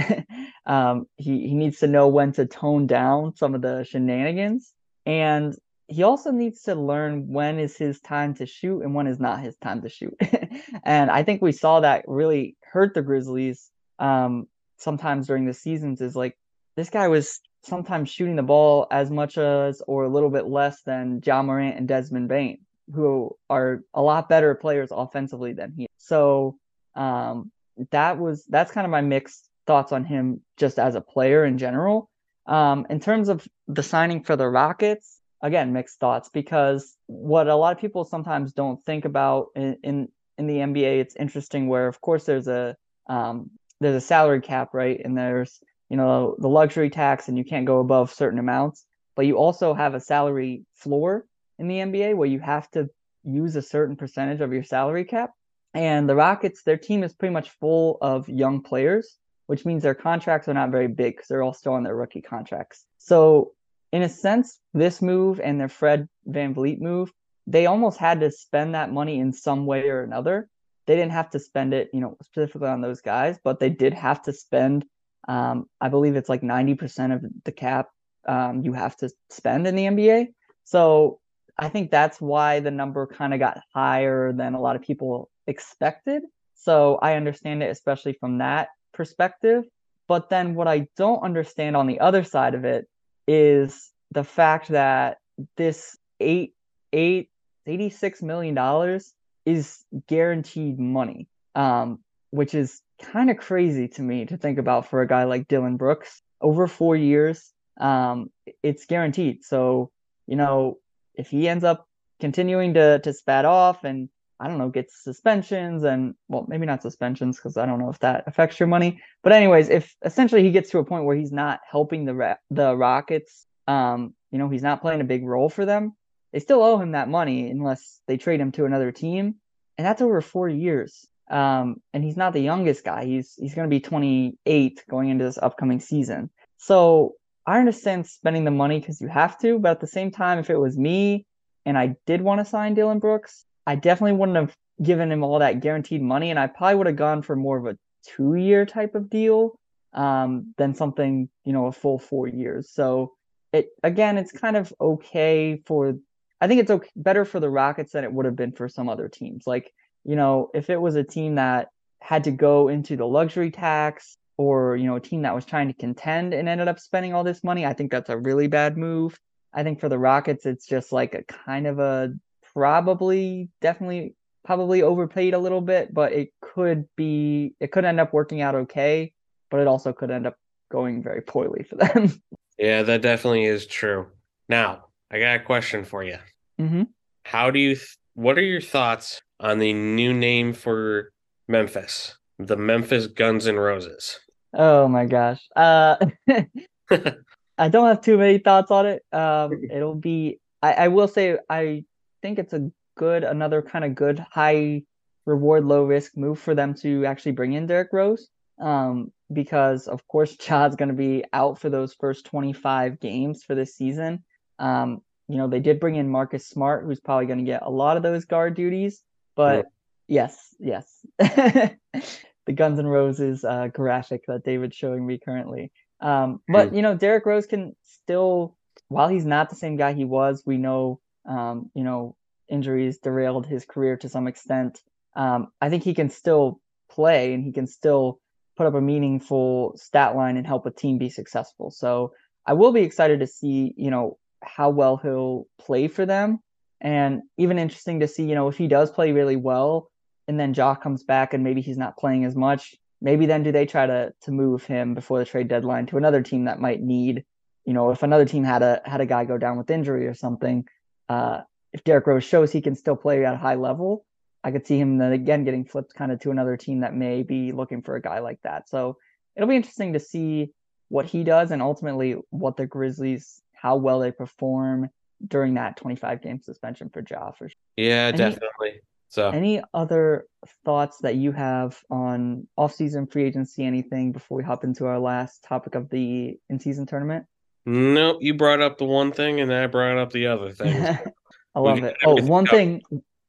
um, 0.67 1.07
he 1.17 1.49
he 1.49 1.55
needs 1.55 1.79
to 1.81 1.87
know 1.87 2.09
when 2.09 2.33
to 2.33 2.47
tone 2.47 2.87
down 2.87 3.37
some 3.37 3.55
of 3.55 3.63
the 3.63 3.85
shenanigans. 3.85 4.73
And 5.05 5.55
he 5.89 6.03
also 6.03 6.33
needs 6.33 6.63
to 6.63 6.75
learn 6.75 7.29
when 7.29 7.59
is 7.59 7.77
his 7.77 8.01
time 8.01 8.35
to 8.35 8.47
shoot 8.47 8.83
and 8.83 8.95
when 8.95 9.07
is 9.07 9.21
not 9.21 9.41
his 9.41 9.57
time 9.59 9.83
to 9.83 9.89
shoot. 9.89 10.17
and 10.85 11.11
I 11.11 11.23
think 11.23 11.43
we 11.43 11.53
saw 11.53 11.81
that 11.81 12.05
really 12.09 12.57
hurt 12.61 12.95
the 12.95 13.03
Grizzlies 13.03 13.71
um, 13.99 14.49
sometimes 14.79 15.29
during 15.29 15.47
the 15.47 15.55
seasons. 15.55 16.01
Is 16.01 16.17
like 16.17 16.37
this 16.77 16.91
guy 16.91 17.09
was 17.09 17.41
sometimes 17.63 18.11
shooting 18.11 18.37
the 18.37 18.43
ball 18.43 18.87
as 18.91 19.11
much 19.11 19.39
as 19.39 19.83
or 19.87 20.05
a 20.05 20.09
little 20.09 20.31
bit 20.31 20.47
less 20.47 20.83
than 20.83 21.21
Ja 21.25 21.43
Morant 21.43 21.77
and 21.77 21.89
Desmond 21.89 22.29
Bane, 22.29 22.59
who 22.95 23.37
are 23.51 23.83
a 23.95 24.03
lot 24.03 24.29
better 24.29 24.55
players 24.55 24.89
offensively 24.93 25.53
than 25.53 25.73
he. 25.77 25.85
Is. 25.85 25.89
So 25.99 26.59
um, 26.95 27.51
that 27.91 28.19
was 28.19 28.45
that's 28.49 28.73
kind 28.73 28.85
of 28.85 28.91
my 28.91 29.01
mixed 29.01 29.49
thoughts 29.67 29.93
on 29.93 30.05
him 30.05 30.41
just 30.57 30.79
as 30.79 30.95
a 30.95 31.01
player 31.01 31.45
in 31.45 31.59
general. 31.59 32.09
Um, 32.47 32.87
in 32.91 33.01
terms 33.01 33.29
of 33.29 33.47
the 33.67 33.83
signing 33.83 34.23
for 34.23 34.37
the 34.37 34.49
Rockets, 34.49 35.17
again 35.43 35.73
mixed 35.73 36.01
thoughts 36.01 36.29
because 36.33 36.97
what 37.07 37.49
a 37.49 37.55
lot 37.55 37.73
of 37.73 37.81
people 37.81 38.05
sometimes 38.05 38.53
don't 38.53 38.83
think 38.85 39.05
about 39.05 39.49
in 39.55 39.77
in, 39.83 40.09
in 40.39 40.47
the 40.47 40.57
NBA 40.57 41.01
it's 41.01 41.17
interesting 41.17 41.69
where 41.69 41.89
of 41.89 42.01
course 42.01 42.25
there's 42.25 42.49
a 42.49 42.77
um, 43.09 43.51
there's 43.81 43.97
a 43.97 44.07
salary 44.07 44.41
cap 44.41 44.71
right 44.73 45.01
and 45.05 45.17
there's 45.17 45.61
you 45.89 45.97
know 45.97 46.37
the 46.39 46.49
luxury 46.49 46.91
tax 46.91 47.29
and 47.29 47.37
you 47.39 47.45
can't 47.45 47.67
go 47.67 47.81
above 47.81 48.13
certain 48.13 48.39
amounts 48.39 48.85
but 49.15 49.27
you 49.27 49.37
also 49.37 49.75
have 49.75 49.95
a 49.95 50.01
salary 50.01 50.65
floor 50.75 51.25
in 51.59 51.69
the 51.69 51.79
NBA 51.79 52.17
where 52.17 52.29
you 52.29 52.41
have 52.41 52.71
to 52.73 52.89
use 53.25 53.57
a 53.57 53.63
certain 53.63 53.97
percentage 53.97 54.41
of 54.41 54.53
your 54.53 54.65
salary 54.65 55.05
cap 55.05 55.33
and 55.75 56.09
the 56.09 56.15
Rockets 56.15 56.63
their 56.63 56.77
team 56.77 57.03
is 57.03 57.13
pretty 57.13 57.33
much 57.33 57.51
full 57.51 57.99
of 58.01 58.29
young 58.29 58.63
players 58.63 59.17
which 59.47 59.65
means 59.65 59.83
their 59.83 59.95
contracts 59.95 60.49
are 60.49 60.55
not 60.55 60.71
very 60.71 60.89
big 60.89 61.17
because 61.17 61.29
they're 61.29 61.43
all 61.43 61.53
still 61.53 61.73
on 61.73 61.83
their 61.83 61.97
rookie 61.97 62.23
contracts 62.23 62.85
so 62.99 63.53
in 63.93 64.03
a 64.03 64.09
sense, 64.09 64.59
this 64.75 65.01
move 65.01 65.41
and 65.41 65.61
their 65.61 65.69
Fred 65.69 66.09
Van 66.27 66.55
VanVleet 66.55 66.81
move, 66.81 67.13
they 67.47 67.67
almost 67.67 67.99
had 67.99 68.21
to 68.21 68.31
spend 68.31 68.75
that 68.75 68.93
money 68.93 69.21
in 69.21 69.33
some 69.33 69.67
way 69.67 69.89
or 69.89 70.03
another. 70.03 70.49
They 70.87 70.97
didn't 70.97 71.13
have 71.13 71.31
to 71.31 71.39
spend 71.39 71.75
it, 71.75 71.91
you 71.93 72.01
know, 72.01 72.17
specifically 72.23 72.69
on 72.69 72.81
those 72.81 73.01
guys, 73.01 73.39
but 73.43 73.59
they 73.59 73.71
did 73.71 73.95
have 73.95 74.23
to 74.23 74.33
spend. 74.33 74.85
Um, 75.29 75.67
I 75.81 75.89
believe 75.89 76.17
it's 76.17 76.29
like 76.29 76.43
90% 76.43 77.15
of 77.15 77.25
the 77.45 77.53
cap 77.53 77.89
um, 78.29 78.63
you 78.63 78.73
have 78.73 78.97
to 78.99 79.11
spend 79.31 79.67
in 79.67 79.75
the 79.77 79.85
NBA. 79.85 80.29
So 80.65 81.21
I 81.59 81.69
think 81.69 81.91
that's 81.91 82.21
why 82.21 82.61
the 82.61 82.71
number 82.71 83.07
kind 83.07 83.33
of 83.33 83.41
got 83.41 83.61
higher 83.75 84.33
than 84.33 84.55
a 84.55 84.61
lot 84.61 84.77
of 84.77 84.83
people 84.83 85.31
expected. 85.47 86.23
So 86.55 86.99
I 87.01 87.15
understand 87.15 87.63
it, 87.63 87.71
especially 87.71 88.15
from 88.15 88.39
that 88.39 88.69
perspective. 88.93 89.65
But 90.09 90.29
then 90.29 90.55
what 90.55 90.69
I 90.69 90.89
don't 90.97 91.23
understand 91.23 91.77
on 91.77 91.87
the 91.87 92.01
other 92.01 92.25
side 92.25 92.55
of 92.55 92.65
it 92.65 92.87
is 93.27 93.91
the 94.13 94.25
fact 94.25 94.69
that 94.69 95.19
this 95.57 95.97
eight 96.21 96.55
eight 96.93 97.31
eighty 97.67 97.91
six 97.91 98.23
million 98.23 98.55
dollars 98.55 99.13
is 99.45 99.85
guaranteed 100.07 100.79
money, 100.79 101.29
um, 101.55 102.01
which 102.31 102.55
is 102.55 102.83
kind 103.01 103.31
of 103.31 103.37
crazy 103.37 103.89
to 103.89 104.03
me 104.03 104.27
to 104.27 104.37
think 104.37 104.59
about 104.59 104.89
for 104.89 105.03
a 105.03 105.09
guy 105.09 105.25
like 105.25 105.49
Dillon 105.49 105.77
Brooks. 105.77 106.23
Over 106.41 106.67
four 106.67 106.97
years, 106.97 107.53
um, 107.81 108.31
it's 108.63 108.87
guaranteed. 108.87 109.45
So 109.45 109.91
you 110.27 110.37
know 110.37 110.79
if 111.17 111.29
he 111.29 111.49
ends 111.49 111.65
up 111.65 111.87
continuing 112.21 112.75
to 112.75 112.99
to 113.01 113.13
spat 113.13 113.45
off 113.45 113.85
and 113.85 114.09
I 114.39 114.49
don't 114.49 114.59
know, 114.59 114.69
gets 114.69 115.03
suspensions 115.03 115.85
and 115.85 116.15
well, 116.29 116.45
maybe 116.49 116.67
not 116.67 116.83
suspensions 116.83 117.37
because 117.37 117.57
I 117.57 117.65
don't 117.65 117.79
know 117.79 117.89
if 117.89 117.99
that 118.01 118.25
affects 118.27 118.61
your 118.61 118.67
money. 118.67 119.01
But 119.23 119.33
anyways, 119.33 119.71
if 119.71 119.95
essentially 120.05 120.43
he 120.43 120.51
gets 120.51 120.71
to 120.71 120.79
a 120.79 120.85
point 120.85 121.05
where 121.05 121.17
he's 121.17 121.33
not 121.33 121.61
helping 121.69 122.05
the 122.05 122.37
the 122.51 122.77
Rockets, 122.77 123.47
um, 123.67 124.15
you 124.31 124.39
know, 124.39 124.49
he's 124.49 124.63
not 124.63 124.83
playing 124.83 125.01
a 125.01 125.05
big 125.05 125.25
role 125.25 125.49
for 125.49 125.65
them, 125.65 125.95
they 126.33 126.41
still 126.41 126.63
owe 126.63 126.79
him 126.79 126.93
that 126.93 127.09
money 127.09 127.51
unless 127.51 128.01
they 128.07 128.19
trade 128.19 128.41
him 128.41 128.53
to 128.53 128.67
another 128.67 128.93
team, 128.93 129.37
and 129.79 129.87
that's 129.87 130.03
over 130.03 130.21
four 130.21 130.49
years. 130.49 131.07
Um, 131.31 131.77
and 131.93 132.05
he's 132.05 132.17
not 132.17 132.35
the 132.35 132.41
youngest 132.41 132.85
guy. 132.85 133.07
He's 133.07 133.35
he's 133.37 133.55
going 133.55 133.69
to 133.69 133.75
be 133.75 133.81
28 133.81 134.85
going 134.89 135.09
into 135.09 135.25
this 135.25 135.39
upcoming 135.39 135.81
season. 135.81 136.31
So 136.59 137.15
I 137.47 137.61
understand 137.61 138.07
spending 138.07 138.45
the 138.45 138.51
money 138.51 138.81
because 138.81 139.01
you 139.01 139.09
have 139.09 139.39
to, 139.41 139.59
but 139.59 139.71
at 139.71 139.81
the 139.81 139.87
same 139.87 140.11
time, 140.11 140.39
if 140.39 140.51
it 140.51 140.59
was 140.59 140.77
me 140.77 141.27
and 141.65 141.79
I 141.79 141.97
did 142.07 142.21
want 142.21 142.41
to 142.41 142.45
sign 142.45 142.75
Dillon 142.75 142.99
Brooks, 142.99 143.45
I 143.67 143.77
definitely 143.77 144.15
wouldn't 144.15 144.37
have 144.37 144.57
given 144.83 145.11
him 145.11 145.23
all 145.23 145.39
that 145.39 145.61
guaranteed 145.61 146.03
money, 146.03 146.31
and 146.31 146.39
I 146.39 146.49
probably 146.49 146.77
would 146.77 146.87
have 146.87 146.97
gone 146.97 147.23
for 147.23 147.37
more 147.37 147.57
of 147.57 147.67
a 147.67 147.79
two-year 148.05 148.67
type 148.67 148.95
of 148.95 149.11
deal 149.11 149.59
um, 149.93 150.55
than 150.59 150.75
something 150.75 151.29
you 151.45 151.53
know 151.53 151.67
a 151.67 151.73
full 151.73 151.99
four 151.99 152.27
years. 152.27 152.71
So 152.71 153.15
it 153.53 153.69
again, 153.83 154.19
it's 154.19 154.33
kind 154.33 154.57
of 154.57 154.73
okay 154.81 155.63
for. 155.67 155.95
I 156.41 156.49
think 156.49 156.61
it's 156.61 156.71
okay, 156.71 156.91
better 156.95 157.25
for 157.25 157.41
the 157.41 157.49
Rockets 157.49 157.93
than 157.93 158.05
it 158.05 158.13
would 158.13 158.27
have 158.27 158.37
been 158.37 158.53
for 158.53 158.69
some 158.69 158.89
other 158.89 159.09
teams. 159.09 159.47
Like 159.47 159.73
you 160.05 160.17
know, 160.17 160.51
if 160.55 160.69
it 160.69 160.81
was 160.81 160.97
a 160.97 161.05
team 161.05 161.37
that 161.37 161.69
had 162.01 162.25
to 162.25 162.31
go 162.31 162.69
into 162.69 162.97
the 162.97 163.07
luxury 163.07 163.51
tax 163.51 164.17
or 164.39 164.77
you 164.77 164.87
know 164.87 164.97
a 164.97 165.01
team 165.01 165.23
that 165.23 165.35
was 165.35 165.45
trying 165.45 165.69
to 165.69 165.75
contend 165.75 166.35
and 166.35 166.49
ended 166.49 166.69
up 166.69 166.79
spending 166.79 167.15
all 167.15 167.25
this 167.25 167.43
money, 167.45 167.65
I 167.67 167.73
think 167.73 167.91
that's 167.91 168.11
a 168.11 168.19
really 168.19 168.47
bad 168.47 168.77
move. 168.77 169.19
I 169.53 169.63
think 169.63 169.81
for 169.81 169.89
the 169.89 169.99
Rockets, 169.99 170.47
it's 170.47 170.67
just 170.67 170.93
like 170.93 171.15
a 171.15 171.23
kind 171.23 171.67
of 171.67 171.79
a 171.79 172.13
probably 172.53 173.49
definitely 173.61 174.15
probably 174.45 174.83
overpaid 174.83 175.35
a 175.35 175.39
little 175.39 175.61
bit, 175.61 175.93
but 175.93 176.13
it 176.13 176.33
could 176.41 176.89
be 176.97 177.55
it 177.61 177.73
could 177.73 177.85
end 177.85 178.01
up 178.01 178.13
working 178.13 178.41
out 178.41 178.55
okay, 178.55 179.13
but 179.51 179.61
it 179.61 179.67
also 179.67 179.93
could 179.93 180.11
end 180.11 180.27
up 180.27 180.37
going 180.71 181.03
very 181.03 181.21
poorly 181.23 181.65
for 181.65 181.77
them. 181.77 182.21
Yeah, 182.59 182.85
that 182.85 183.03
definitely 183.03 183.45
is 183.45 183.67
true. 183.67 184.07
Now, 184.49 184.87
I 185.11 185.19
got 185.19 185.37
a 185.37 185.45
question 185.45 185.85
for 185.85 186.03
you. 186.03 186.17
Mm-hmm. 186.59 186.85
How 187.25 187.51
do 187.51 187.59
you? 187.59 187.75
Th- 187.75 187.99
what 188.15 188.39
are 188.39 188.43
your 188.43 188.63
thoughts 188.63 189.21
on 189.39 189.59
the 189.59 189.75
new 189.75 190.15
name 190.15 190.55
for 190.55 191.13
Memphis, 191.49 192.17
the 192.39 192.57
Memphis 192.57 193.09
Guns 193.09 193.45
and 193.45 193.61
Roses? 193.61 194.21
Oh 194.57 194.89
my 194.89 195.05
gosh. 195.05 195.47
Uh, 195.55 195.97
I 197.59 197.69
don't 197.69 197.87
have 197.87 198.01
too 198.01 198.19
many 198.19 198.39
thoughts 198.39 198.71
on 198.71 198.87
it. 198.87 199.05
Um, 199.13 199.53
it'll 199.71 199.95
be. 199.95 200.41
I, 200.63 200.73
I 200.73 200.89
will 200.89 201.09
say 201.09 201.39
I 201.49 201.85
think 202.23 202.39
it's 202.39 202.55
a 202.55 202.71
good, 202.97 203.25
another 203.25 203.63
kind 203.63 203.85
of 203.85 203.95
good 203.95 204.19
high 204.19 204.83
reward, 205.27 205.65
low 205.65 205.85
risk 205.85 206.17
move 206.17 206.39
for 206.39 206.55
them 206.55 206.75
to 206.75 207.05
actually 207.05 207.33
bring 207.33 207.53
in 207.53 207.67
Derrick 207.67 207.91
Rose. 207.93 208.29
Um, 208.59 209.13
because 209.31 209.87
of 209.87 210.07
course 210.09 210.35
Ja's 210.37 210.77
going 210.77 210.89
to 210.89 210.95
be 210.95 211.25
out 211.33 211.59
for 211.59 211.69
those 211.69 211.93
first 211.93 212.25
25 212.27 213.01
games 213.01 213.43
for 213.43 213.55
this 213.55 213.75
season. 213.75 214.25
Um, 214.59 215.03
you 215.29 215.37
know, 215.37 215.49
they 215.49 215.61
did 215.61 215.79
bring 215.81 215.97
in 215.97 216.09
Marcus 216.09 216.49
Smart, 216.49 216.85
who's 216.85 217.01
probably 217.01 217.27
going 217.27 217.41
to 217.41 217.45
get 217.45 217.63
a 217.63 217.71
lot 217.71 217.99
of 217.99 218.03
those 218.03 218.25
guard 218.25 218.55
duties. 218.55 219.03
But 219.35 219.67
yeah. 220.09 220.25
yes, 220.59 221.03
yes, 221.19 222.13
the 222.47 222.53
Guns 222.53 222.79
N' 222.79 222.87
Roses 222.87 223.45
uh, 223.45 223.69
graphic 223.69 224.25
that 224.27 224.45
David's 224.45 224.77
showing 224.77 225.07
me 225.07 225.19
currently. 225.19 225.73
Um, 226.01 226.41
but 226.49 226.75
you 226.75 226.83
know, 226.83 226.95
Derrick 226.95 227.27
Rose 227.27 227.47
can 227.47 227.75
still, 227.83 228.57
while 228.89 229.09
he's 229.09 229.25
not 229.25 229.51
the 229.51 229.57
same 229.57 229.77
guy 229.77 229.93
he 229.93 230.05
was, 230.05 230.43
we 230.47 230.57
know, 230.57 231.01
um, 231.29 231.71
you 231.75 231.85
know, 231.85 232.17
injuries 232.49 232.99
derailed 232.99 233.47
his 233.47 233.65
career 233.65 233.97
to 233.99 234.09
some 234.09 234.27
extent. 234.27 234.81
Um, 235.15 235.49
I 235.61 235.71
think 235.71 235.83
he 235.83 235.95
can 235.95 236.11
still 236.11 236.61
play 236.91 237.35
and 237.35 237.43
he 237.43 237.53
can 237.53 237.67
still 237.67 238.21
put 238.57 238.67
up 238.67 238.75
a 238.75 238.81
meaningful 238.81 239.75
stat 239.77 240.15
line 240.15 240.37
and 240.37 240.47
help 240.47 240.67
a 240.67 240.71
team 240.71 240.99
be 240.99 241.11
successful. 241.11 241.71
So 241.71 242.13
I 242.45 242.53
will 242.53 242.73
be 242.73 242.83
excited 242.83 243.21
to 243.21 243.27
see, 243.27 243.75
you 243.77 243.91
know, 243.91 244.19
how 244.43 244.71
well 244.71 244.97
he'll 244.97 245.47
play 245.59 245.89
for 245.89 246.07
them. 246.07 246.41
And 246.81 247.23
even 247.37 247.59
interesting 247.59 248.01
to 248.01 248.09
see, 248.09 248.25
you 248.25 248.35
know, 248.35 248.49
if 248.49 248.57
he 248.57 248.69
does 248.69 248.91
play 248.91 249.13
really 249.13 249.37
well 249.37 249.91
and 250.29 250.39
then 250.39 250.55
Ja 250.55 250.75
comes 250.75 251.03
back 251.03 251.35
and 251.35 251.45
maybe 251.45 251.61
he's 251.61 251.79
not 251.79 251.97
playing 251.97 252.25
as 252.25 252.35
much, 252.35 252.75
maybe 253.01 253.27
then 253.27 253.43
do 253.43 253.53
they 253.53 253.67
try 253.67 253.87
to 253.87 254.13
to 254.23 254.31
move 254.31 254.65
him 254.65 254.95
before 254.95 255.19
the 255.19 255.25
trade 255.25 255.49
deadline 255.49 255.87
to 255.87 255.97
another 255.97 256.23
team 256.23 256.45
that 256.45 256.61
might 256.61 256.81
need, 256.81 257.25
you 257.65 257.73
know, 257.73 257.91
if 257.91 258.03
another 258.03 258.25
team 258.25 258.45
had 258.45 258.63
a 258.63 258.81
had 258.85 259.01
a 259.01 259.07
guy 259.07 259.25
go 259.25 259.39
down 259.39 259.59
with 259.59 259.71
injury 259.71 260.07
or 260.07 260.15
something, 260.15 260.67
uh, 261.09 261.41
if 261.73 261.85
Derrick 261.85 262.07
Rose 262.07 262.25
shows 262.25 262.53
he 262.53 262.61
can 262.61 262.75
still 262.75 262.97
play 262.97 263.25
at 263.25 263.35
a 263.35 263.39
high 263.39 263.55
level, 263.55 264.05
I 264.43 264.51
could 264.51 264.67
see 264.67 264.79
him 264.79 264.99
then 264.99 265.13
again 265.13 265.45
getting 265.45 265.65
flipped 265.65 265.95
kind 265.95 266.13
of 266.13 266.21
to 266.21 266.31
another 266.31 266.57
team 266.57 266.81
that 266.81 266.95
may 266.95 267.23
be 267.23 267.53
looking 267.53 267.83
for 267.83 267.97
a 267.97 268.03
guy 268.03 268.21
like 268.21 268.41
that. 268.45 268.69
So 268.69 268.97
it'll 269.35 269.49
be 269.49 269.57
interesting 269.57 269.93
to 269.93 270.01
see 270.01 270.53
what 270.89 271.07
he 271.07 271.25
does 271.25 271.51
and 271.51 271.61
ultimately 271.61 272.17
what 272.31 272.57
the 272.57 272.67
Grizzlies, 272.67 273.43
how 273.53 273.77
well 273.77 274.01
they 274.01 274.13
perform 274.13 274.89
during 275.27 275.55
that 275.55 275.77
25 275.77 276.23
game 276.23 276.41
suspension 276.41 276.91
for 276.91 277.03
Ja 277.09 277.33
for 277.33 277.49
sure. 277.49 277.55
Yeah, 277.77 278.09
any, 278.09 278.19
definitely. 278.19 278.81
So 279.09 279.31
any 279.31 279.63
other 279.73 280.27
thoughts 280.65 280.99
that 280.99 281.17
you 281.17 281.33
have 281.33 281.79
on 281.91 282.47
off-season 282.57 283.07
free 283.07 283.25
agency, 283.25 283.65
anything 283.65 284.13
before 284.13 284.39
we 284.39 284.45
hop 284.45 284.65
into 284.65 284.87
our 284.87 284.99
last 284.99 285.45
topic 285.45 285.75
of 285.75 285.89
the 285.91 286.39
in-season 286.51 286.87
tournament? 286.87 287.27
Nope, 287.65 288.19
you 288.21 288.35
brought 288.35 288.61
up 288.61 288.79
the 288.79 288.85
one 288.85 289.13
thing 289.13 289.41
and 289.41 289.53
I 289.53 289.67
brought 289.67 289.99
up 289.99 290.13
the 290.13 290.27
other 290.29 290.53
thing. 290.53 290.99
I 291.55 291.61
love 291.61 291.83
it. 291.83 291.97
Oh, 292.05 292.23
one 292.23 292.47
thing 292.47 292.83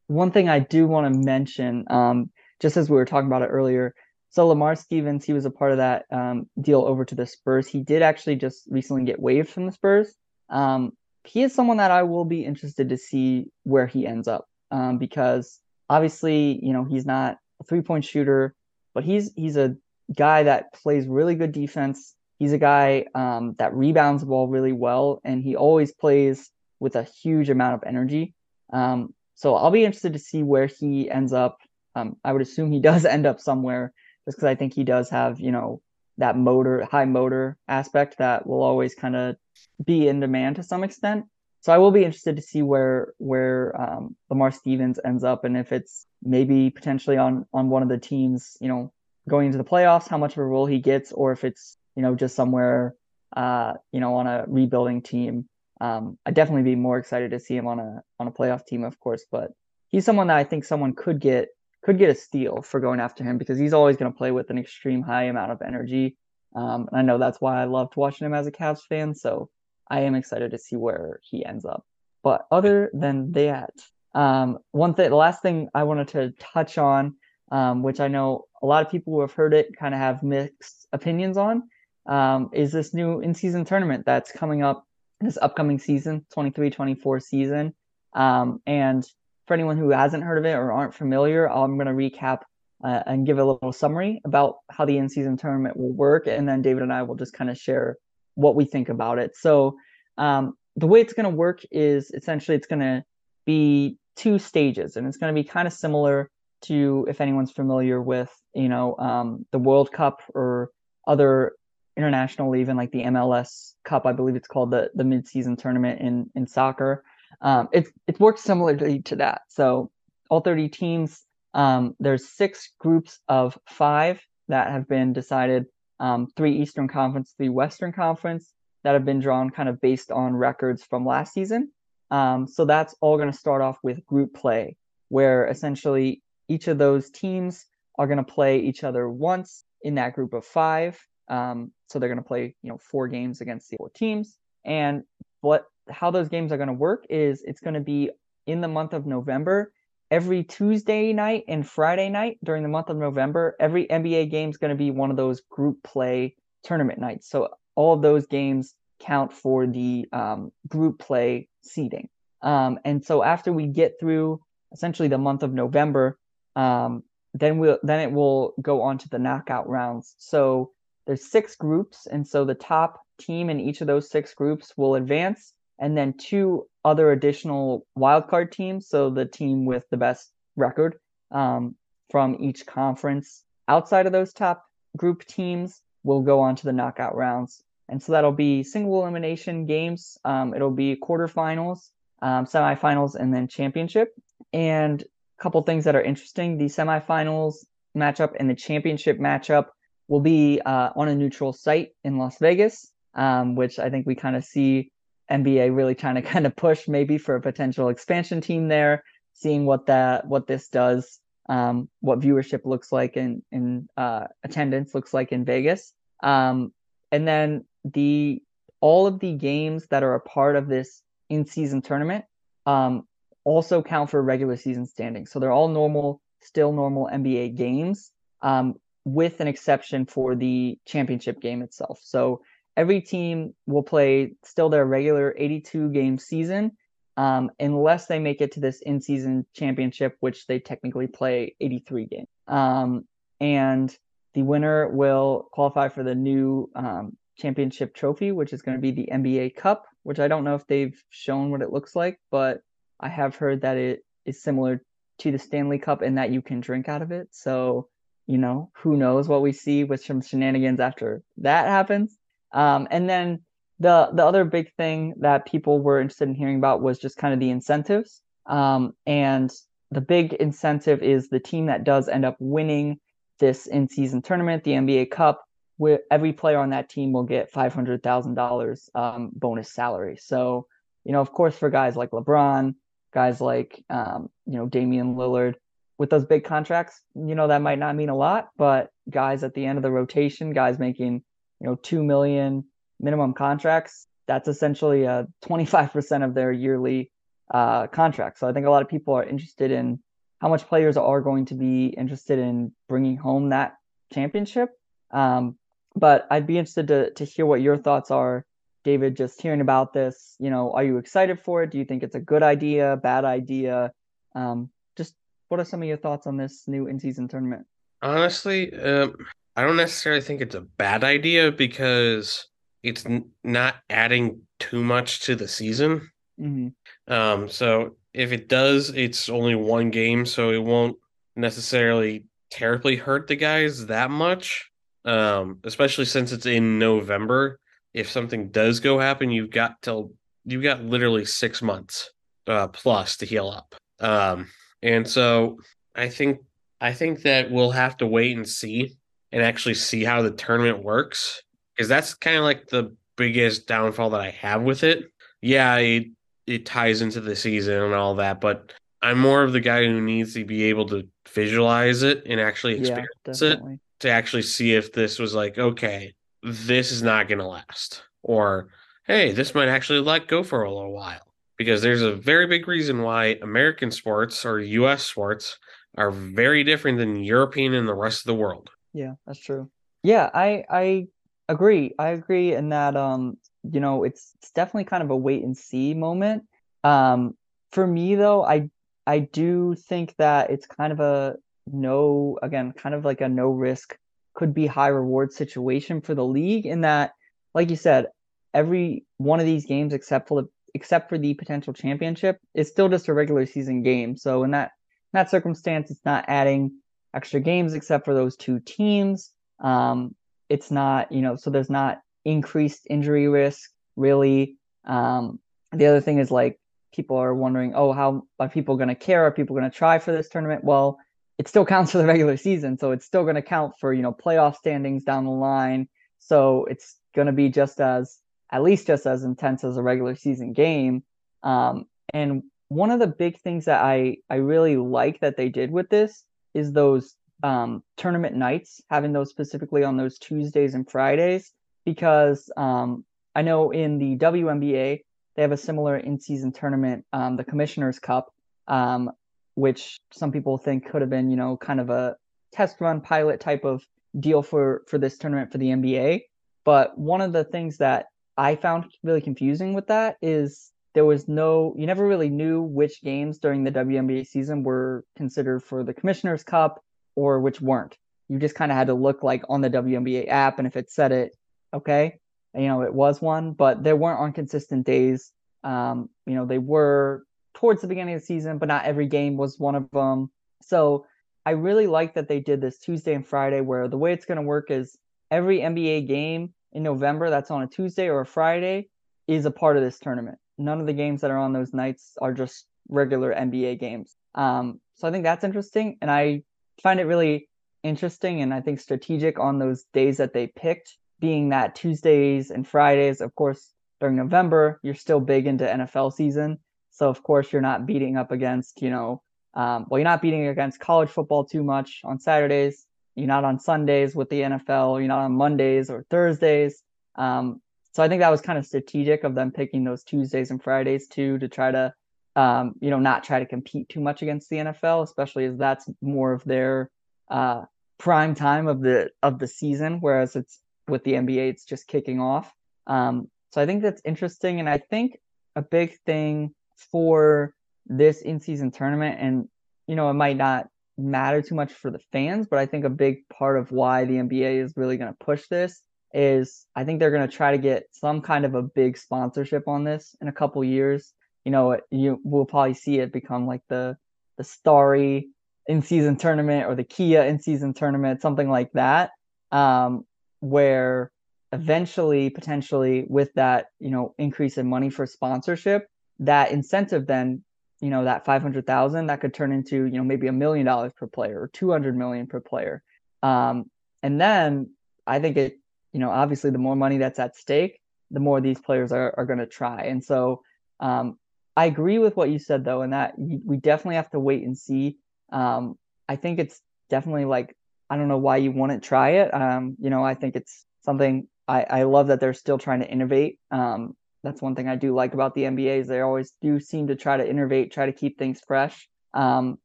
one 0.07 0.31
thing 0.31 0.47
I 0.47 0.59
do 0.59 0.87
want 0.87 1.13
to 1.13 1.19
mention, 1.19 1.85
um, 1.89 2.29
just 2.61 2.77
as 2.77 2.89
we 2.89 2.95
were 2.95 3.05
talking 3.05 3.27
about 3.27 3.41
it 3.41 3.47
earlier, 3.47 3.93
so 4.29 4.47
Lamar 4.47 4.75
Stevens, 4.75 5.25
he 5.25 5.33
was 5.33 5.45
a 5.45 5.51
part 5.51 5.71
of 5.71 5.77
that 5.77 6.05
um, 6.11 6.47
deal 6.59 6.81
over 6.81 7.05
to 7.05 7.15
the 7.15 7.25
Spurs. 7.25 7.67
He 7.67 7.81
did 7.81 8.01
actually 8.01 8.35
just 8.35 8.67
recently 8.69 9.03
get 9.03 9.19
waived 9.19 9.49
from 9.49 9.65
the 9.65 9.71
Spurs. 9.71 10.13
Um, 10.49 10.91
he 11.23 11.43
is 11.43 11.53
someone 11.53 11.77
that 11.77 11.91
I 11.91 12.03
will 12.03 12.25
be 12.25 12.45
interested 12.45 12.89
to 12.89 12.97
see 12.97 13.47
where 13.63 13.87
he 13.87 14.05
ends 14.05 14.27
up 14.27 14.45
um, 14.71 14.97
because 14.97 15.59
obviously, 15.89 16.59
you 16.63 16.73
know, 16.73 16.83
he's 16.83 17.05
not 17.05 17.37
a 17.59 17.63
three 17.63 17.81
point 17.81 18.05
shooter, 18.05 18.55
but 18.93 19.03
he's 19.03 19.31
he's 19.35 19.57
a 19.57 19.75
guy 20.15 20.43
that 20.43 20.73
plays 20.73 21.07
really 21.07 21.35
good 21.35 21.51
defense. 21.51 22.15
He's 22.39 22.53
a 22.53 22.57
guy 22.57 23.05
um, 23.15 23.55
that 23.57 23.73
rebounds 23.73 24.21
the 24.21 24.27
ball 24.27 24.47
really 24.47 24.71
well, 24.71 25.21
and 25.23 25.43
he 25.43 25.55
always 25.55 25.91
plays 25.91 26.51
with 26.79 26.95
a 26.95 27.03
huge 27.03 27.49
amount 27.49 27.75
of 27.75 27.83
energy. 27.85 28.35
Um, 28.71 29.13
so 29.35 29.55
I'll 29.55 29.71
be 29.71 29.85
interested 29.85 30.13
to 30.13 30.19
see 30.19 30.43
where 30.43 30.67
he 30.67 31.09
ends 31.09 31.33
up. 31.33 31.59
Um, 31.95 32.17
I 32.23 32.33
would 32.33 32.41
assume 32.41 32.71
he 32.71 32.79
does 32.91 33.05
end 33.05 33.25
up 33.25 33.39
somewhere, 33.39 33.93
just 34.25 34.37
because 34.37 34.47
I 34.47 34.55
think 34.55 34.73
he 34.73 34.83
does 34.83 35.09
have, 35.09 35.39
you 35.39 35.51
know, 35.51 35.81
that 36.17 36.37
motor, 36.37 36.83
high 36.83 37.05
motor 37.05 37.57
aspect 37.67 38.17
that 38.17 38.47
will 38.47 38.63
always 38.63 38.95
kind 38.95 39.15
of 39.15 39.35
be 39.83 40.07
in 40.07 40.19
demand 40.19 40.55
to 40.55 40.63
some 40.63 40.83
extent. 40.83 41.25
So 41.67 41.73
I 41.73 41.79
will 41.79 41.91
be 41.91 42.05
interested 42.05 42.37
to 42.37 42.41
see 42.41 42.61
where 42.61 43.13
where 43.17 43.75
um, 43.77 44.15
Lamar 44.29 44.51
Stevens 44.51 45.01
ends 45.03 45.25
up, 45.25 45.43
and 45.43 45.57
if 45.57 45.73
it's 45.73 46.05
maybe 46.23 46.69
potentially 46.69 47.17
on 47.17 47.45
on 47.53 47.69
one 47.69 47.83
of 47.83 47.89
the 47.89 47.97
teams, 47.97 48.55
you 48.61 48.69
know, 48.69 48.93
going 49.27 49.47
into 49.47 49.57
the 49.57 49.65
playoffs, 49.65 50.07
how 50.07 50.17
much 50.17 50.31
of 50.31 50.37
a 50.37 50.45
role 50.45 50.65
he 50.65 50.79
gets, 50.79 51.11
or 51.11 51.33
if 51.33 51.43
it's 51.43 51.75
you 51.97 52.01
know 52.03 52.15
just 52.15 52.37
somewhere, 52.37 52.95
uh, 53.35 53.73
you 53.91 53.99
know, 53.99 54.15
on 54.15 54.27
a 54.27 54.45
rebuilding 54.47 55.01
team 55.01 55.49
um, 55.81 56.17
I'd 56.25 56.35
definitely 56.35 56.63
be 56.63 56.75
more 56.75 56.97
excited 56.97 57.31
to 57.31 57.39
see 57.41 57.57
him 57.57 57.67
on 57.67 57.79
a 57.79 58.01
on 58.17 58.27
a 58.27 58.31
playoff 58.31 58.65
team, 58.65 58.85
of 58.85 58.97
course. 59.01 59.25
But 59.29 59.51
he's 59.89 60.05
someone 60.05 60.27
that 60.27 60.37
I 60.37 60.45
think 60.45 60.63
someone 60.63 60.93
could 60.93 61.19
get 61.19 61.49
could 61.83 61.97
get 61.97 62.09
a 62.09 62.15
steal 62.15 62.61
for 62.61 62.79
going 62.79 62.99
after 62.99 63.23
him 63.23 63.37
because 63.37 63.59
he's 63.59 63.73
always 63.73 63.97
going 63.97 64.11
to 64.11 64.17
play 64.17 64.31
with 64.31 64.49
an 64.49 64.57
extreme 64.57 65.01
high 65.01 65.23
amount 65.23 65.51
of 65.51 65.61
energy. 65.61 66.15
Um, 66.55 66.87
and 66.91 66.99
I 66.99 67.01
know 67.01 67.17
that's 67.17 67.39
why 67.39 67.61
I 67.61 67.65
loved 67.65 67.95
watching 67.95 68.25
him 68.25 68.33
as 68.33 68.47
a 68.47 68.51
Cavs 68.51 68.81
fan. 68.89 69.13
So 69.13 69.49
I 69.89 70.01
am 70.01 70.15
excited 70.15 70.51
to 70.51 70.57
see 70.57 70.75
where 70.75 71.19
he 71.23 71.45
ends 71.45 71.65
up. 71.65 71.85
But 72.23 72.45
other 72.51 72.89
than 72.93 73.31
that, 73.33 73.73
um, 74.13 74.59
one 74.71 74.93
thing, 74.93 75.09
the 75.09 75.15
last 75.15 75.41
thing 75.41 75.69
I 75.73 75.83
wanted 75.83 76.09
to 76.09 76.31
touch 76.39 76.77
on, 76.77 77.15
um, 77.51 77.83
which 77.83 77.99
I 77.99 78.07
know 78.07 78.45
a 78.61 78.65
lot 78.65 78.85
of 78.85 78.91
people 78.91 79.13
who 79.13 79.21
have 79.21 79.33
heard 79.33 79.53
it 79.53 79.75
kind 79.77 79.93
of 79.93 79.99
have 79.99 80.23
mixed 80.23 80.87
opinions 80.91 81.37
on, 81.37 81.69
um, 82.05 82.49
is 82.53 82.71
this 82.71 82.93
new 82.93 83.19
in-season 83.19 83.65
tournament 83.65 84.05
that's 84.05 84.31
coming 84.31 84.63
up 84.63 84.85
this 85.19 85.37
upcoming 85.41 85.79
season, 85.79 86.25
23 86.31 86.69
24 86.69 87.19
season. 87.19 87.73
Um, 88.13 88.61
and 88.65 89.05
for 89.47 89.53
anyone 89.53 89.77
who 89.77 89.89
hasn't 89.89 90.23
heard 90.23 90.37
of 90.37 90.45
it 90.45 90.53
or 90.53 90.71
aren't 90.71 90.93
familiar, 90.93 91.49
I'm 91.49 91.77
going 91.77 91.87
to 91.87 91.93
recap 91.93 92.41
uh, 92.83 93.03
and 93.05 93.25
give 93.25 93.39
a 93.39 93.45
little 93.45 93.73
summary 93.73 94.21
about 94.25 94.57
how 94.69 94.85
the 94.85 94.97
in 94.97 95.09
season 95.09 95.37
tournament 95.37 95.77
will 95.77 95.91
work. 95.91 96.27
And 96.27 96.47
then 96.47 96.61
David 96.61 96.83
and 96.83 96.93
I 96.93 97.03
will 97.03 97.15
just 97.15 97.33
kind 97.33 97.49
of 97.49 97.57
share 97.57 97.97
what 98.37 98.55
we 98.55 98.65
think 98.65 98.89
about 98.89 99.19
it. 99.19 99.35
So, 99.35 99.77
um, 100.17 100.53
the 100.75 100.87
way 100.87 101.01
it's 101.01 101.13
going 101.13 101.23
to 101.23 101.35
work 101.35 101.61
is 101.71 102.11
essentially 102.11 102.55
it's 102.55 102.67
going 102.67 102.79
to 102.79 103.03
be 103.45 103.97
two 104.15 104.37
stages, 104.39 104.95
and 104.95 105.07
it's 105.07 105.17
going 105.17 105.33
to 105.33 105.41
be 105.41 105.47
kind 105.47 105.67
of 105.67 105.73
similar 105.73 106.29
to 106.63 107.05
if 107.09 107.19
anyone's 107.21 107.51
familiar 107.51 108.01
with, 108.01 108.31
you 108.53 108.69
know, 108.69 108.95
um, 108.97 109.45
the 109.51 109.59
World 109.59 109.91
Cup 109.91 110.21
or 110.33 110.71
other 111.07 111.53
international, 111.95 112.55
even 112.55 112.77
like 112.77 112.91
the 112.91 113.03
MLS 113.03 113.73
Cup, 113.83 114.05
I 114.05 114.13
believe 114.13 114.35
it's 114.35 114.47
called 114.47 114.71
the 114.71 114.91
the 114.93 115.03
midseason 115.03 115.57
tournament 115.57 115.99
in 115.99 116.29
in 116.35 116.47
soccer. 116.47 117.03
Um, 117.41 117.69
it 117.71 117.87
it 118.07 118.19
works 118.19 118.41
similarly 118.41 119.01
to 119.03 119.15
that. 119.17 119.41
So 119.49 119.91
all 120.29 120.41
30 120.41 120.69
teams, 120.69 121.23
um, 121.53 121.95
there's 121.99 122.27
six 122.27 122.73
groups 122.79 123.19
of 123.27 123.57
five 123.67 124.21
that 124.47 124.71
have 124.71 124.87
been 124.87 125.13
decided. 125.13 125.65
Um, 125.99 126.27
three 126.35 126.57
Eastern 126.57 126.87
Conference, 126.87 127.33
three 127.35 127.49
Western 127.49 127.91
Conference 127.91 128.53
that 128.83 128.93
have 128.93 129.05
been 129.05 129.19
drawn 129.19 129.49
kind 129.49 129.67
of 129.67 129.81
based 129.81 130.11
on 130.11 130.35
records 130.35 130.83
from 130.83 131.05
last 131.05 131.33
season. 131.33 131.71
Um, 132.11 132.47
so 132.47 132.65
that's 132.65 132.95
all 133.01 133.17
going 133.17 133.31
to 133.31 133.37
start 133.37 133.61
off 133.61 133.79
with 133.83 134.05
group 134.05 134.33
play, 134.33 134.77
where 135.09 135.47
essentially 135.47 136.21
each 136.47 136.67
of 136.67 136.77
those 136.77 137.09
teams 137.09 137.65
are 137.97 138.07
going 138.07 138.17
to 138.17 138.23
play 138.23 138.59
each 138.59 138.83
other 138.83 139.09
once 139.09 139.63
in 139.81 139.95
that 139.95 140.13
group 140.13 140.33
of 140.33 140.45
five. 140.45 140.99
Um, 141.27 141.71
so 141.87 141.99
they're 141.99 142.09
going 142.09 142.23
to 142.23 142.27
play, 142.27 142.55
you 142.61 142.69
know, 142.69 142.77
four 142.77 143.07
games 143.07 143.41
against 143.41 143.69
the 143.69 143.77
four 143.77 143.89
teams. 143.89 144.37
And 144.63 145.03
what 145.41 145.65
how 145.89 146.11
those 146.11 146.29
games 146.29 146.51
are 146.51 146.57
going 146.57 146.67
to 146.67 146.73
work 146.73 147.05
is 147.09 147.43
it's 147.43 147.59
going 147.59 147.73
to 147.73 147.79
be 147.79 148.11
in 148.45 148.61
the 148.61 148.67
month 148.67 148.93
of 148.93 149.05
November. 149.05 149.71
Every 150.09 150.43
Tuesday 150.43 151.11
night 151.11 151.43
and 151.47 151.67
Friday 151.67 152.09
night 152.09 152.37
during 152.43 152.63
the 152.63 152.69
month 152.69 152.89
of 152.89 152.97
November, 152.97 153.55
every 153.59 153.87
NBA 153.87 154.31
game 154.31 154.49
is 154.49 154.57
going 154.57 154.69
to 154.69 154.75
be 154.75 154.91
one 154.91 155.11
of 155.11 155.17
those 155.17 155.41
group 155.41 155.83
play 155.83 156.35
tournament 156.63 156.99
nights. 156.99 157.29
So 157.29 157.49
all 157.75 157.93
of 157.93 158.01
those 158.01 158.25
games 158.25 158.73
count 158.99 159.33
for 159.33 159.67
the 159.67 160.07
um, 160.13 160.51
group 160.67 160.99
play 160.99 161.49
seeding. 161.61 162.09
Um, 162.41 162.79
and 162.85 163.03
so 163.03 163.23
after 163.23 163.51
we 163.51 163.67
get 163.67 163.99
through 163.99 164.41
essentially 164.71 165.07
the 165.07 165.17
month 165.17 165.43
of 165.43 165.53
November, 165.53 166.17
um, 166.55 167.03
then 167.33 167.57
we'll 167.59 167.79
then 167.83 167.99
it 167.99 168.11
will 168.11 168.53
go 168.61 168.81
on 168.81 168.97
to 168.99 169.09
the 169.09 169.19
knockout 169.19 169.67
rounds. 169.69 170.15
So 170.17 170.71
there's 171.05 171.29
six 171.29 171.55
groups, 171.55 172.07
and 172.07 172.27
so 172.27 172.45
the 172.45 172.55
top 172.55 173.01
team 173.19 173.49
in 173.49 173.59
each 173.59 173.81
of 173.81 173.87
those 173.87 174.09
six 174.09 174.33
groups 174.33 174.73
will 174.75 174.95
advance, 174.95 175.53
and 175.79 175.97
then 175.97 176.13
two 176.13 176.67
other 176.83 177.11
additional 177.11 177.85
wildcard 177.97 178.51
teams. 178.51 178.87
So 178.87 179.09
the 179.09 179.25
team 179.25 179.65
with 179.65 179.83
the 179.89 179.97
best 179.97 180.31
record 180.55 180.99
um, 181.31 181.75
from 182.09 182.37
each 182.39 182.65
conference 182.65 183.43
outside 183.67 184.05
of 184.05 184.11
those 184.11 184.33
top 184.33 184.65
group 184.95 185.25
teams 185.25 185.81
will 186.03 186.21
go 186.21 186.39
on 186.39 186.55
to 186.55 186.65
the 186.65 186.73
knockout 186.73 187.15
rounds. 187.15 187.61
And 187.89 188.01
so 188.01 188.11
that'll 188.11 188.31
be 188.31 188.63
single 188.63 189.01
elimination 189.01 189.65
games. 189.65 190.17
Um, 190.25 190.53
it'll 190.53 190.71
be 190.71 190.95
quarterfinals, 190.95 191.89
um, 192.21 192.45
semifinals, 192.45 193.15
and 193.15 193.33
then 193.33 193.47
championship. 193.47 194.13
And 194.51 195.01
a 195.01 195.41
couple 195.41 195.61
things 195.61 195.85
that 195.85 195.95
are 195.95 196.01
interesting: 196.01 196.57
the 196.57 196.65
semifinals 196.65 197.65
matchup 197.95 198.35
and 198.37 198.49
the 198.49 198.55
championship 198.55 199.19
matchup 199.19 199.67
will 200.07 200.19
be 200.19 200.61
uh, 200.65 200.89
on 200.95 201.07
a 201.07 201.15
neutral 201.15 201.53
site 201.53 201.91
in 202.03 202.17
Las 202.17 202.37
Vegas, 202.39 202.91
um, 203.13 203.55
which 203.55 203.79
I 203.79 203.89
think 203.89 204.05
we 204.05 204.15
kind 204.15 204.35
of 204.35 204.43
see 204.43 204.91
NBA 205.31 205.75
really 205.75 205.95
trying 205.95 206.15
to 206.15 206.21
kind 206.33 206.45
of 206.45 206.55
push 206.55 206.87
maybe 206.87 207.17
for 207.17 207.35
a 207.35 207.41
potential 207.41 207.89
expansion 207.89 208.41
team 208.41 208.67
there, 208.67 209.03
seeing 209.33 209.65
what 209.65 209.87
that 209.87 210.27
what 210.27 210.47
this 210.47 210.69
does, 210.69 211.19
um, 211.49 211.89
what 212.01 212.19
viewership 212.19 212.65
looks 212.65 212.91
like 212.91 213.17
in 213.17 213.43
in 213.51 213.87
uh, 213.97 214.27
attendance 214.43 214.93
looks 214.93 215.13
like 215.13 215.31
in 215.31 215.45
Vegas. 215.45 215.93
Um, 216.21 216.73
and 217.11 217.27
then 217.27 217.65
the 217.85 218.41
all 218.79 219.07
of 219.07 219.19
the 219.19 219.33
games 219.33 219.87
that 219.87 220.03
are 220.03 220.15
a 220.15 220.21
part 220.21 220.55
of 220.55 220.67
this 220.67 221.01
in-season 221.29 221.81
tournament 221.81 222.25
um, 222.65 223.07
also 223.43 223.81
count 223.81 224.09
for 224.09 224.21
regular 224.21 224.57
season 224.57 224.85
standings. 224.85 225.31
So 225.31 225.39
they're 225.39 225.51
all 225.51 225.69
normal, 225.69 226.21
still 226.41 226.71
normal 226.73 227.09
NBA 227.11 227.55
games, 227.55 228.11
um, 228.41 228.75
with 229.05 229.39
an 229.39 229.47
exception 229.47 230.05
for 230.05 230.35
the 230.35 230.77
championship 230.85 231.41
game 231.41 231.61
itself. 231.61 231.99
So 232.03 232.41
every 232.77 233.01
team 233.01 233.55
will 233.65 233.83
play 233.83 234.35
still 234.43 234.69
their 234.69 234.85
regular 234.85 235.33
82 235.35 235.89
game 235.89 236.17
season, 236.19 236.71
um, 237.17 237.49
unless 237.59 238.05
they 238.05 238.19
make 238.19 238.39
it 238.39 238.53
to 238.53 238.59
this 238.59 238.81
in-season 238.81 239.45
championship, 239.53 240.15
which 240.19 240.45
they 240.45 240.59
technically 240.59 241.07
play 241.07 241.55
83 241.59 242.05
games. 242.05 242.27
Um, 242.47 243.05
and 243.41 243.93
the 244.35 244.43
winner 244.43 244.87
will 244.89 245.49
qualify 245.51 245.89
for 245.89 246.03
the 246.03 246.13
new 246.13 246.69
um, 246.75 247.17
championship 247.37 247.95
trophy, 247.95 248.31
which 248.31 248.53
is 248.53 248.61
going 248.61 248.77
to 248.77 248.81
be 248.81 248.91
the 248.91 249.09
NBA 249.11 249.55
Cup, 249.55 249.85
which 250.03 250.19
I 250.19 250.27
don't 250.27 250.43
know 250.43 250.55
if 250.55 250.67
they've 250.67 250.97
shown 251.09 251.49
what 251.49 251.63
it 251.63 251.73
looks 251.73 251.95
like, 251.95 252.19
but 252.29 252.61
I 252.99 253.09
have 253.09 253.35
heard 253.35 253.61
that 253.61 253.77
it 253.77 254.05
is 254.25 254.43
similar 254.43 254.83
to 255.19 255.31
the 255.31 255.39
Stanley 255.39 255.79
Cup 255.79 256.03
and 256.03 256.19
that 256.19 256.29
you 256.29 256.43
can 256.43 256.59
drink 256.59 256.87
out 256.87 257.01
of 257.01 257.11
it. 257.11 257.29
So, 257.31 257.89
you 258.27 258.37
know, 258.37 258.69
who 258.75 258.95
knows 258.95 259.27
what 259.27 259.41
we 259.41 259.53
see 259.53 259.83
with 259.83 260.03
some 260.03 260.21
shenanigans 260.21 260.79
after 260.79 261.23
that 261.37 261.65
happens. 261.65 262.15
Um, 262.51 262.87
and 262.91 263.09
then 263.09 263.41
the 263.79 264.09
the 264.13 264.25
other 264.25 264.43
big 264.45 264.73
thing 264.75 265.13
that 265.19 265.45
people 265.45 265.79
were 265.79 265.99
interested 265.99 266.27
in 266.27 266.35
hearing 266.35 266.57
about 266.57 266.81
was 266.81 266.99
just 266.99 267.17
kind 267.17 267.33
of 267.33 267.39
the 267.39 267.49
incentives. 267.49 268.21
Um, 268.45 268.93
and 269.05 269.51
the 269.91 270.01
big 270.01 270.33
incentive 270.33 271.01
is 271.01 271.29
the 271.29 271.39
team 271.39 271.67
that 271.67 271.83
does 271.83 272.09
end 272.09 272.25
up 272.25 272.35
winning 272.39 272.99
this 273.39 273.67
in 273.67 273.87
season 273.87 274.21
tournament, 274.21 274.63
the 274.63 274.71
NBA 274.71 275.11
Cup, 275.11 275.43
where 275.77 276.01
every 276.09 276.33
player 276.33 276.57
on 276.57 276.71
that 276.71 276.89
team 276.89 277.11
will 277.11 277.23
get 277.23 277.51
five 277.51 277.73
hundred 277.73 278.01
thousand 278.03 278.31
um, 278.31 278.35
dollars 278.35 278.89
bonus 278.93 279.71
salary. 279.71 280.17
So, 280.19 280.67
you 281.03 281.11
know, 281.11 281.21
of 281.21 281.31
course, 281.31 281.55
for 281.57 281.69
guys 281.69 281.95
like 281.95 282.11
LeBron, 282.11 282.75
guys 283.13 283.39
like 283.39 283.83
um, 283.89 284.29
you 284.45 284.57
know 284.57 284.65
Damian 284.67 285.15
Lillard, 285.15 285.55
with 285.97 286.09
those 286.09 286.25
big 286.25 286.43
contracts, 286.43 287.01
you 287.15 287.35
know 287.35 287.47
that 287.47 287.61
might 287.61 287.79
not 287.79 287.95
mean 287.95 288.09
a 288.09 288.15
lot, 288.15 288.49
but 288.57 288.89
guys 289.09 289.43
at 289.43 289.53
the 289.53 289.65
end 289.65 289.77
of 289.77 289.83
the 289.83 289.91
rotation, 289.91 290.51
guys 290.51 290.79
making 290.79 291.23
you 291.59 291.67
know 291.67 291.75
two 291.75 292.03
million 292.03 292.65
minimum 292.99 293.33
contracts, 293.33 294.07
that's 294.27 294.47
essentially 294.47 295.03
a 295.03 295.27
five 295.65 295.91
percent 295.91 296.23
of 296.23 296.33
their 296.33 296.51
yearly 296.51 297.11
uh, 297.51 297.87
contract. 297.87 298.39
So 298.39 298.47
I 298.47 298.53
think 298.53 298.65
a 298.65 298.69
lot 298.69 298.81
of 298.81 298.89
people 298.89 299.13
are 299.15 299.23
interested 299.23 299.71
in 299.71 299.99
how 300.39 300.49
much 300.49 300.67
players 300.67 300.97
are 300.97 301.21
going 301.21 301.45
to 301.45 301.55
be 301.55 301.87
interested 301.87 302.39
in 302.39 302.71
bringing 302.87 303.17
home 303.17 303.49
that 303.49 303.75
championship. 304.13 304.69
Um, 305.11 305.57
but 305.95 306.27
I'd 306.29 306.45
be 306.45 306.57
interested 306.57 306.87
to 306.89 307.11
to 307.11 307.25
hear 307.25 307.45
what 307.45 307.61
your 307.61 307.77
thoughts 307.77 308.11
are, 308.11 308.45
David. 308.83 309.15
Just 309.15 309.41
hearing 309.41 309.61
about 309.61 309.93
this, 309.93 310.35
you 310.39 310.49
know, 310.49 310.71
are 310.73 310.83
you 310.83 310.97
excited 310.97 311.39
for 311.39 311.63
it? 311.63 311.71
Do 311.71 311.77
you 311.77 311.85
think 311.85 312.03
it's 312.03 312.15
a 312.15 312.19
good 312.19 312.43
idea, 312.43 312.97
bad 312.97 313.25
idea? 313.25 313.91
Um, 314.35 314.69
just 314.95 315.15
what 315.47 315.59
are 315.59 315.65
some 315.65 315.81
of 315.81 315.87
your 315.87 315.97
thoughts 315.97 316.27
on 316.27 316.37
this 316.37 316.67
new 316.67 316.87
in-season 316.87 317.27
tournament? 317.27 317.65
Honestly, 318.01 318.71
um, 318.77 319.15
I 319.57 319.63
don't 319.63 319.75
necessarily 319.75 320.21
think 320.21 320.39
it's 320.39 320.55
a 320.55 320.61
bad 320.61 321.03
idea 321.03 321.51
because 321.51 322.47
it's 322.83 323.05
n- 323.05 323.31
not 323.43 323.75
adding 323.89 324.43
too 324.59 324.83
much 324.83 325.21
to 325.21 325.35
the 325.35 325.47
season. 325.47 326.09
Mm-hmm. 326.39 327.11
Um, 327.13 327.49
so 327.49 327.97
if 328.13 328.31
it 328.31 328.47
does, 328.47 328.91
it's 328.91 329.27
only 329.27 329.55
one 329.55 329.89
game, 329.89 330.25
so 330.25 330.51
it 330.51 330.63
won't 330.63 330.95
necessarily 331.35 332.25
terribly 332.49 332.95
hurt 332.95 333.27
the 333.27 333.35
guys 333.35 333.87
that 333.87 334.09
much 334.09 334.71
um, 335.07 335.59
especially 335.63 336.05
since 336.05 336.31
it's 336.31 336.45
in 336.45 336.77
November. 336.77 337.59
If 337.93 338.11
something 338.11 338.49
does 338.49 338.81
go 338.81 338.99
happen, 338.99 339.31
you've 339.31 339.49
got 339.49 339.81
till 339.81 340.11
you've 340.45 340.63
got 340.63 340.83
literally 340.83 341.25
six 341.25 341.61
months 341.61 342.11
uh, 342.45 342.67
plus 342.67 343.17
to 343.17 343.25
heal 343.25 343.49
up. 343.49 343.73
Um, 343.99 344.49
and 344.83 345.07
so 345.07 345.59
I 345.95 346.09
think 346.09 346.39
I 346.79 346.93
think 346.93 347.21
that 347.21 347.49
we'll 347.49 347.71
have 347.71 347.97
to 347.97 348.05
wait 348.07 348.35
and 348.35 348.47
see 348.47 348.96
and 349.31 349.43
actually 349.43 349.75
see 349.75 350.03
how 350.03 350.21
the 350.21 350.31
tournament 350.31 350.83
works 350.83 351.41
because 351.75 351.89
that's 351.89 352.13
kind 352.13 352.37
of 352.37 352.43
like 352.43 352.67
the 352.67 352.95
biggest 353.15 353.67
downfall 353.67 354.11
that 354.11 354.21
I 354.21 354.31
have 354.31 354.61
with 354.61 354.83
it. 354.83 355.11
Yeah, 355.41 355.75
it 355.77 356.07
it 356.45 356.65
ties 356.65 357.01
into 357.01 357.19
the 357.19 357.35
season 357.35 357.81
and 357.81 357.93
all 357.93 358.15
that, 358.15 358.39
but 358.39 358.73
I'm 359.01 359.19
more 359.19 359.43
of 359.43 359.53
the 359.53 359.59
guy 359.59 359.83
who 359.83 360.01
needs 360.01 360.33
to 360.33 360.45
be 360.45 360.63
able 360.63 360.87
to 360.87 361.07
visualize 361.29 362.03
it 362.03 362.23
and 362.25 362.39
actually 362.39 362.79
experience 362.79 363.41
yeah, 363.41 363.53
it 363.53 363.79
to 363.99 364.09
actually 364.09 364.43
see 364.43 364.73
if 364.73 364.93
this 364.93 365.19
was 365.19 365.35
like, 365.35 365.57
okay, 365.57 366.13
this 366.43 366.91
is 366.91 367.03
not 367.03 367.27
going 367.27 367.39
to 367.39 367.47
last. 367.47 368.03
Or, 368.23 368.69
hey, 369.05 369.31
this 369.31 369.53
might 369.53 369.69
actually 369.69 369.99
let 369.99 370.27
go 370.27 370.43
for 370.43 370.63
a 370.63 370.73
little 370.73 370.93
while. 370.93 371.21
Because 371.57 371.81
there's 371.81 372.01
a 372.03 372.15
very 372.15 372.45
big 372.45 372.67
reason 372.67 373.01
why 373.01 373.37
American 373.41 373.91
sports 373.91 374.45
or 374.45 374.59
US 374.59 375.03
sports 375.03 375.57
are 375.97 376.11
very 376.11 376.63
different 376.63 376.99
than 376.99 377.23
European 377.23 377.73
and 377.73 377.87
the 377.87 377.95
rest 377.95 378.21
of 378.21 378.27
the 378.27 378.35
world. 378.35 378.69
Yeah, 378.97 379.13
that's 379.27 379.39
true. 379.39 379.69
Yeah, 380.01 380.29
I 380.33 380.63
I 380.69 381.07
agree. 381.47 381.93
I 381.99 382.09
agree 382.09 382.53
in 382.55 382.69
that 382.69 382.95
um, 382.95 383.37
you 383.63 383.79
know, 383.79 384.03
it's 384.03 384.33
it's 384.39 384.51
definitely 384.51 384.85
kind 384.85 385.03
of 385.03 385.11
a 385.11 385.15
wait 385.15 385.43
and 385.43 385.55
see 385.55 385.93
moment. 385.93 386.45
Um, 386.83 387.35
for 387.71 387.85
me 387.85 388.15
though, 388.15 388.43
I 388.43 388.69
I 389.05 389.19
do 389.19 389.75
think 389.75 390.15
that 390.17 390.49
it's 390.49 390.65
kind 390.65 390.91
of 390.91 390.99
a 390.99 391.35
no 391.67 392.39
again 392.41 392.71
kind 392.71 392.95
of 392.95 393.05
like 393.05 393.21
a 393.21 393.29
no 393.29 393.49
risk 393.49 393.95
could 394.33 394.53
be 394.53 394.65
high 394.65 394.87
reward 394.87 395.31
situation 395.31 396.01
for 396.01 396.15
the 396.15 396.25
league 396.25 396.65
in 396.65 396.81
that 396.81 397.11
like 397.53 397.69
you 397.69 397.75
said 397.75 398.07
every 398.53 399.05
one 399.17 399.39
of 399.41 399.45
these 399.45 399.65
games 399.65 399.93
except 399.93 400.29
for 400.29 400.43
the 400.43 400.47
except 400.73 401.09
for 401.09 401.17
the 401.17 401.33
potential 401.33 401.73
championship 401.73 402.39
is 402.53 402.69
still 402.69 402.87
just 402.87 403.09
a 403.09 403.13
regular 403.13 403.45
season 403.45 403.83
game 403.83 404.15
so 404.15 404.43
in 404.43 404.51
that 404.51 404.71
in 405.11 405.17
that 405.17 405.29
circumstance 405.29 405.91
it's 405.91 406.05
not 406.05 406.23
adding 406.29 406.71
extra 407.17 407.39
games 407.39 407.73
except 407.73 408.05
for 408.05 408.13
those 408.13 408.35
two 408.37 408.59
teams 408.59 409.31
um 409.59 410.15
it's 410.49 410.69
not 410.71 411.11
you 411.11 411.21
know 411.21 411.35
so 411.35 411.49
there's 411.49 411.69
not 411.81 412.01
increased 412.25 412.87
injury 412.89 413.27
risk 413.27 413.69
really 413.95 414.57
um 414.85 415.39
the 415.79 415.87
other 415.89 416.01
thing 416.01 416.19
is 416.19 416.31
like 416.31 416.59
people 416.93 417.17
are 417.17 417.33
wondering 417.33 417.73
oh 417.75 417.91
how 417.91 418.09
are 418.39 418.49
people 418.49 418.77
going 418.77 418.93
to 418.95 418.95
care 419.07 419.23
are 419.25 419.31
people 419.31 419.55
going 419.55 419.69
to 419.69 419.77
try 419.77 419.99
for 419.99 420.11
this 420.11 420.29
tournament 420.29 420.63
well 420.63 420.99
it 421.37 421.47
still 421.47 421.65
counts 421.73 421.91
for 421.91 421.97
the 421.99 422.05
regular 422.05 422.37
season. 422.37 422.77
So 422.77 422.91
it's 422.91 423.05
still 423.05 423.23
going 423.23 423.35
to 423.35 423.41
count 423.41 423.73
for, 423.79 423.93
you 423.93 424.01
know, 424.01 424.13
playoff 424.13 424.55
standings 424.55 425.03
down 425.03 425.25
the 425.25 425.31
line. 425.31 425.87
So 426.19 426.65
it's 426.65 426.95
going 427.15 427.27
to 427.27 427.33
be 427.33 427.49
just 427.49 427.79
as, 427.79 428.19
at 428.51 428.63
least 428.63 428.87
just 428.87 429.05
as 429.05 429.23
intense 429.23 429.63
as 429.63 429.77
a 429.77 429.83
regular 429.83 430.15
season 430.15 430.53
game. 430.53 431.03
Um, 431.43 431.85
And 432.13 432.43
one 432.69 432.91
of 432.91 432.99
the 432.99 433.07
big 433.07 433.39
things 433.39 433.65
that 433.65 433.81
I 433.81 434.17
I 434.29 434.35
really 434.35 434.77
like 434.77 435.21
that 435.21 435.37
they 435.37 435.49
did 435.49 435.71
with 435.71 435.89
this 435.89 436.23
is 436.57 436.71
those 436.73 437.15
um, 437.43 437.83
tournament 437.97 438.35
nights, 438.35 438.81
having 438.89 439.13
those 439.13 439.29
specifically 439.29 439.83
on 439.83 439.95
those 439.97 440.17
Tuesdays 440.17 440.73
and 440.73 440.89
Fridays, 440.89 441.53
because 441.85 442.49
um, 442.57 443.05
I 443.35 443.43
know 443.43 443.71
in 443.71 443.97
the 443.99 444.17
WNBA 444.17 445.01
they 445.35 445.41
have 445.41 445.51
a 445.51 445.57
similar 445.57 445.97
in-season 445.97 446.51
tournament, 446.51 447.05
um, 447.13 447.35
the 447.37 447.43
Commissioner's 447.43 447.99
Cup, 447.99 448.33
um, 448.67 449.11
which 449.53 449.99
some 450.11 450.31
people 450.31 450.57
think 450.57 450.89
could 450.89 451.01
have 451.01 451.09
been, 451.11 451.29
you 451.29 451.37
know, 451.37 451.55
kind 451.57 451.79
of 451.79 451.89
a 451.89 452.15
test 452.51 452.81
run 452.81 453.01
pilot 453.01 453.39
type 453.39 453.63
of 453.63 453.83
deal 454.19 454.41
for 454.41 454.81
for 454.87 454.97
this 454.97 455.17
tournament 455.17 455.51
for 455.51 455.59
the 455.59 455.67
NBA. 455.67 456.23
But 456.63 456.97
one 456.97 457.21
of 457.21 457.33
the 457.33 457.43
things 457.43 457.77
that 457.77 458.07
I 458.35 458.55
found 458.55 458.91
really 459.03 459.21
confusing 459.21 459.73
with 459.73 459.87
that 459.87 460.17
is 460.21 460.71
there 460.97 461.05
was 461.05 461.27
no 461.27 461.75
you 461.77 461.85
never 461.85 462.07
really 462.07 462.27
knew 462.27 462.63
which 462.63 463.03
games 463.03 463.37
during 463.37 463.63
the 463.63 463.69
WNBA 463.69 464.25
season 464.25 464.63
were 464.63 465.05
considered 465.15 465.61
for 465.61 465.83
the 465.83 465.93
Commissioner's 465.93 466.43
Cup 466.43 466.83
or 467.15 467.39
which 467.39 467.61
weren't. 467.61 467.95
You 468.29 468.39
just 468.39 468.55
kind 468.55 468.71
of 468.71 468.79
had 468.79 468.87
to 468.87 468.95
look 468.95 469.21
like 469.21 469.43
on 469.47 469.61
the 469.61 469.69
WNBA 469.69 470.27
app 470.27 470.57
and 470.57 470.67
if 470.67 470.75
it 470.75 470.89
said 470.89 471.11
it, 471.11 471.37
okay, 471.71 472.17
you 472.55 472.67
know, 472.67 472.81
it 472.81 472.91
was 472.91 473.21
one, 473.21 473.51
but 473.51 473.83
there 473.83 473.95
weren't 473.95 474.19
on 474.19 474.33
consistent 474.33 474.87
days. 474.87 475.31
Um, 475.63 476.09
you 476.25 476.33
know, 476.33 476.47
they 476.47 476.57
were 476.57 477.25
towards 477.53 477.81
the 477.81 477.87
beginning 477.87 478.15
of 478.15 478.21
the 478.21 478.25
season, 478.25 478.57
but 478.57 478.67
not 478.67 478.85
every 478.85 479.05
game 479.05 479.37
was 479.37 479.59
one 479.59 479.75
of 479.75 479.87
them. 479.91 480.31
So 480.63 481.05
I 481.45 481.51
really 481.51 481.85
like 481.85 482.15
that 482.15 482.27
they 482.27 482.39
did 482.39 482.59
this 482.59 482.79
Tuesday 482.79 483.13
and 483.13 483.23
Friday 483.23 483.61
where 483.61 483.87
the 483.87 483.99
way 483.99 484.13
it's 484.13 484.25
going 484.25 484.37
to 484.37 484.41
work 484.41 484.71
is 484.71 484.97
every 485.29 485.59
NBA 485.59 486.07
game 486.07 486.55
in 486.73 486.81
November 486.81 487.29
that's 487.29 487.51
on 487.51 487.61
a 487.61 487.67
Tuesday 487.67 488.09
or 488.09 488.21
a 488.21 488.25
Friday 488.25 488.89
is 489.27 489.45
a 489.45 489.51
part 489.51 489.77
of 489.77 489.83
this 489.83 489.99
tournament. 489.99 490.39
None 490.57 490.79
of 490.79 490.87
the 490.87 490.93
games 490.93 491.21
that 491.21 491.31
are 491.31 491.37
on 491.37 491.53
those 491.53 491.73
nights 491.73 492.17
are 492.21 492.33
just 492.33 492.65
regular 492.89 493.33
NBA 493.33 493.79
games. 493.79 494.15
Um, 494.35 494.79
so 494.95 495.07
I 495.07 495.11
think 495.11 495.23
that's 495.23 495.43
interesting, 495.43 495.97
and 496.01 496.09
I 496.09 496.43
find 496.81 496.99
it 496.99 497.05
really 497.05 497.49
interesting 497.83 498.41
and 498.41 498.53
I 498.53 498.61
think 498.61 498.79
strategic 498.79 499.39
on 499.39 499.59
those 499.59 499.83
days 499.93 500.17
that 500.17 500.33
they 500.33 500.47
picked, 500.47 500.97
being 501.19 501.49
that 501.49 501.75
Tuesdays 501.75 502.51
and 502.51 502.67
Fridays. 502.67 503.21
Of 503.21 503.33
course, 503.35 503.73
during 503.99 504.15
November, 504.15 504.79
you're 504.83 504.95
still 504.95 505.19
big 505.19 505.47
into 505.47 505.65
NFL 505.65 506.13
season, 506.13 506.59
so 506.91 507.09
of 507.09 507.23
course 507.23 507.51
you're 507.51 507.61
not 507.61 507.85
beating 507.85 508.17
up 508.17 508.31
against, 508.31 508.81
you 508.81 508.89
know, 508.89 509.21
um, 509.53 509.87
well, 509.89 509.97
you're 509.99 510.03
not 510.03 510.21
beating 510.21 510.47
against 510.47 510.79
college 510.79 511.09
football 511.09 511.43
too 511.43 511.63
much 511.63 512.01
on 512.03 512.19
Saturdays. 512.19 512.85
You're 513.15 513.27
not 513.27 513.43
on 513.43 513.59
Sundays 513.59 514.15
with 514.15 514.29
the 514.29 514.41
NFL. 514.41 514.99
You're 514.99 515.07
not 515.07 515.21
on 515.21 515.31
Mondays 515.31 515.89
or 515.89 516.05
Thursdays. 516.11 516.83
Um, 517.15 517.59
so 517.97 518.03
I 518.03 518.09
think 518.09 518.19
that 518.19 518.29
was 518.29 518.41
kind 518.41 518.59
of 518.59 518.65
strategic 518.67 519.23
of 519.23 519.33
them 519.33 519.51
picking 519.51 519.83
those 519.83 520.03
Tuesdays 520.03 520.51
and 520.51 520.61
Fridays 520.61 521.07
too 521.07 521.39
to 521.39 521.47
try 521.47 521.71
to, 521.71 521.91
um, 522.35 522.75
you 522.79 522.91
know, 522.91 522.99
not 522.99 523.23
try 523.23 523.39
to 523.39 523.45
compete 523.47 523.89
too 523.89 523.99
much 523.99 524.21
against 524.21 524.51
the 524.51 524.57
NFL, 524.57 525.01
especially 525.01 525.45
as 525.45 525.57
that's 525.57 525.89
more 525.99 526.31
of 526.31 526.43
their 526.43 526.91
uh, 527.31 527.63
prime 527.97 528.35
time 528.35 528.67
of 528.67 528.81
the 528.81 529.09
of 529.23 529.39
the 529.39 529.47
season, 529.47 529.97
whereas 529.99 530.35
it's 530.35 530.59
with 530.87 531.03
the 531.05 531.13
NBA, 531.13 531.49
it's 531.49 531.65
just 531.65 531.87
kicking 531.87 532.21
off. 532.21 532.53
Um, 532.85 533.31
so 533.51 533.63
I 533.63 533.65
think 533.65 533.81
that's 533.81 534.03
interesting, 534.05 534.59
and 534.59 534.69
I 534.69 534.77
think 534.77 535.17
a 535.55 535.63
big 535.63 535.97
thing 536.05 536.53
for 536.91 537.55
this 537.87 538.21
in-season 538.21 538.69
tournament, 538.69 539.17
and 539.19 539.47
you 539.87 539.95
know, 539.95 540.07
it 540.11 540.13
might 540.13 540.37
not 540.37 540.67
matter 540.99 541.41
too 541.41 541.55
much 541.55 541.73
for 541.73 541.89
the 541.89 542.01
fans, 542.11 542.45
but 542.47 542.59
I 542.59 542.67
think 542.67 542.85
a 542.85 542.91
big 542.91 543.27
part 543.27 543.57
of 543.57 543.71
why 543.71 544.05
the 544.05 544.17
NBA 544.17 544.63
is 544.63 544.77
really 544.77 544.97
going 544.97 545.11
to 545.11 545.25
push 545.25 545.47
this 545.47 545.81
is 546.13 546.65
I 546.75 546.83
think 546.83 546.99
they're 546.99 547.11
going 547.11 547.27
to 547.27 547.35
try 547.35 547.51
to 547.51 547.57
get 547.57 547.87
some 547.91 548.21
kind 548.21 548.45
of 548.45 548.55
a 548.55 548.61
big 548.61 548.97
sponsorship 548.97 549.67
on 549.67 549.83
this 549.83 550.15
in 550.21 550.27
a 550.27 550.31
couple 550.31 550.63
years. 550.63 551.13
You 551.45 551.51
know, 551.51 551.79
you 551.91 552.19
will 552.23 552.45
probably 552.45 552.73
see 552.73 552.99
it 552.99 553.11
become 553.11 553.47
like 553.47 553.61
the 553.69 553.97
the 554.37 554.43
Starry 554.43 555.29
in 555.67 555.81
season 555.81 556.15
tournament 556.15 556.65
or 556.67 556.75
the 556.75 556.83
Kia 556.83 557.23
in 557.23 557.39
season 557.39 557.73
tournament, 557.73 558.21
something 558.21 558.49
like 558.49 558.71
that, 558.73 559.11
um, 559.51 560.05
where 560.39 561.11
eventually, 561.51 562.29
potentially, 562.29 563.05
with 563.09 563.33
that 563.33 563.67
you 563.79 563.89
know 563.89 564.13
increase 564.17 564.57
in 564.57 564.67
money 564.67 564.89
for 564.89 565.05
sponsorship, 565.05 565.87
that 566.19 566.51
incentive 566.51 567.07
then 567.07 567.43
you 567.79 567.89
know 567.89 568.05
that 568.05 568.25
500,000 568.25 569.07
that 569.07 569.21
could 569.21 569.33
turn 569.33 569.51
into 569.51 569.85
you 569.85 569.97
know 569.97 570.03
maybe 570.03 570.27
a 570.27 570.31
million 570.31 570.65
dollars 570.65 570.91
per 570.95 571.07
player 571.07 571.39
or 571.39 571.47
200 571.47 571.95
million 571.95 572.25
per 572.25 572.39
player 572.39 572.81
um, 573.21 573.69
and 574.01 574.19
then 574.19 574.71
I 575.05 575.19
think 575.19 575.37
it 575.37 575.59
you 575.97 576.01
know 576.01 576.11
obviously 576.11 576.51
the 576.51 576.59
more 576.59 576.75
money 576.75 576.99
that's 576.99 577.17
at 577.17 577.35
stake 577.35 577.79
the 578.11 578.19
more 578.19 578.39
these 578.39 578.59
players 578.59 578.91
are, 578.91 579.15
are 579.17 579.25
going 579.25 579.39
to 579.39 579.47
try 579.47 579.81
and 579.81 580.03
so 580.03 580.43
um, 580.79 581.17
I 581.55 581.65
agree 581.65 581.97
with 581.97 582.15
what 582.15 582.29
you 582.29 582.37
said 582.37 582.63
though 582.63 582.83
and 582.83 582.93
that 582.93 583.15
we 583.17 583.57
definitely 583.57 583.95
have 583.95 584.11
to 584.11 584.19
wait 584.19 584.43
and 584.43 584.55
see 584.55 584.97
um, 585.31 585.75
I 586.07 586.15
think 586.15 586.37
it's 586.37 586.61
definitely 586.87 587.25
like 587.25 587.55
I 587.89 587.97
don't 587.97 588.09
know 588.09 588.19
why 588.19 588.37
you 588.37 588.51
wouldn't 588.51 588.83
try 588.83 589.09
it 589.21 589.33
um, 589.33 589.75
you 589.79 589.89
know 589.89 590.03
I 590.03 590.13
think 590.13 590.35
it's 590.35 590.65
something 590.81 591.27
I, 591.47 591.63
I 591.63 591.83
love 591.83 592.07
that 592.07 592.19
they're 592.19 592.35
still 592.35 592.59
trying 592.59 592.81
to 592.81 592.87
innovate 592.87 593.39
um, 593.49 593.95
that's 594.23 594.41
one 594.41 594.53
thing 594.53 594.67
I 594.67 594.75
do 594.75 594.93
like 594.93 595.15
about 595.15 595.33
the 595.33 595.43
NBA 595.43 595.79
is 595.79 595.87
they 595.87 596.01
always 596.01 596.33
do 596.41 596.59
seem 596.59 596.87
to 596.87 596.95
try 596.95 597.17
to 597.17 597.27
innovate, 597.27 597.71
try 597.71 597.85
to 597.85 597.93
keep 597.93 598.17
things 598.17 598.41
fresh. 598.45 598.89
Um, 599.13 599.57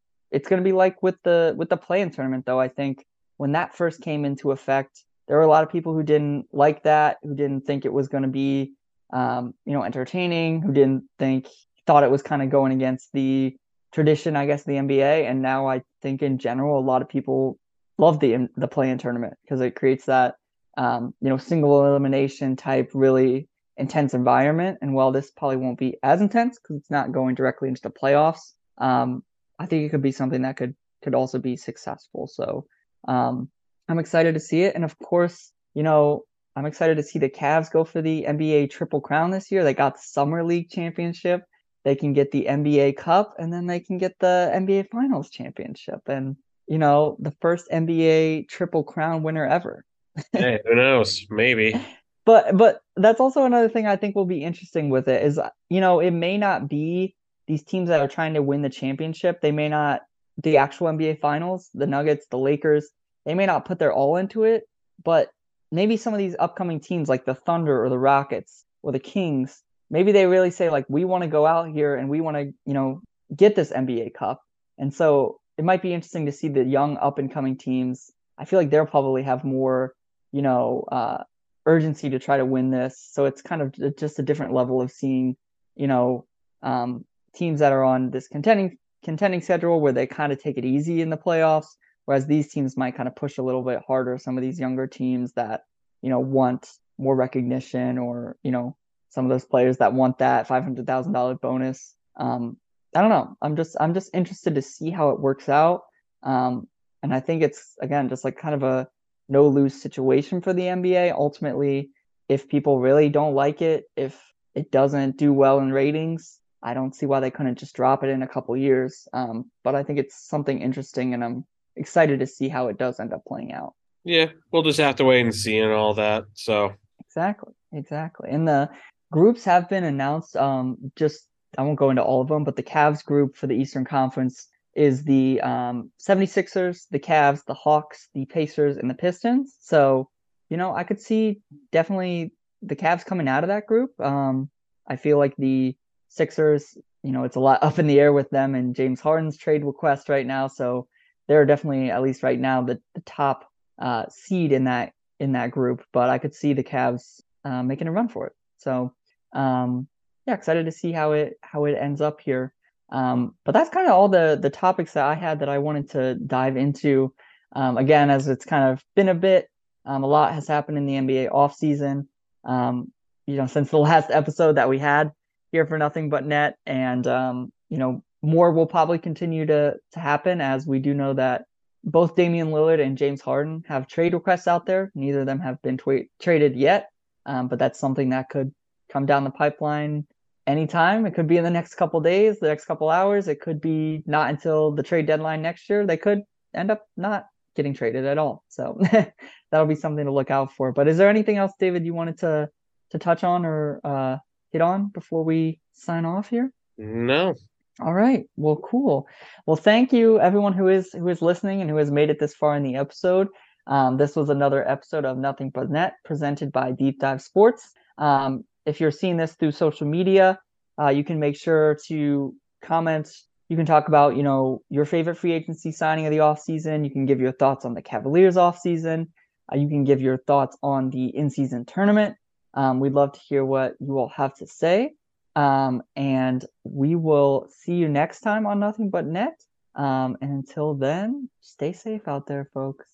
it's 0.31 0.49
going 0.49 0.63
to 0.63 0.65
be 0.65 0.73
like 0.73 1.03
with 1.03 1.17
the 1.25 1.55
with 1.57 1.69
the 1.69 1.77
play-in 1.77 2.11
tournament, 2.11 2.47
though. 2.47 2.61
I 2.61 2.69
think 2.69 3.05
when 3.37 3.53
that 3.53 3.75
first 3.75 4.01
came 4.01 4.25
into 4.25 4.53
effect, 4.53 5.03
there 5.33 5.39
were 5.39 5.45
a 5.45 5.49
lot 5.49 5.65
of 5.65 5.71
people 5.71 5.95
who 5.95 6.03
didn't 6.03 6.45
like 6.53 6.83
that, 6.83 7.17
who 7.23 7.35
didn't 7.35 7.63
think 7.63 7.87
it 7.87 7.93
was 7.93 8.07
going 8.07 8.23
to 8.23 8.29
be, 8.29 8.75
um, 9.15 9.55
you 9.65 9.73
know, 9.73 9.83
entertaining, 9.83 10.61
who 10.61 10.75
didn't 10.75 11.05
think 11.19 11.49
thought 11.87 12.05
it 12.05 12.11
was 12.11 12.21
kind 12.21 12.43
of 12.43 12.51
going 12.51 12.71
against 12.71 13.11
the 13.15 13.57
tradition, 13.93 14.37
I 14.37 14.45
guess, 14.45 14.65
the 14.65 14.75
NBA. 14.75 15.25
And 15.25 15.41
now 15.41 15.67
I 15.67 15.85
think 16.03 16.21
in 16.21 16.37
general, 16.37 16.79
a 16.79 16.85
lot 16.85 17.01
of 17.01 17.09
people 17.09 17.59
love 17.97 18.21
the 18.21 18.47
the 18.59 18.69
play-in 18.69 18.99
tournament 18.99 19.33
because 19.43 19.63
it 19.63 19.75
creates 19.75 20.05
that 20.05 20.35
um, 20.77 21.15
you 21.23 21.31
know 21.31 21.39
single 21.39 21.87
elimination 21.87 22.55
type 22.55 22.91
really 22.93 23.49
intense 23.79 24.13
environment. 24.13 24.81
And 24.83 24.93
while 24.93 25.13
this 25.13 25.31
probably 25.31 25.57
won't 25.57 25.79
be 25.79 25.97
as 26.03 26.21
intense 26.21 26.59
because 26.59 26.77
it's 26.77 26.91
not 26.91 27.11
going 27.11 27.37
directly 27.37 27.71
into 27.71 27.81
the 27.81 27.89
playoffs, 27.89 28.53
um, 28.77 29.25
I 29.59 29.65
think 29.65 29.87
it 29.87 29.89
could 29.89 30.03
be 30.03 30.13
something 30.13 30.43
that 30.43 30.59
could 30.59 30.75
could 31.03 31.15
also 31.15 31.39
be 31.39 31.57
successful. 31.57 32.27
So 32.27 32.67
um, 33.09 33.49
I'm 33.93 33.99
excited 33.99 34.33
to 34.33 34.41
see 34.41 34.63
it. 34.63 34.75
And 34.75 34.85
of 34.85 34.99
course, 34.99 35.53
you 35.75 35.83
know, 35.83 36.25
I'm 36.57 36.65
excited 36.65 36.97
to 36.97 37.03
see 37.03 37.19
the 37.19 37.29
Cavs 37.29 37.71
go 37.71 37.85
for 37.85 38.01
the 38.01 38.25
NBA 38.27 38.71
Triple 38.71 39.03
Crown 39.03 39.31
this 39.31 39.53
year. 39.53 39.65
They 39.65 39.75
got 39.75 39.97
the 39.97 40.03
Summer 40.03 40.43
League 40.43 40.71
championship. 40.71 41.43
They 41.85 41.95
can 41.95 42.15
get 42.15 42.31
the 42.31 42.47
NBA 42.49 42.97
Cup, 42.97 43.35
and 43.39 43.53
then 43.53 43.67
they 43.67 43.81
can 43.81 43.99
get 43.99 44.19
the 44.19 44.51
NBA 44.55 44.89
Finals 44.91 45.29
championship. 45.29 46.01
And 46.07 46.37
you 46.67 46.79
know, 46.79 47.19
the 47.21 47.33
first 47.43 47.69
NBA 47.71 48.49
Triple 48.49 48.83
Crown 48.83 49.23
winner 49.23 49.47
ever. 49.47 49.85
hey, 50.33 50.61
who 50.65 50.75
knows? 50.75 51.27
Maybe. 51.29 51.79
but 52.25 52.57
but 52.57 52.81
that's 52.97 53.21
also 53.21 53.45
another 53.45 53.69
thing 53.69 53.87
I 53.87 53.97
think 53.97 54.17
will 54.17 54.25
be 54.25 54.43
interesting 54.43 54.89
with 54.89 55.07
it 55.07 55.23
is 55.23 55.39
you 55.69 55.83
know 55.83 56.01
it 56.01 56.13
may 56.13 56.39
not 56.39 56.67
be 56.67 57.15
these 57.47 57.63
teams 57.63 57.91
that 57.91 58.01
are 58.01 58.09
trying 58.09 58.35
to 58.35 58.43
win 58.43 58.63
the 58.63 58.71
championship 58.71 59.43
they 59.43 59.53
may 59.53 59.69
not 59.69 60.01
the 60.43 60.57
actual 60.57 60.87
NBA 60.87 61.21
finals 61.21 61.69
the 61.75 61.87
Nuggets 61.87 62.27
the 62.31 62.39
Lakers 62.39 62.89
they 63.25 63.35
may 63.35 63.47
not 63.47 63.65
put 63.65 63.79
their 63.79 63.93
all 63.93 64.17
into 64.17 64.45
it 64.45 64.65
but 65.05 65.31
maybe 65.71 65.97
some 65.97 66.13
of 66.13 66.19
these 66.19 66.37
upcoming 66.39 66.81
teams 66.81 67.09
like 67.09 67.25
the 67.25 67.35
Thunder 67.35 67.85
or 67.85 67.89
the 67.89 67.99
Rockets 67.99 68.65
or 68.83 68.93
the 68.93 68.99
Kings 68.99 69.63
maybe 69.91 70.13
they 70.13 70.27
really 70.27 70.51
say 70.51 70.71
like 70.71 70.87
we 70.89 71.05
want 71.05 71.23
to 71.23 71.29
go 71.29 71.47
out 71.47 71.71
here 71.71 71.95
and 71.95 72.09
we 72.09 72.21
want 72.21 72.37
to 72.37 72.53
you 72.65 72.75
know 72.75 73.01
get 73.35 73.55
this 73.55 73.71
NBA 73.71 74.15
cup 74.15 74.43
and 74.79 74.93
so 74.93 75.39
it 75.59 75.65
might 75.65 75.83
be 75.83 75.93
interesting 75.93 76.27
to 76.27 76.33
see 76.33 76.49
the 76.49 76.65
young 76.65 76.97
up 76.99 77.19
and 77.19 77.33
coming 77.33 77.57
teams 77.57 78.11
I 78.39 78.45
feel 78.45 78.59
like 78.59 78.71
they'll 78.71 78.87
probably 78.87 79.23
have 79.23 79.45
more 79.45 79.95
you 80.33 80.43
know 80.43 80.85
uh 80.91 81.25
urgency 81.67 82.11
to 82.11 82.19
try 82.19 82.37
to 82.37 82.45
win 82.45 82.71
this. 82.71 83.09
So 83.13 83.25
it's 83.27 83.43
kind 83.43 83.63
of 83.63 83.97
just 83.97 84.19
a 84.19 84.23
different 84.23 84.53
level 84.53 84.81
of 84.81 84.91
seeing, 84.91 85.37
you 85.77 85.87
know, 85.87 86.27
um, 86.63 87.05
teams 87.35 87.61
that 87.61 87.73
are 87.73 87.85
on 87.85 88.11
this 88.11 88.29
contending 88.29 88.79
contending 89.05 89.41
schedule 89.41 89.81
where 89.81 89.93
they 89.93 90.07
kind 90.07 90.33
of 90.33 90.41
take 90.41 90.59
it 90.59 90.65
easy 90.65 91.01
in 91.01 91.11
the 91.11 91.17
playoffs, 91.17 91.77
whereas 92.05 92.27
these 92.27 92.49
teams 92.49 92.77
might 92.77 92.97
kind 92.97 93.09
of 93.09 93.17
push 93.17 93.39
a 93.39 93.43
little 93.43 93.63
bit 93.63 93.83
harder. 93.87 94.19
Some 94.19 94.37
of 94.37 94.43
these 94.43 94.61
younger 94.61 94.87
teams 94.87 95.33
that 95.35 95.65
you 96.01 96.11
know 96.11 96.21
want 96.21 96.69
more 96.99 97.17
recognition, 97.17 97.99
or 97.99 98.37
you 98.43 98.51
know, 98.51 98.77
some 99.11 99.25
of 99.25 99.31
those 99.31 99.45
players 99.45 99.79
that 99.79 99.95
want 99.95 100.19
that 100.19 100.47
five 100.47 100.63
hundred 100.65 100.87
thousand 100.87 101.13
dollar 101.13 101.35
bonus. 101.35 101.95
Um, 102.17 102.57
I 102.95 103.01
don't 103.01 103.11
know. 103.11 103.37
I'm 103.41 103.57
just 103.57 103.77
I'm 103.81 103.95
just 103.95 104.11
interested 104.15 104.55
to 104.55 104.63
see 104.63 104.91
how 104.91 105.11
it 105.11 105.21
works 105.21 105.49
out. 105.49 105.83
Um, 106.23 106.69
and 107.03 107.13
I 107.15 107.21
think 107.21 107.43
it's 107.43 107.77
again 107.81 108.09
just 108.09 108.25
like 108.25 108.37
kind 108.37 108.55
of 108.55 108.63
a 108.63 108.89
no 109.29 109.49
lose 109.49 109.81
situation 109.81 110.41
for 110.41 110.53
the 110.53 110.63
NBA. 110.63 111.13
Ultimately, 111.13 111.91
if 112.29 112.49
people 112.49 112.81
really 112.81 113.09
don't 113.09 113.35
like 113.35 113.63
it, 113.63 113.85
if 113.97 114.21
it 114.55 114.71
doesn't 114.71 115.17
do 115.17 115.33
well 115.33 115.59
in 115.61 115.73
ratings, 115.73 116.39
I 116.63 116.75
don't 116.75 116.95
see 116.95 117.07
why 117.07 117.21
they 117.21 117.31
couldn't 117.31 117.59
just 117.59 117.75
drop 117.75 118.05
it 118.05 118.11
in 118.11 118.23
a 118.23 118.29
couple 118.29 118.57
years. 118.57 119.09
Um, 119.13 119.51
but 119.65 119.75
I 119.75 119.83
think 119.83 119.99
it's 119.99 120.29
something 120.29 120.61
interesting, 120.61 121.15
and 121.15 121.25
I'm 121.25 121.45
excited 121.77 122.21
to 122.21 122.27
see 122.27 122.49
how 122.49 122.69
it 122.69 122.79
does 122.79 123.01
end 123.01 123.13
up 123.13 123.25
playing 123.27 123.53
out. 123.53 123.75
Yeah, 124.05 124.27
we'll 124.51 124.63
just 124.63 124.81
have 124.81 124.97
to 124.97 125.05
wait 125.05 125.21
and 125.21 125.35
see 125.35 125.59
and 125.59 125.73
all 125.73 125.95
that. 125.95 126.25
So 126.35 126.75
exactly, 127.01 127.53
exactly. 127.73 128.31
And 128.31 128.47
the 128.47 128.71
groups 129.13 129.45
have 129.45 129.69
been 129.69 129.85
announced. 129.85 130.37
Um, 130.37 130.77
just 130.97 131.29
I 131.57 131.63
won't 131.63 131.79
go 131.79 131.91
into 131.91 132.03
all 132.03 132.21
of 132.21 132.29
them, 132.29 132.45
but 132.45 132.57
the 132.57 132.63
Cavs 132.63 133.05
group 133.05 133.37
for 133.37 133.47
the 133.47 133.55
Eastern 133.55 133.85
Conference 133.85 134.49
is 134.75 135.05
the 135.05 135.41
um, 135.43 135.91
76ers, 136.01 136.87
the 136.91 136.99
Cavs, 136.99 137.45
the 137.45 137.55
Hawks, 137.55 138.09
the 138.15 138.25
Pacers, 138.25 138.79
and 138.79 138.89
the 138.89 138.95
Pistons. 138.95 139.55
So, 139.61 140.09
you 140.49 140.57
know, 140.57 140.75
I 140.75 140.85
could 140.85 141.01
see 141.01 141.43
definitely 141.71 142.33
the 142.63 142.77
Cavs 142.77 143.05
coming 143.05 143.29
out 143.29 143.45
of 143.45 143.49
that 143.49 143.67
group. 143.67 143.99
Um, 144.01 144.51
I 144.87 144.97
feel 144.97 145.19
like 145.19 145.37
the 145.37 145.77
Sixers, 146.09 146.77
you 147.03 147.13
know, 147.13 147.25
it's 147.25 147.37
a 147.37 147.41
lot 147.41 147.63
up 147.63 147.79
in 147.79 147.87
the 147.87 148.01
air 148.01 148.13
with 148.13 148.31
them 148.31 148.55
and 148.55 148.75
James 148.75 149.01
Harden's 149.01 149.37
trade 149.37 149.65
request 149.65 150.09
right 150.09 150.27
now. 150.27 150.49
So 150.49 150.89
they're 151.29 151.47
definitely, 151.47 151.91
at 151.91 152.03
least 152.03 152.23
right 152.23 152.39
now, 152.39 152.63
the, 152.63 152.81
the 152.95 153.01
top 153.03 153.51
uh, 153.79 154.07
seed 154.09 154.53
in 154.53 154.65
that 154.65 154.93
in 155.21 155.33
that 155.33 155.51
group. 155.51 155.85
But 155.93 156.11
I 156.11 156.19
could 156.19 156.35
see 156.35 156.53
the 156.53 156.65
Cavs 156.65 157.21
uh, 157.45 157.63
making 157.63 157.89
a 157.89 157.93
run 157.93 158.09
for 158.09 158.27
it. 158.27 158.33
So 158.59 158.93
um, 159.33 159.89
yeah, 160.27 160.35
excited 160.35 160.67
to 160.67 160.73
see 160.73 160.93
how 160.93 161.13
it 161.13 161.39
how 161.41 161.65
it 161.65 161.73
ends 161.73 162.01
up 162.01 162.21
here. 162.21 162.53
Um, 162.91 163.35
but 163.45 163.53
that's 163.53 163.71
kind 163.71 163.87
of 163.87 163.95
all 163.95 164.09
the 164.09 164.39
the 164.41 164.51
topics 164.51 164.93
that 164.93 165.05
I 165.05 165.15
had 165.15 165.41
that 165.41 165.49
I 165.49 165.59
wanted 165.59 165.91
to 165.91 166.15
dive 166.15 166.57
into. 166.57 167.15
Um, 167.55 167.77
again, 167.77 168.11
as 168.11 168.29
it's 168.29 168.45
kind 168.45 168.73
of 168.73 168.83
been 168.95 169.09
a 169.09 169.15
bit, 169.15 169.49
um, 169.85 170.05
a 170.05 170.07
lot 170.07 170.33
has 170.33 170.49
happened 170.49 170.79
in 170.79 170.87
the 170.87 170.95
NBA 170.95 171.31
offseason. 171.31 172.07
Um, 172.45 172.93
you 173.27 173.37
know, 173.37 173.47
since 173.47 173.71
the 173.71 173.79
last 173.79 174.11
episode 174.11 174.57
that 174.57 174.69
we 174.69 174.79
had 174.79 175.13
here 175.51 175.67
for 175.67 175.79
Nothing 175.79 176.11
But 176.11 176.27
Net, 176.27 176.57
and 176.67 177.07
um, 177.07 177.53
you 177.69 177.79
know, 177.79 178.03
more 178.23 178.53
will 178.53 178.67
probably 178.67 178.99
continue 178.99 179.47
to 179.47 179.77
to 179.93 180.01
happen 180.01 180.41
as 180.41 180.67
we 180.67 180.79
do 180.79 180.95
know 180.95 181.13
that 181.15 181.45
both 181.85 182.15
Damian 182.15 182.49
Lillard 182.49 182.81
and 182.81 182.97
James 182.97 183.21
Harden 183.21 183.65
have 183.67 183.89
trade 183.89 184.15
requests 184.15 184.47
out 184.47 184.67
there. 184.67 184.93
Neither 184.95 185.21
of 185.21 185.27
them 185.27 185.41
have 185.41 185.61
been 185.63 185.77
tra- 185.77 186.05
traded 186.21 186.55
yet, 186.55 186.91
um, 187.27 187.49
but 187.49 187.59
that's 187.59 187.81
something 187.81 188.11
that 188.11 188.29
could 188.29 188.55
come 188.89 189.07
down 189.07 189.25
the 189.25 189.31
pipeline 189.31 190.07
anytime. 190.47 191.07
It 191.07 191.15
could 191.15 191.27
be 191.27 191.39
in 191.39 191.45
the 191.45 191.51
next 191.51 191.75
couple 191.75 192.01
days, 192.01 192.39
the 192.39 192.49
next 192.49 192.67
couple 192.67 192.89
hours. 192.89 193.27
It 193.27 193.41
could 193.41 193.61
be 193.61 194.03
not 194.07 194.31
until 194.31 194.71
the 194.71 194.83
trade 194.83 195.07
deadline 195.07 195.43
next 195.43 195.69
year. 195.69 195.85
They 195.87 195.97
could 195.97 196.23
end 196.55 196.71
up 196.71 196.87
not 196.97 197.27
getting 197.57 197.75
traded 197.75 198.05
at 198.07 198.19
all. 198.19 198.45
So 198.49 198.81
that'll 199.51 199.67
be 199.67 199.75
something 199.75 200.05
to 200.05 200.13
look 200.13 200.31
out 200.31 200.53
for. 200.53 200.73
But 200.73 200.89
is 200.89 200.99
there 200.99 201.09
anything 201.09 201.37
else, 201.37 201.53
David, 201.59 201.85
you 201.85 201.95
wanted 201.95 202.19
to 202.19 202.49
to 202.91 202.99
touch 202.99 203.25
on 203.25 203.47
or 203.47 203.81
uh, 203.83 204.19
hit 204.51 204.61
on 204.61 204.89
before 204.89 205.25
we 205.25 205.61
sign 205.73 206.05
off 206.05 206.29
here? 206.29 206.53
No. 206.77 207.35
All 207.81 207.95
right. 207.95 208.25
Well, 208.37 208.57
cool. 208.57 209.07
Well, 209.47 209.57
thank 209.57 209.93
you 209.93 210.21
everyone 210.21 210.53
who 210.53 210.69
is 210.69 210.93
who 210.93 211.09
is 211.09 211.23
listening 211.23 211.63
and 211.63 211.71
who 211.71 211.77
has 211.77 211.91
made 211.91 212.11
it 212.11 212.19
this 212.21 212.35
far 212.35 212.55
in 212.57 212.63
the 212.63 212.77
episode. 212.77 213.29
Um, 213.67 213.97
this 213.97 214.15
was 214.15 214.29
another 214.29 214.69
episode 214.69 215.05
of 215.05 215.17
Nothing 215.17 215.51
But 215.51 215.71
Net 215.71 215.95
presented 216.05 216.53
by 216.53 216.73
Deep 216.73 216.99
Dive 216.99 217.23
Sports. 217.23 217.73
Um, 217.97 218.45
if 218.67 218.81
you're 218.81 218.91
seeing 218.91 219.17
this 219.17 219.35
through 219.35 219.53
social 219.53 219.87
media, 219.87 220.39
uh, 220.81 220.89
you 220.89 221.05
can 221.05 221.19
make 221.19 221.37
sure 221.37 221.79
to 221.87 222.35
comment. 222.63 223.11
You 223.49 223.57
can 223.57 223.67
talk 223.67 223.89
about, 223.89 224.17
you 224.17 224.23
know, 224.23 224.63
your 224.69 224.85
favorite 224.85 225.17
free 225.17 225.33
agency 225.33 225.73
signing 225.73 226.07
of 226.07 226.11
the 226.11 226.19
offseason. 226.19 226.85
You 226.85 226.91
can 226.91 227.07
give 227.07 227.21
your 227.21 227.33
thoughts 227.33 227.65
on 227.65 227.75
the 227.75 227.83
Cavaliers 227.83 228.37
offseason. 228.37 229.09
Uh, 229.53 229.57
you 229.57 229.69
can 229.69 229.85
give 229.85 230.01
your 230.01 230.19
thoughts 230.19 230.57
on 230.63 230.91
the 230.91 231.07
in-season 231.07 231.65
tournament. 231.67 232.17
Um, 232.55 232.81
we'd 232.81 232.93
love 232.93 233.13
to 233.13 233.21
hear 233.21 233.45
what 233.45 233.75
you 233.81 233.99
all 233.99 234.09
have 234.11 234.35
to 234.37 234.47
say. 234.47 234.93
Um, 235.35 235.83
and 235.97 236.45
we 236.65 236.95
will 236.95 237.49
see 237.51 237.75
you 237.75 237.89
next 237.89 238.21
time 238.21 238.47
on 238.47 238.61
Nothing 238.61 238.91
But 238.91 239.07
Net. 239.07 239.41
Um, 239.75 240.17
and 240.21 240.31
until 240.31 240.75
then, 240.75 241.31
stay 241.41 241.73
safe 241.73 242.07
out 242.07 242.27
there, 242.27 242.49
folks. 242.53 242.87